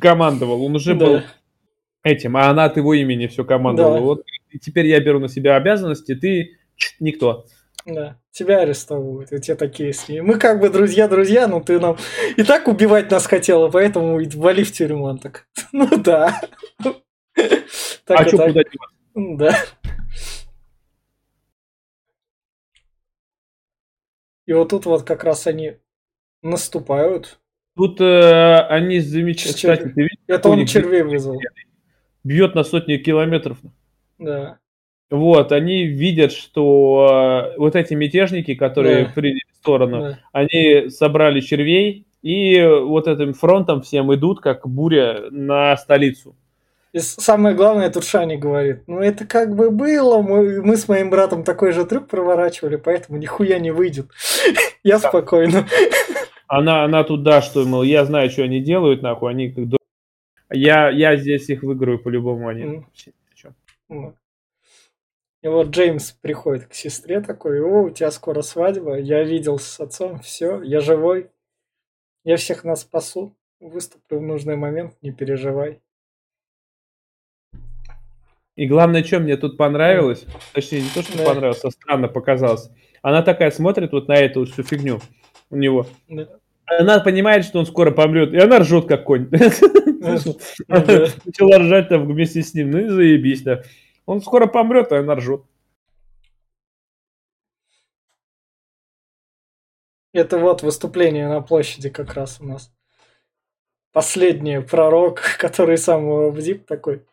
командовал, 0.01 0.63
он 0.65 0.75
уже 0.75 0.95
Да. 0.95 1.05
был 1.05 1.21
этим, 2.03 2.37
а 2.37 2.47
она 2.49 2.65
от 2.65 2.77
его 2.77 2.93
имени 2.95 3.27
все 3.27 3.43
командовала. 3.43 3.95
Да. 3.95 4.01
Вот 4.01 4.19
и 4.21 4.34
теперь 4.59 4.87
я 4.87 4.99
беру 4.99 5.19
на 5.19 5.27
себя 5.27 5.55
обязанности, 5.55 6.15
ты 6.15 6.57
никто. 6.99 7.45
Да, 7.85 8.19
тебя 8.31 8.61
арестовывают, 8.61 9.31
и 9.31 9.39
те 9.39 9.55
такие 9.55 9.93
с 9.93 10.09
ней. 10.09 10.21
Мы 10.21 10.39
как 10.39 10.59
бы 10.59 10.69
друзья-друзья, 10.69 11.47
но 11.47 11.61
ты 11.61 11.79
нам 11.79 11.97
и 12.35 12.43
так 12.43 12.67
убивать 12.67 13.11
нас 13.11 13.27
хотела, 13.27 13.69
поэтому 13.69 14.19
вали 14.35 14.63
в 14.63 14.71
тюрьму. 14.71 15.05
Он 15.05 15.19
так, 15.19 15.47
ну 15.71 15.87
да. 15.97 16.41
Так 18.05 18.21
а 18.21 18.27
что 18.27 18.37
куда 18.37 18.63
деваться? 18.63 18.95
Да. 19.15 19.55
И 24.45 24.53
вот 24.53 24.69
тут 24.69 24.85
вот 24.85 25.03
как 25.03 25.23
раз 25.23 25.47
они 25.47 25.77
наступают. 26.41 27.39
Тут 27.75 27.99
э, 27.99 28.59
они 28.69 28.99
замечают. 28.99 29.57
Черви. 29.57 29.75
Кстати, 29.75 29.93
видишь, 29.95 30.17
Это 30.27 30.49
он 30.49 30.65
червей 30.65 31.01
вызвал. 31.01 31.39
бьет 32.23 32.55
на 32.55 32.63
сотни 32.63 32.97
километров. 32.97 33.57
Да. 34.17 34.59
Вот, 35.09 35.51
они 35.51 35.83
видят, 35.85 36.31
что 36.31 37.51
э, 37.53 37.57
вот 37.57 37.75
эти 37.75 37.93
мятежники, 37.93 38.55
которые 38.55 39.05
Да. 39.05 39.11
приняли 39.13 39.41
сторону, 39.65 39.99
да. 40.01 40.19
они 40.31 40.89
собрали 40.89 41.39
червей 41.41 42.05
и 42.21 42.63
вот 42.63 43.07
этим 43.07 43.33
фронтом 43.33 43.81
всем 43.81 44.13
идут, 44.13 44.41
как 44.41 44.67
буря, 44.67 45.25
на 45.31 45.75
столицу. 45.77 46.35
И 46.93 46.99
самое 46.99 47.55
главное, 47.55 47.89
тут 47.89 48.05
Шани 48.05 48.37
говорит, 48.37 48.83
ну 48.87 48.99
это 48.99 49.25
как 49.25 49.55
бы 49.55 49.69
было, 49.69 50.21
мы, 50.21 50.61
мы 50.61 50.77
с 50.77 50.87
моим 50.87 51.09
братом 51.09 51.43
такой 51.43 51.73
же 51.73 51.85
трюк 51.85 52.07
проворачивали, 52.07 52.77
поэтому 52.77 53.17
нихуя 53.17 53.59
не 53.59 53.71
выйдет. 53.71 54.07
Я 54.83 54.99
спокойно. 54.99 55.65
Она, 56.47 56.83
она 56.85 57.03
тут, 57.03 57.23
да, 57.23 57.41
что, 57.41 57.65
мол, 57.65 57.81
я 57.81 58.05
знаю, 58.05 58.29
что 58.29 58.43
они 58.43 58.61
делают, 58.61 59.01
нахуй, 59.01 59.31
они 59.31 59.49
как 59.49 59.65
я, 60.51 60.89
я 60.89 61.17
здесь 61.17 61.49
их 61.49 61.63
выиграю 61.63 61.97
по-любому, 61.97 62.47
они 62.47 62.63
Мгм. 62.63 62.81
вообще 62.83 63.11
ни 63.11 63.33
о 63.33 63.35
чём. 63.35 63.55
Вот. 63.87 64.15
И 65.41 65.47
вот 65.47 65.67
Джеймс 65.67 66.11
приходит 66.11 66.65
к 66.65 66.73
сестре 66.73 67.21
такой, 67.21 67.61
о, 67.61 67.83
у 67.83 67.89
тебя 67.91 68.09
скоро 68.09 68.41
свадьба, 68.41 68.97
я 68.97 69.23
видел 69.23 69.59
с 69.59 69.79
отцом, 69.79 70.19
все, 70.19 70.61
я 70.63 70.79
живой, 70.81 71.29
я 72.23 72.37
всех 72.37 72.63
нас 72.63 72.81
спасу, 72.81 73.35
выступлю 73.59 74.19
в 74.19 74.23
нужный 74.23 74.55
момент, 74.55 74.95
не 75.03 75.11
переживай. 75.11 75.81
И 78.55 78.67
главное, 78.67 79.03
что 79.03 79.19
мне 79.19 79.37
тут 79.37 79.57
понравилось, 79.57 80.25
точнее, 80.53 80.81
не 80.81 80.89
то, 80.89 81.03
что 81.03 81.17
Да. 81.17 81.25
понравилось, 81.25 81.63
а 81.63 81.71
странно 81.71 82.07
показалось. 82.07 82.69
Она 83.01 83.21
такая 83.21 83.51
смотрит 83.51 83.91
вот 83.91 84.07
на 84.07 84.15
эту 84.15 84.45
всю 84.45 84.63
фигню 84.63 84.99
у 85.49 85.57
него. 85.57 85.85
Да. 86.07 86.39
Она 86.67 86.99
понимает, 86.99 87.45
что 87.45 87.59
он 87.59 87.65
скоро 87.65 87.91
помрет, 87.91 88.33
и 88.33 88.37
она 88.37 88.59
ржет 88.59 88.87
как 88.87 89.03
конь. 89.03 89.27
Да. 89.29 89.37
Начала 90.67 91.59
ржать 91.59 91.89
там 91.89 92.07
вместе 92.07 92.41
с 92.41 92.53
ним, 92.53 92.71
ну 92.71 92.79
и 92.79 92.87
заебись, 92.87 93.43
да. 93.43 93.61
Он 94.05 94.21
скоро 94.21 94.47
помрет, 94.47 94.91
а 94.91 94.99
она 94.99 95.15
ржет. 95.15 95.41
Это 100.13 100.37
вот 100.37 100.63
выступление 100.63 101.27
на 101.27 101.41
площади 101.41 101.89
как 101.89 102.13
раз 102.13 102.39
у 102.39 102.45
нас. 102.45 102.71
Последний 103.91 104.61
пророк, 104.61 105.21
который 105.39 105.77
сам 105.77 106.31
Бдип 106.31 106.65
такой. 106.65 107.05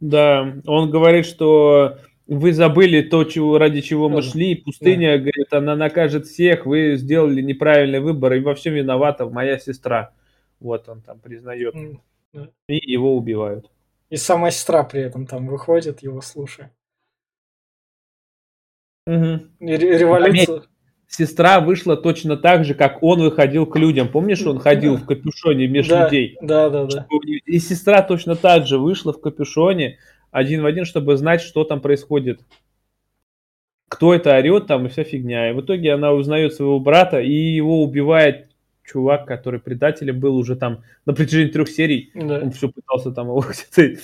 Да, 0.00 0.54
он 0.66 0.90
говорит, 0.90 1.26
что 1.26 1.98
вы 2.26 2.52
забыли 2.52 3.02
то, 3.02 3.24
чего, 3.24 3.58
ради 3.58 3.80
чего 3.80 4.08
мы 4.08 4.16
Да. 4.16 4.22
шли. 4.22 4.54
Пустыня, 4.56 5.16
говорит, 5.18 5.52
она 5.52 5.76
накажет 5.76 6.26
всех. 6.26 6.66
Вы 6.66 6.96
сделали 6.96 7.40
неправильный 7.40 8.00
выбор, 8.00 8.32
и 8.34 8.40
во 8.40 8.54
всем 8.54 8.74
виновата 8.74 9.26
моя 9.26 9.58
сестра. 9.58 10.12
Вот 10.60 10.88
он 10.88 11.02
там 11.02 11.18
признает. 11.20 11.74
М. 11.74 12.00
И 12.68 12.76
его 12.92 13.16
убивают. 13.16 13.70
И 14.10 14.16
сама 14.16 14.50
сестра 14.50 14.82
при 14.84 15.00
этом 15.02 15.26
там 15.26 15.46
выходит, 15.46 16.02
его 16.02 16.20
слушая. 16.20 16.72
Ре- 19.06 19.38
Революция. 19.60 20.62
Сестра 21.08 21.60
вышла 21.60 21.96
точно 21.96 22.36
так 22.36 22.64
же, 22.64 22.74
как 22.74 23.00
он 23.02 23.20
выходил 23.20 23.64
к 23.64 23.78
людям. 23.78 24.08
Помнишь, 24.08 24.42
он 24.42 24.58
ходил 24.58 24.96
Да. 24.96 25.02
в 25.02 25.06
капюшоне 25.06 25.68
между 25.68 25.94
Да, 25.94 26.04
людей? 26.06 26.36
да, 26.42 26.68
да, 26.68 26.84
да. 26.86 27.06
И 27.46 27.60
сестра 27.60 28.02
точно 28.02 28.34
так 28.34 28.66
же 28.66 28.78
вышла 28.78 29.12
в 29.12 29.20
капюшоне 29.20 29.98
один 30.30 30.62
в 30.62 30.66
один, 30.66 30.84
чтобы 30.84 31.16
знать, 31.16 31.40
что 31.40 31.64
там 31.64 31.80
происходит. 31.80 32.40
кто 33.88 34.12
это 34.14 34.36
орет 34.36 34.66
там 34.66 34.86
и 34.86 34.88
вся 34.88 35.04
фигня. 35.04 35.50
И 35.50 35.52
в 35.52 35.60
итоге 35.60 35.92
она 35.92 36.12
узнает 36.12 36.54
своего 36.54 36.80
брата, 36.80 37.20
и 37.20 37.32
его 37.32 37.82
убивает 37.82 38.48
чувак, 38.84 39.26
который 39.26 39.60
предателем 39.60 40.18
был 40.20 40.36
уже 40.36 40.56
там 40.56 40.82
на 41.06 41.14
протяжении 41.14 41.50
трех 41.50 41.68
серий. 41.68 42.10
Да. 42.14 42.40
Он 42.40 42.50
все 42.50 42.68
пытался 42.68 43.12
там 43.12 43.28
его 43.28 43.40
где-то 43.48 44.00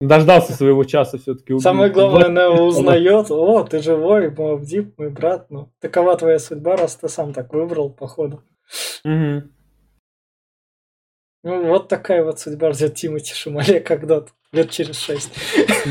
дождался 0.00 0.52
своего 0.52 0.84
часа 0.84 1.18
все-таки. 1.18 1.58
Самое 1.58 1.90
главное, 1.92 2.26
она 2.26 2.50
узнает, 2.62 3.30
о, 3.30 3.64
ты 3.64 3.80
живой, 3.80 4.30
Мавдип, 4.30 4.98
мой 4.98 5.10
брат, 5.10 5.50
ну, 5.50 5.70
такова 5.80 6.16
твоя 6.16 6.38
судьба, 6.38 6.76
раз 6.76 6.96
ты 6.96 7.08
сам 7.08 7.32
так 7.32 7.52
выбрал, 7.52 7.90
походу. 7.90 8.42
Угу. 9.04 9.42
Ну, 11.42 11.66
вот 11.68 11.88
такая 11.88 12.24
вот 12.24 12.38
судьба 12.38 12.72
ждет 12.72 12.94
Тимати 12.94 13.34
Шамале 13.34 13.80
когда-то 13.80 14.30
лет 14.52 14.70
через 14.70 14.98
шесть. 14.98 15.32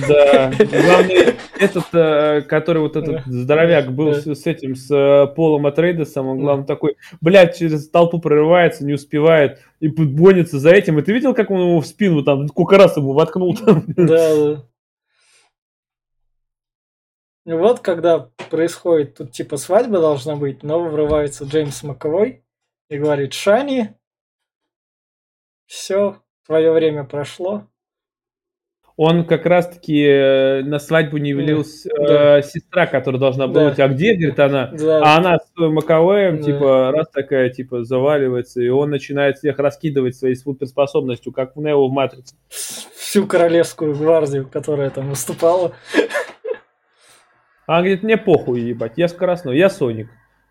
Да, 0.07 0.51
главный 0.51 1.35
этот, 1.59 1.85
э, 1.93 2.41
который 2.41 2.81
вот 2.81 2.95
этот 2.95 3.25
здоровяк 3.25 3.93
был 3.93 4.13
с, 4.13 4.25
с 4.25 4.45
этим, 4.45 4.75
с 4.75 4.91
э, 4.91 5.27
Полом 5.33 5.65
Атрейдесом, 5.65 6.27
он, 6.27 6.39
главное, 6.39 6.65
такой, 6.65 6.97
блядь, 7.21 7.57
через 7.57 7.89
толпу 7.89 8.19
прорывается, 8.19 8.85
не 8.85 8.93
успевает, 8.93 9.59
и 9.79 9.87
гонится 9.87 10.59
за 10.59 10.71
этим. 10.71 10.99
И 10.99 11.01
ты 11.01 11.13
видел, 11.13 11.33
как 11.33 11.51
он 11.51 11.59
его 11.59 11.81
в 11.81 11.87
спину 11.87 12.23
там, 12.23 12.47
сколько 12.47 12.77
раз 12.77 12.97
ему 12.97 13.13
воткнул 13.13 13.55
там? 13.55 13.83
Да, 13.87 14.35
да. 14.35 14.65
И 17.45 17.53
вот, 17.53 17.79
когда 17.79 18.29
происходит, 18.49 19.15
тут 19.15 19.31
типа 19.31 19.57
свадьба 19.57 19.99
должна 19.99 20.35
быть, 20.35 20.61
но 20.61 20.83
врывается 20.83 21.45
Джеймс 21.45 21.81
Маковой 21.81 22.43
и 22.89 22.97
говорит, 22.97 23.33
Шани, 23.33 23.95
все, 25.65 26.21
твое 26.45 26.71
время 26.71 27.05
прошло, 27.05 27.68
он 29.01 29.23
как 29.23 29.45
раз-таки 29.45 30.03
э, 30.03 30.61
на 30.63 30.77
свадьбу 30.77 31.15
не 31.19 31.29
явилась 31.29 31.85
да. 31.85 32.39
э, 32.39 32.43
сестра, 32.43 32.85
которая 32.85 33.17
должна 33.17 33.47
была 33.47 33.71
да. 33.71 33.85
а 33.85 33.87
где, 33.87 34.13
говорит 34.13 34.37
она, 34.41 34.71
да. 34.77 35.01
а 35.01 35.17
она 35.17 35.37
с 35.37 35.49
Маковеем, 35.55 36.35
да. 36.35 36.43
типа, 36.43 36.91
раз 36.91 37.07
такая, 37.07 37.49
типа, 37.49 37.85
заваливается, 37.85 38.61
и 38.61 38.67
он 38.67 38.89
начинает 38.89 39.37
всех 39.37 39.57
раскидывать 39.57 40.17
своей 40.17 40.35
суперспособностью, 40.35 41.31
как 41.31 41.55
в 41.55 41.61
Нео 41.61 41.87
в 41.87 41.93
Матрице. 41.93 42.35
Всю 42.49 43.25
королевскую 43.25 43.95
гвардию, 43.95 44.45
которая 44.51 44.89
там 44.89 45.11
выступала. 45.11 45.71
А 47.67 47.79
говорит, 47.79 48.03
мне 48.03 48.17
похуй, 48.17 48.59
ебать, 48.59 48.97
я 48.97 49.07
скоростной, 49.07 49.57
я 49.57 49.69
Соник. 49.69 50.09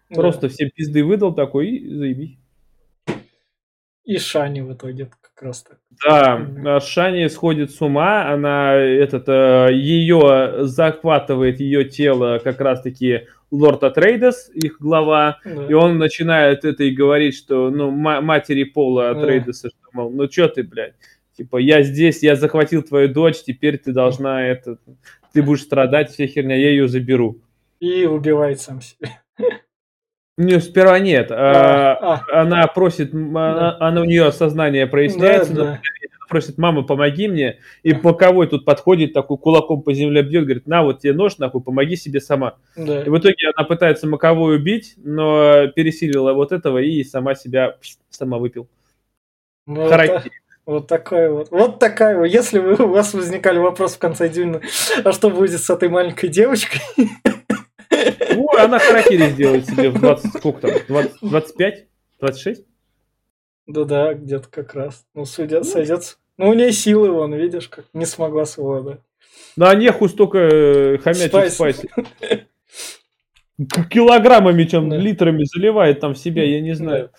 Просто 0.08 0.42
да. 0.42 0.48
все 0.48 0.70
пизды 0.70 1.04
выдал 1.04 1.34
такой 1.34 1.68
и 1.68 1.94
заебись. 1.94 2.38
И 4.08 4.16
Шани 4.16 4.62
в 4.62 4.72
итоге 4.72 5.10
как 5.20 5.42
раз 5.42 5.62
так. 5.64 5.78
Да, 6.02 6.80
Шани 6.80 7.28
сходит 7.28 7.72
с 7.72 7.82
ума, 7.82 8.32
она 8.32 8.72
этот 8.72 9.28
э, 9.28 9.68
ее 9.74 10.64
захватывает 10.64 11.60
ее 11.60 11.84
тело 11.84 12.40
как 12.42 12.58
раз-таки 12.58 13.26
Лорд 13.50 13.84
Атрейдес, 13.84 14.50
их 14.54 14.80
глава, 14.80 15.40
да. 15.44 15.66
и 15.66 15.74
он 15.74 15.98
начинает 15.98 16.64
это 16.64 16.84
и 16.84 16.90
говорить, 16.90 17.34
что 17.34 17.68
ну 17.68 17.90
матери 17.90 18.64
Пола 18.64 19.10
Атрейдеса, 19.10 19.64
да. 19.64 19.68
что 19.68 19.88
мол, 19.92 20.10
ну 20.10 20.26
что 20.30 20.48
ты, 20.48 20.62
блядь, 20.62 20.94
типа 21.36 21.58
я 21.58 21.82
здесь, 21.82 22.22
я 22.22 22.34
захватил 22.34 22.82
твою 22.82 23.12
дочь, 23.12 23.42
теперь 23.44 23.76
ты 23.76 23.92
должна 23.92 24.42
это, 24.42 24.78
ты 25.34 25.42
будешь 25.42 25.64
страдать, 25.64 26.12
вся 26.12 26.26
херня, 26.26 26.56
я 26.56 26.70
ее 26.70 26.88
заберу. 26.88 27.42
И 27.78 28.06
убивает 28.06 28.58
сам 28.58 28.80
себя. 28.80 29.20
Не, 30.38 30.60
сперва 30.60 31.00
нет. 31.00 31.32
А, 31.32 32.22
а. 32.30 32.42
Она 32.42 32.64
просит, 32.68 33.10
да. 33.10 33.18
она, 33.18 33.76
она 33.80 34.00
у 34.02 34.04
нее 34.04 34.30
сознание 34.30 34.86
проясняется, 34.86 35.52
да, 35.52 35.64
да. 35.64 35.80
просит, 36.28 36.58
мама, 36.58 36.84
помоги 36.84 37.26
мне. 37.26 37.58
И 37.82 37.92
боковой 37.92 38.46
тут 38.46 38.64
подходит, 38.64 39.12
такой 39.12 39.36
кулаком 39.36 39.82
по 39.82 39.92
земле 39.92 40.22
бьет, 40.22 40.44
говорит, 40.44 40.68
на, 40.68 40.84
вот 40.84 41.00
тебе 41.00 41.12
нож, 41.12 41.38
нахуй, 41.38 41.60
помоги 41.60 41.96
себе 41.96 42.20
сама. 42.20 42.54
Да. 42.76 43.02
И 43.02 43.08
в 43.08 43.18
итоге 43.18 43.50
она 43.52 43.66
пытается 43.66 44.06
маковой 44.06 44.54
убить, 44.54 44.94
но 44.96 45.66
пересилила 45.74 46.32
вот 46.34 46.52
этого 46.52 46.78
и 46.78 47.02
сама 47.02 47.34
себя 47.34 47.76
сама 48.08 48.38
выпил. 48.38 48.68
Ну, 49.66 49.88
вот, 49.88 50.22
вот 50.66 50.86
такая 50.86 51.30
вот. 51.30 51.50
Вот 51.50 51.80
такая 51.80 52.16
вот. 52.16 52.26
Если 52.26 52.60
вы, 52.60 52.74
у 52.74 52.88
вас 52.88 53.12
возникали 53.12 53.58
вопросы 53.58 53.96
в 53.96 53.98
конце 53.98 54.28
дюйма, 54.28 54.60
а 55.02 55.10
что 55.10 55.30
будет 55.30 55.60
с 55.60 55.68
этой 55.68 55.88
маленькой 55.88 56.28
девочкой? 56.28 56.80
Ну, 57.90 58.48
она 58.58 58.78
харакири 58.78 59.30
сделает 59.30 59.66
себе 59.66 59.90
в 59.90 59.98
20, 60.00 60.38
сколько 60.38 60.60
там, 60.60 60.70
20, 60.88 61.12
25? 61.22 61.86
26? 62.20 62.64
Да-да, 63.66 64.14
где-то 64.14 64.48
как 64.48 64.74
раз. 64.74 65.06
Ну, 65.14 65.24
судя, 65.24 65.58
ну, 65.58 65.64
сойдется. 65.64 66.16
Ну, 66.36 66.48
у 66.48 66.54
нее 66.54 66.72
силы, 66.72 67.10
вон, 67.10 67.34
видишь, 67.34 67.68
как 67.68 67.86
не 67.92 68.06
смогла 68.06 68.44
совладать. 68.44 69.00
Да, 69.56 69.74
нехуй 69.74 70.08
столько 70.08 70.38
э, 70.38 70.98
хомячек 70.98 71.50
спайси. 71.50 71.90
Килограммами, 73.90 74.64
чем 74.64 74.88
да. 74.88 74.96
литрами 74.96 75.44
заливает 75.44 76.00
там 76.00 76.14
в 76.14 76.18
себя, 76.18 76.44
я 76.44 76.60
не 76.60 76.74
знаю. 76.74 77.10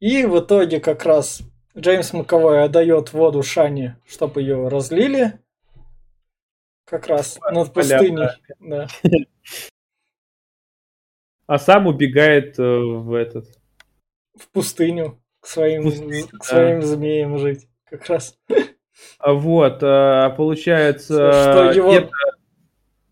И 0.00 0.24
в 0.24 0.40
итоге 0.40 0.80
как 0.80 1.04
раз 1.04 1.42
Джеймс 1.76 2.12
Маковой 2.12 2.64
отдает 2.64 3.12
воду 3.12 3.42
Шане, 3.42 3.98
чтобы 4.06 4.40
ее 4.40 4.68
разлили. 4.68 5.38
Как 6.84 7.06
раз 7.06 7.38
над 7.50 7.72
пустыней. 7.72 8.28
Да. 8.60 8.86
А 11.46 11.58
сам 11.58 11.86
убегает 11.86 12.58
э, 12.58 12.62
в 12.62 13.12
этот... 13.12 13.46
В 14.34 14.48
пустыню 14.48 15.20
к 15.40 15.46
своим, 15.46 15.84
пустыню, 15.84 16.26
к 16.38 16.44
своим 16.44 16.80
да. 16.80 16.86
змеям 16.86 17.38
жить. 17.38 17.68
Как 17.88 18.06
раз. 18.08 18.38
А 19.18 19.32
вот, 19.32 19.80
а, 19.82 20.30
получается... 20.30 21.14
Что 21.14 21.72
его 21.72 21.92
это... 21.92 22.10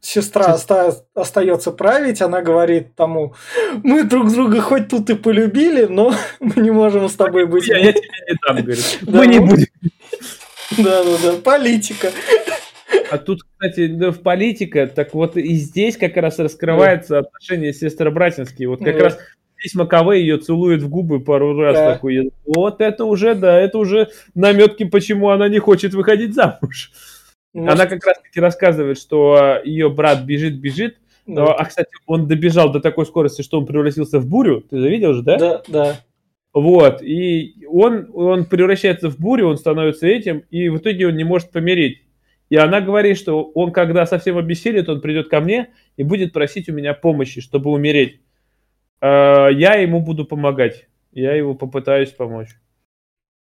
сестра 0.01 0.55
оста... 0.55 0.95
остается 1.15 1.73
править, 1.73 2.23
она 2.23 2.41
говорит 2.41 2.95
тому, 2.95 3.35
мы 3.83 4.05
друг 4.05 4.33
друга 4.33 4.61
хоть 4.61 4.89
тут 4.89 5.11
и 5.11 5.15
полюбили, 5.15 5.87
но 5.87 6.15
мы 6.41 6.63
не 6.63 6.71
можем 6.71 7.09
с 7.09 7.15
тобой 7.15 7.47
быть... 7.47 7.67
Я, 7.67 7.79
я 7.79 7.93
тебе 7.93 8.09
не 8.29 8.37
дам, 8.47 8.57
говорит. 8.65 8.99
Мы 9.03 9.27
не 9.27 9.41
будем. 9.41 9.67
Да-да-да, 10.79 11.33
политика. 11.43 12.13
А 13.13 13.19
тут, 13.19 13.43
кстати, 13.43 14.11
в 14.11 14.23
политика, 14.23 14.87
так 14.87 15.13
вот 15.13 15.37
и 15.37 15.55
здесь 15.55 15.99
как 15.99 16.17
раз 16.17 16.39
раскрывается 16.39 17.19
отношение 17.19 17.75
сестро-братинские. 17.75 18.69
Вот 18.69 18.83
как 18.83 18.97
да. 18.97 19.05
раз 19.05 19.19
здесь 19.59 19.75
Маковей 19.75 20.23
ее 20.23 20.39
целует 20.39 20.83
в 20.83 20.89
губы 20.89 21.21
пару 21.21 21.55
раз 21.59 21.77
да. 21.77 21.93
такой. 21.93 22.33
Вот 22.47 22.81
это 22.81 23.05
уже, 23.05 23.35
да, 23.35 23.61
это 23.61 23.77
уже 23.77 24.09
наметки, 24.35 24.85
почему 24.85 25.29
она 25.29 25.49
не 25.49 25.59
хочет 25.59 25.93
выходить 25.93 26.35
замуж. 26.35 26.91
Может... 27.53 27.71
Она 27.71 27.87
как 27.87 28.07
раз 28.07 28.19
таки 28.23 28.41
рассказывает, 28.41 28.99
что 28.99 29.61
ее 29.63 29.91
брат 29.91 30.25
бежит-бежит, 30.25 30.97
да. 31.27 31.53
а, 31.53 31.67
кстати, 31.67 31.91
он 32.07 32.27
добежал 32.27 32.73
до 32.73 32.81
такой 32.81 33.05
скорости, 33.05 33.43
что 33.43 33.59
он 33.59 33.67
превратился 33.67 34.21
в 34.21 34.27
бурю. 34.27 34.63
Ты 34.63 34.81
завидел 34.81 35.13
же, 35.13 35.23
да? 35.23 35.37
Да, 35.37 35.63
да. 35.69 36.01
Вот, 36.55 37.03
и 37.03 37.67
он, 37.69 38.11
он 38.13 38.45
превращается 38.45 39.11
в 39.11 39.19
бурю, 39.19 39.49
он 39.49 39.57
становится 39.57 40.07
этим, 40.07 40.45
и 40.51 40.69
в 40.69 40.79
итоге 40.79 41.09
он 41.09 41.17
не 41.17 41.25
может 41.25 41.51
помереть. 41.51 42.02
И 42.53 42.57
она 42.57 42.83
говорит, 42.83 43.17
что 43.17 43.45
он, 43.55 43.73
когда 43.73 44.05
совсем 44.05 44.37
обессилит, 44.37 44.87
он 44.87 45.01
придет 45.01 45.31
ко 45.31 45.41
мне 45.41 45.71
и 45.97 46.03
будет 46.03 46.35
просить 46.35 46.69
у 46.69 46.75
меня 46.75 46.93
помощи, 46.93 47.41
чтобы 47.41 47.71
умереть. 47.71 48.21
А, 49.01 49.49
я 49.49 49.77
ему 49.77 50.03
буду 50.03 50.27
помогать. 50.27 50.87
Я 51.13 51.35
его 51.35 51.55
попытаюсь 51.55 52.11
помочь. 52.11 52.51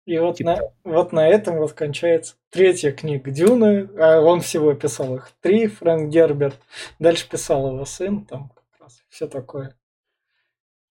И 0.06 0.16
вот, 0.16 0.38
типа. 0.38 0.50
на, 0.82 0.90
вот 0.90 1.12
на 1.12 1.28
этом 1.28 1.58
вот 1.58 1.74
кончается 1.74 2.36
третья 2.48 2.90
книга 2.90 3.30
Дюны. 3.30 3.86
А 3.98 4.22
он 4.22 4.40
всего 4.40 4.72
писал 4.72 5.16
их 5.16 5.30
три, 5.42 5.66
Фрэнк 5.66 6.10
Герберт. 6.10 6.58
Дальше 6.98 7.28
писал 7.28 7.70
его 7.70 7.84
сын, 7.84 8.24
там 8.24 8.48
как 8.48 8.80
раз 8.80 9.04
все 9.10 9.26
такое. 9.26 9.74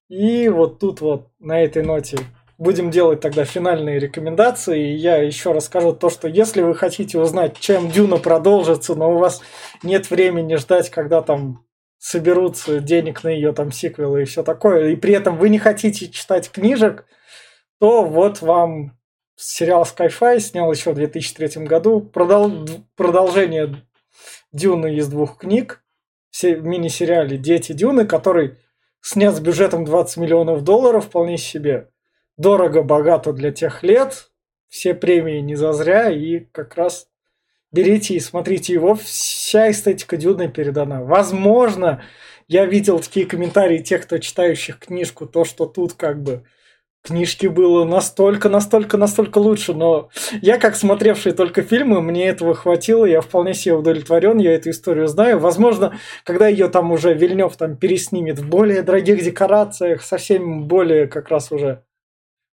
И 0.10 0.48
вот 0.50 0.78
тут 0.78 1.02
вот 1.02 1.32
на 1.40 1.60
этой 1.60 1.82
ноте 1.82 2.20
будем 2.58 2.92
делать 2.92 3.20
тогда 3.20 3.46
финальные 3.46 4.00
рекомендации. 4.00 4.92
И 4.92 4.96
я 4.96 5.18
еще 5.18 5.52
расскажу 5.52 5.94
то, 5.94 6.10
что 6.10 6.28
если 6.28 6.62
вы 6.62 6.76
хотите 6.76 7.20
узнать, 7.20 7.60
чем 7.60 7.90
Дюна 7.90 8.18
продолжится, 8.18 8.96
но 8.96 9.14
у 9.14 9.18
вас 9.18 9.42
нет 9.84 10.10
времени 10.10 10.56
ждать, 10.56 10.90
когда 10.90 11.22
там 11.22 11.66
соберутся 11.98 12.80
денег 12.80 13.24
на 13.24 13.30
ее 13.30 13.52
там 13.52 13.72
сиквелы 13.72 14.24
и 14.24 14.26
все 14.26 14.44
такое, 14.44 14.90
и 14.90 14.96
при 14.96 15.14
этом 15.14 15.38
вы 15.38 15.50
не 15.50 15.58
хотите 15.58 16.08
читать 16.10 16.52
книжек, 16.52 17.06
то 17.80 18.04
вот 18.04 18.42
вам 18.42 18.98
сериал 19.36 19.84
Skyfi 19.84 20.40
снял 20.40 20.72
еще 20.72 20.92
в 20.92 20.96
2003 20.96 21.66
году 21.66 22.02
продол 22.02 22.68
продолжение 22.96 23.84
Дюны 24.52 24.96
из 24.96 25.08
двух 25.08 25.38
книг 25.38 25.84
в 26.32 26.44
мини-сериале 26.44 27.38
«Дети 27.38 27.72
Дюны», 27.74 28.06
который 28.06 28.58
снят 29.02 29.36
с 29.36 29.40
бюджетом 29.40 29.86
20 29.86 30.18
миллионов 30.18 30.64
долларов 30.64 31.06
вполне 31.06 31.38
себе 31.38 31.90
дорого, 32.38 32.84
богато 32.84 33.34
для 33.34 33.52
тех 33.52 33.84
лет. 33.84 34.32
Все 34.68 34.94
премии 34.94 35.40
не 35.40 35.56
зазря, 35.56 36.10
и 36.10 36.40
как 36.52 36.76
раз 36.76 37.08
берите 37.72 38.16
и 38.16 38.20
смотрите 38.20 38.74
его. 38.74 38.96
Вся 38.96 39.72
эстетика 39.72 40.18
Дюны 40.18 40.50
передана. 40.50 41.02
Возможно, 41.02 42.04
я 42.48 42.66
видел 42.66 43.00
такие 43.00 43.26
комментарии 43.26 43.80
тех, 43.80 44.04
кто 44.04 44.18
читающих 44.18 44.80
книжку, 44.80 45.26
то, 45.26 45.46
что 45.46 45.66
тут 45.66 45.94
как 45.94 46.22
бы 46.22 46.44
книжки 47.06 47.48
было 47.48 47.86
настолько, 47.86 48.50
настолько, 48.50 48.98
настолько 48.98 49.38
лучше, 49.38 49.74
но 49.74 50.10
я, 50.42 50.58
как 50.58 50.76
смотревший 50.76 51.32
только 51.34 51.62
фильмы, 51.62 52.02
мне 52.02 52.28
этого 52.28 52.56
хватило, 52.56 53.06
я 53.06 53.22
вполне 53.22 53.54
себе 53.54 53.76
удовлетворен, 53.76 54.40
я 54.40 54.56
эту 54.56 54.72
историю 54.72 55.08
знаю. 55.08 55.40
Возможно, 55.40 55.98
когда 56.24 56.48
ее 56.48 56.68
там 56.68 56.92
уже 56.92 57.14
Вильнев 57.14 57.56
там 57.56 57.78
переснимет 57.78 58.40
в 58.40 58.50
более 58.50 58.82
дорогих 58.82 59.24
декорациях, 59.24 60.02
совсем 60.02 60.68
более 60.68 61.08
как 61.08 61.30
раз 61.30 61.52
уже 61.52 61.84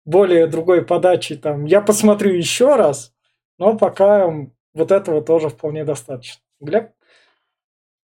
более 0.05 0.47
другой 0.47 0.85
подачи, 0.85 1.37
там, 1.37 1.65
я 1.65 1.81
посмотрю 1.81 2.33
еще 2.33 2.77
раз, 2.77 3.13
но 3.59 3.77
пока 3.77 4.31
вот 4.75 4.93
этого 4.93 5.23
тоже 5.23 5.49
вполне 5.49 5.85
достаточно. 5.85 6.41
Глеб? 6.61 6.91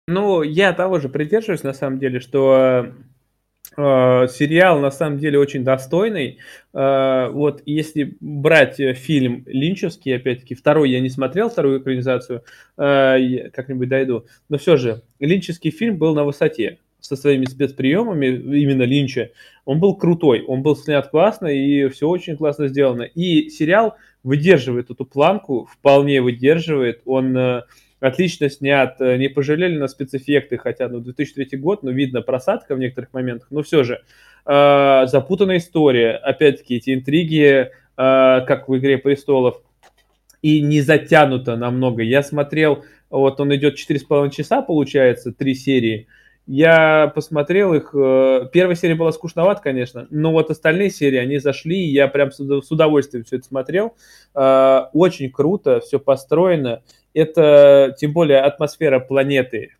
Ну, 0.08 0.43
я 0.43 0.74
того 0.74 1.00
же 1.00 1.10
придерживаюсь, 1.10 1.64
на 1.64 1.74
самом 1.74 1.98
деле, 1.98 2.20
что 2.20 2.88
э, 3.76 4.28
сериал 4.28 4.80
на 4.80 4.91
самом 4.91 5.18
деле 5.18 5.39
очень 5.39 5.64
достойный. 5.64 6.39
Э, 6.74 7.30
вот 7.32 7.64
если 7.66 8.16
брать 8.20 8.76
фильм 8.98 9.43
Линчевский, 9.48 10.16
опять-таки, 10.16 10.54
второй 10.54 10.91
я 10.91 11.00
не 11.00 11.10
смотрел, 11.10 11.50
вторую 11.50 11.82
экранизацию, 11.82 12.43
э, 12.78 13.50
как-нибудь 13.50 13.89
дойду, 13.89 14.28
но 14.48 14.58
все 14.60 14.78
же, 14.78 15.02
Линчевский 15.20 15.72
фильм 15.72 15.98
был 15.98 16.14
на 16.14 16.24
высоте 16.24 16.80
со 17.06 17.16
своими 17.16 17.45
спецприемами, 17.45 18.28
именно 18.28 18.84
Линча, 18.84 19.32
он 19.66 19.80
был 19.80 19.95
крутой, 19.95 20.43
он 20.43 20.62
был 20.62 20.76
снят 20.76 21.08
классно 21.10 21.47
и 21.47 21.88
все 21.89 22.08
очень 22.08 22.38
классно 22.38 22.68
сделано. 22.68 23.03
И 23.03 23.49
сериал 23.49 23.95
выдерживает 24.24 24.89
эту 24.89 25.06
планку, 25.06 25.68
вполне 25.72 26.22
выдерживает, 26.22 27.01
он 27.06 27.38
э, 27.38 27.62
отлично 27.99 28.49
снят, 28.49 28.95
э, 28.99 29.18
не 29.18 29.30
пожалели 29.30 29.78
на 29.78 29.88
спецэффекты, 29.88 30.58
хотя, 30.58 30.88
ну, 30.89 30.99
2003 30.99 31.58
год, 31.58 31.84
ну, 31.84 31.91
видно 31.91 32.22
просадка 32.22 32.76
в 32.76 32.80
некоторых 32.80 33.14
моментах, 33.14 33.47
но 33.51 33.64
все 33.64 33.84
же. 33.84 34.01
Э, 34.45 35.06
запутанная 35.08 35.58
история, 35.58 36.12
опять-таки, 36.12 36.76
эти 36.76 36.93
интриги, 36.93 37.45
э, 37.47 37.68
как 37.95 38.68
в 38.68 38.78
«Игре 38.78 38.97
престолов», 38.97 39.62
и 40.41 40.62
не 40.62 40.82
затянуто 40.82 41.56
намного. 41.56 42.03
Я 42.03 42.22
смотрел, 42.22 42.86
вот 43.10 43.39
он 43.39 43.56
идет 43.56 43.78
4,5 43.78 44.30
часа, 44.30 44.62
получается, 44.62 45.32
три 45.32 45.56
серии, 45.56 46.08
я 46.48 47.12
посмотрел 47.14 47.74
их. 47.74 47.89
Э, 47.93 48.48
первая 48.52 48.76
серия 48.76 48.96
была 48.96 49.12
скучновата, 49.12 49.62
конечно, 49.62 50.08
но 50.10 50.32
вот 50.32 50.52
остальные 50.52 50.91
серии, 50.91 51.18
они 51.18 51.39
зашли, 51.39 51.78
и 51.78 51.91
я 51.91 52.08
прям 52.08 52.32
с 52.32 52.72
удовольствием 52.72 53.26
все 53.26 53.38
это 53.38 53.46
смотрел. 53.46 53.96
Э, 54.36 54.84
очень 54.93 55.32
круто, 55.32 55.80
все 55.80 56.00
построено. 56.00 56.84
Это, 57.14 57.96
тем 57.98 58.14
более, 58.14 58.39
атмосфера 58.39 59.00
планеты, 59.00 59.72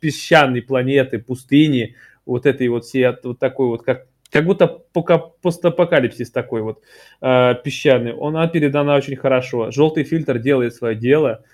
песчаной 0.00 0.62
планеты, 0.62 1.18
пустыни, 1.18 1.94
вот 2.24 2.46
этой 2.46 2.68
вот 2.68 2.84
всей, 2.84 3.06
вот 3.22 3.38
такой 3.38 3.68
вот, 3.68 3.82
как 3.82 4.06
как 4.28 4.44
будто 4.44 4.66
пока 4.66 5.18
постапокалипсис 5.18 6.30
такой 6.32 6.60
вот 6.60 6.82
э, 7.22 7.54
песчаный. 7.64 8.12
Она 8.20 8.48
передана 8.48 8.96
очень 8.96 9.16
хорошо. 9.16 9.70
Желтый 9.70 10.02
фильтр 10.02 10.38
делает 10.38 10.74
свое 10.74 10.96
дело. 10.96 11.44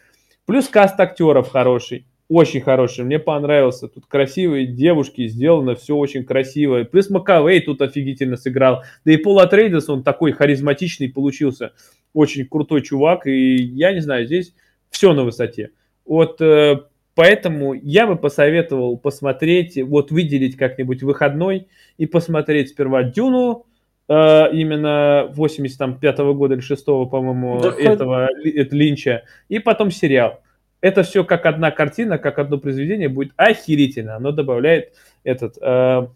Плюс 0.46 0.68
каст 0.68 0.98
актеров 0.98 1.50
хороший 1.50 2.06
очень 2.32 2.62
хороший, 2.62 3.04
мне 3.04 3.18
понравился. 3.18 3.88
Тут 3.88 4.06
красивые 4.06 4.66
девушки, 4.66 5.26
сделано 5.28 5.74
все 5.74 5.94
очень 5.94 6.24
красиво. 6.24 6.82
Плюс 6.84 7.10
Макавей 7.10 7.60
тут 7.60 7.82
офигительно 7.82 8.36
сыграл. 8.36 8.84
Да 9.04 9.12
и 9.12 9.18
Пол 9.18 9.38
Атрейдес, 9.40 9.88
он 9.90 10.02
такой 10.02 10.32
харизматичный 10.32 11.10
получился. 11.10 11.72
Очень 12.14 12.46
крутой 12.46 12.80
чувак. 12.82 13.26
И 13.26 13.56
я 13.56 13.92
не 13.92 14.00
знаю, 14.00 14.24
здесь 14.24 14.54
все 14.88 15.12
на 15.12 15.24
высоте. 15.24 15.72
Вот 16.06 16.40
э, 16.40 16.80
поэтому 17.14 17.74
я 17.74 18.06
бы 18.06 18.16
посоветовал 18.16 18.96
посмотреть, 18.96 19.76
вот 19.82 20.10
выделить 20.10 20.56
как-нибудь 20.56 21.02
выходной 21.02 21.68
и 21.98 22.06
посмотреть 22.06 22.70
сперва 22.70 23.02
Дюну, 23.02 23.66
Uh, 24.08 24.52
именно 24.52 25.30
85 25.32 26.18
-го 26.18 26.34
года 26.34 26.54
или 26.54 26.60
6 26.60 26.84
по-моему, 26.84 27.60
да 27.62 27.72
этого 27.78 28.28
хоть... 28.42 28.72
Линча, 28.72 29.22
и 29.48 29.60
потом 29.60 29.92
сериал 29.92 30.41
это 30.82 31.04
все 31.04 31.24
как 31.24 31.46
одна 31.46 31.70
картина, 31.70 32.18
как 32.18 32.38
одно 32.38 32.58
произведение 32.58 33.08
будет 33.08 33.32
охерительно. 33.36 34.16
Оно 34.16 34.32
добавляет 34.32 34.92
этот... 35.24 35.56
Э, 35.62 36.08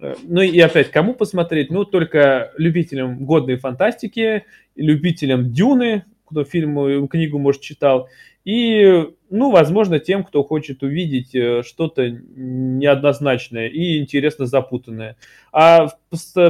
э, 0.00 0.14
ну 0.22 0.40
и 0.40 0.58
опять, 0.60 0.90
кому 0.90 1.12
посмотреть? 1.14 1.70
Ну, 1.70 1.84
только 1.84 2.52
любителям 2.56 3.26
годной 3.26 3.56
фантастики, 3.56 4.44
любителям 4.76 5.52
Дюны, 5.52 6.04
кто 6.24 6.44
фильм, 6.44 7.08
книгу, 7.08 7.38
может, 7.38 7.60
читал, 7.60 8.08
и, 8.44 9.08
ну, 9.30 9.50
возможно, 9.50 9.98
тем, 9.98 10.24
кто 10.24 10.42
хочет 10.44 10.82
увидеть 10.82 11.34
э, 11.34 11.62
что-то 11.62 12.08
неоднозначное 12.08 13.66
и 13.66 13.98
интересно 13.98 14.46
запутанное. 14.46 15.16
А 15.52 15.88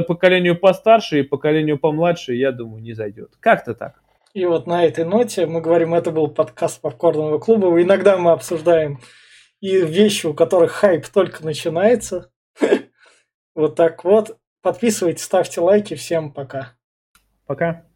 поколению 0.07 0.55
постарше 0.55 1.19
и 1.19 1.23
поколению 1.23 1.79
помладше, 1.79 2.35
я 2.35 2.51
думаю, 2.51 2.81
не 2.81 2.93
зайдет. 2.93 3.31
Как-то 3.39 3.73
так. 3.73 4.01
И 4.33 4.45
вот 4.45 4.67
на 4.67 4.85
этой 4.85 5.05
ноте 5.05 5.45
мы 5.47 5.61
говорим, 5.61 5.93
это 5.93 6.11
был 6.11 6.27
подкаст 6.27 6.81
Попкорного 6.81 7.39
клуба. 7.39 7.81
Иногда 7.81 8.17
мы 8.17 8.31
обсуждаем 8.31 8.99
и 9.59 9.81
вещи, 9.81 10.27
у 10.27 10.33
которых 10.33 10.71
хайп 10.71 11.07
только 11.07 11.43
начинается. 11.45 12.31
Вот 13.55 13.75
так 13.75 14.05
вот. 14.05 14.37
Подписывайтесь, 14.61 15.23
ставьте 15.23 15.59
лайки. 15.59 15.95
Всем 15.95 16.31
пока. 16.31 16.77
Пока. 17.45 17.88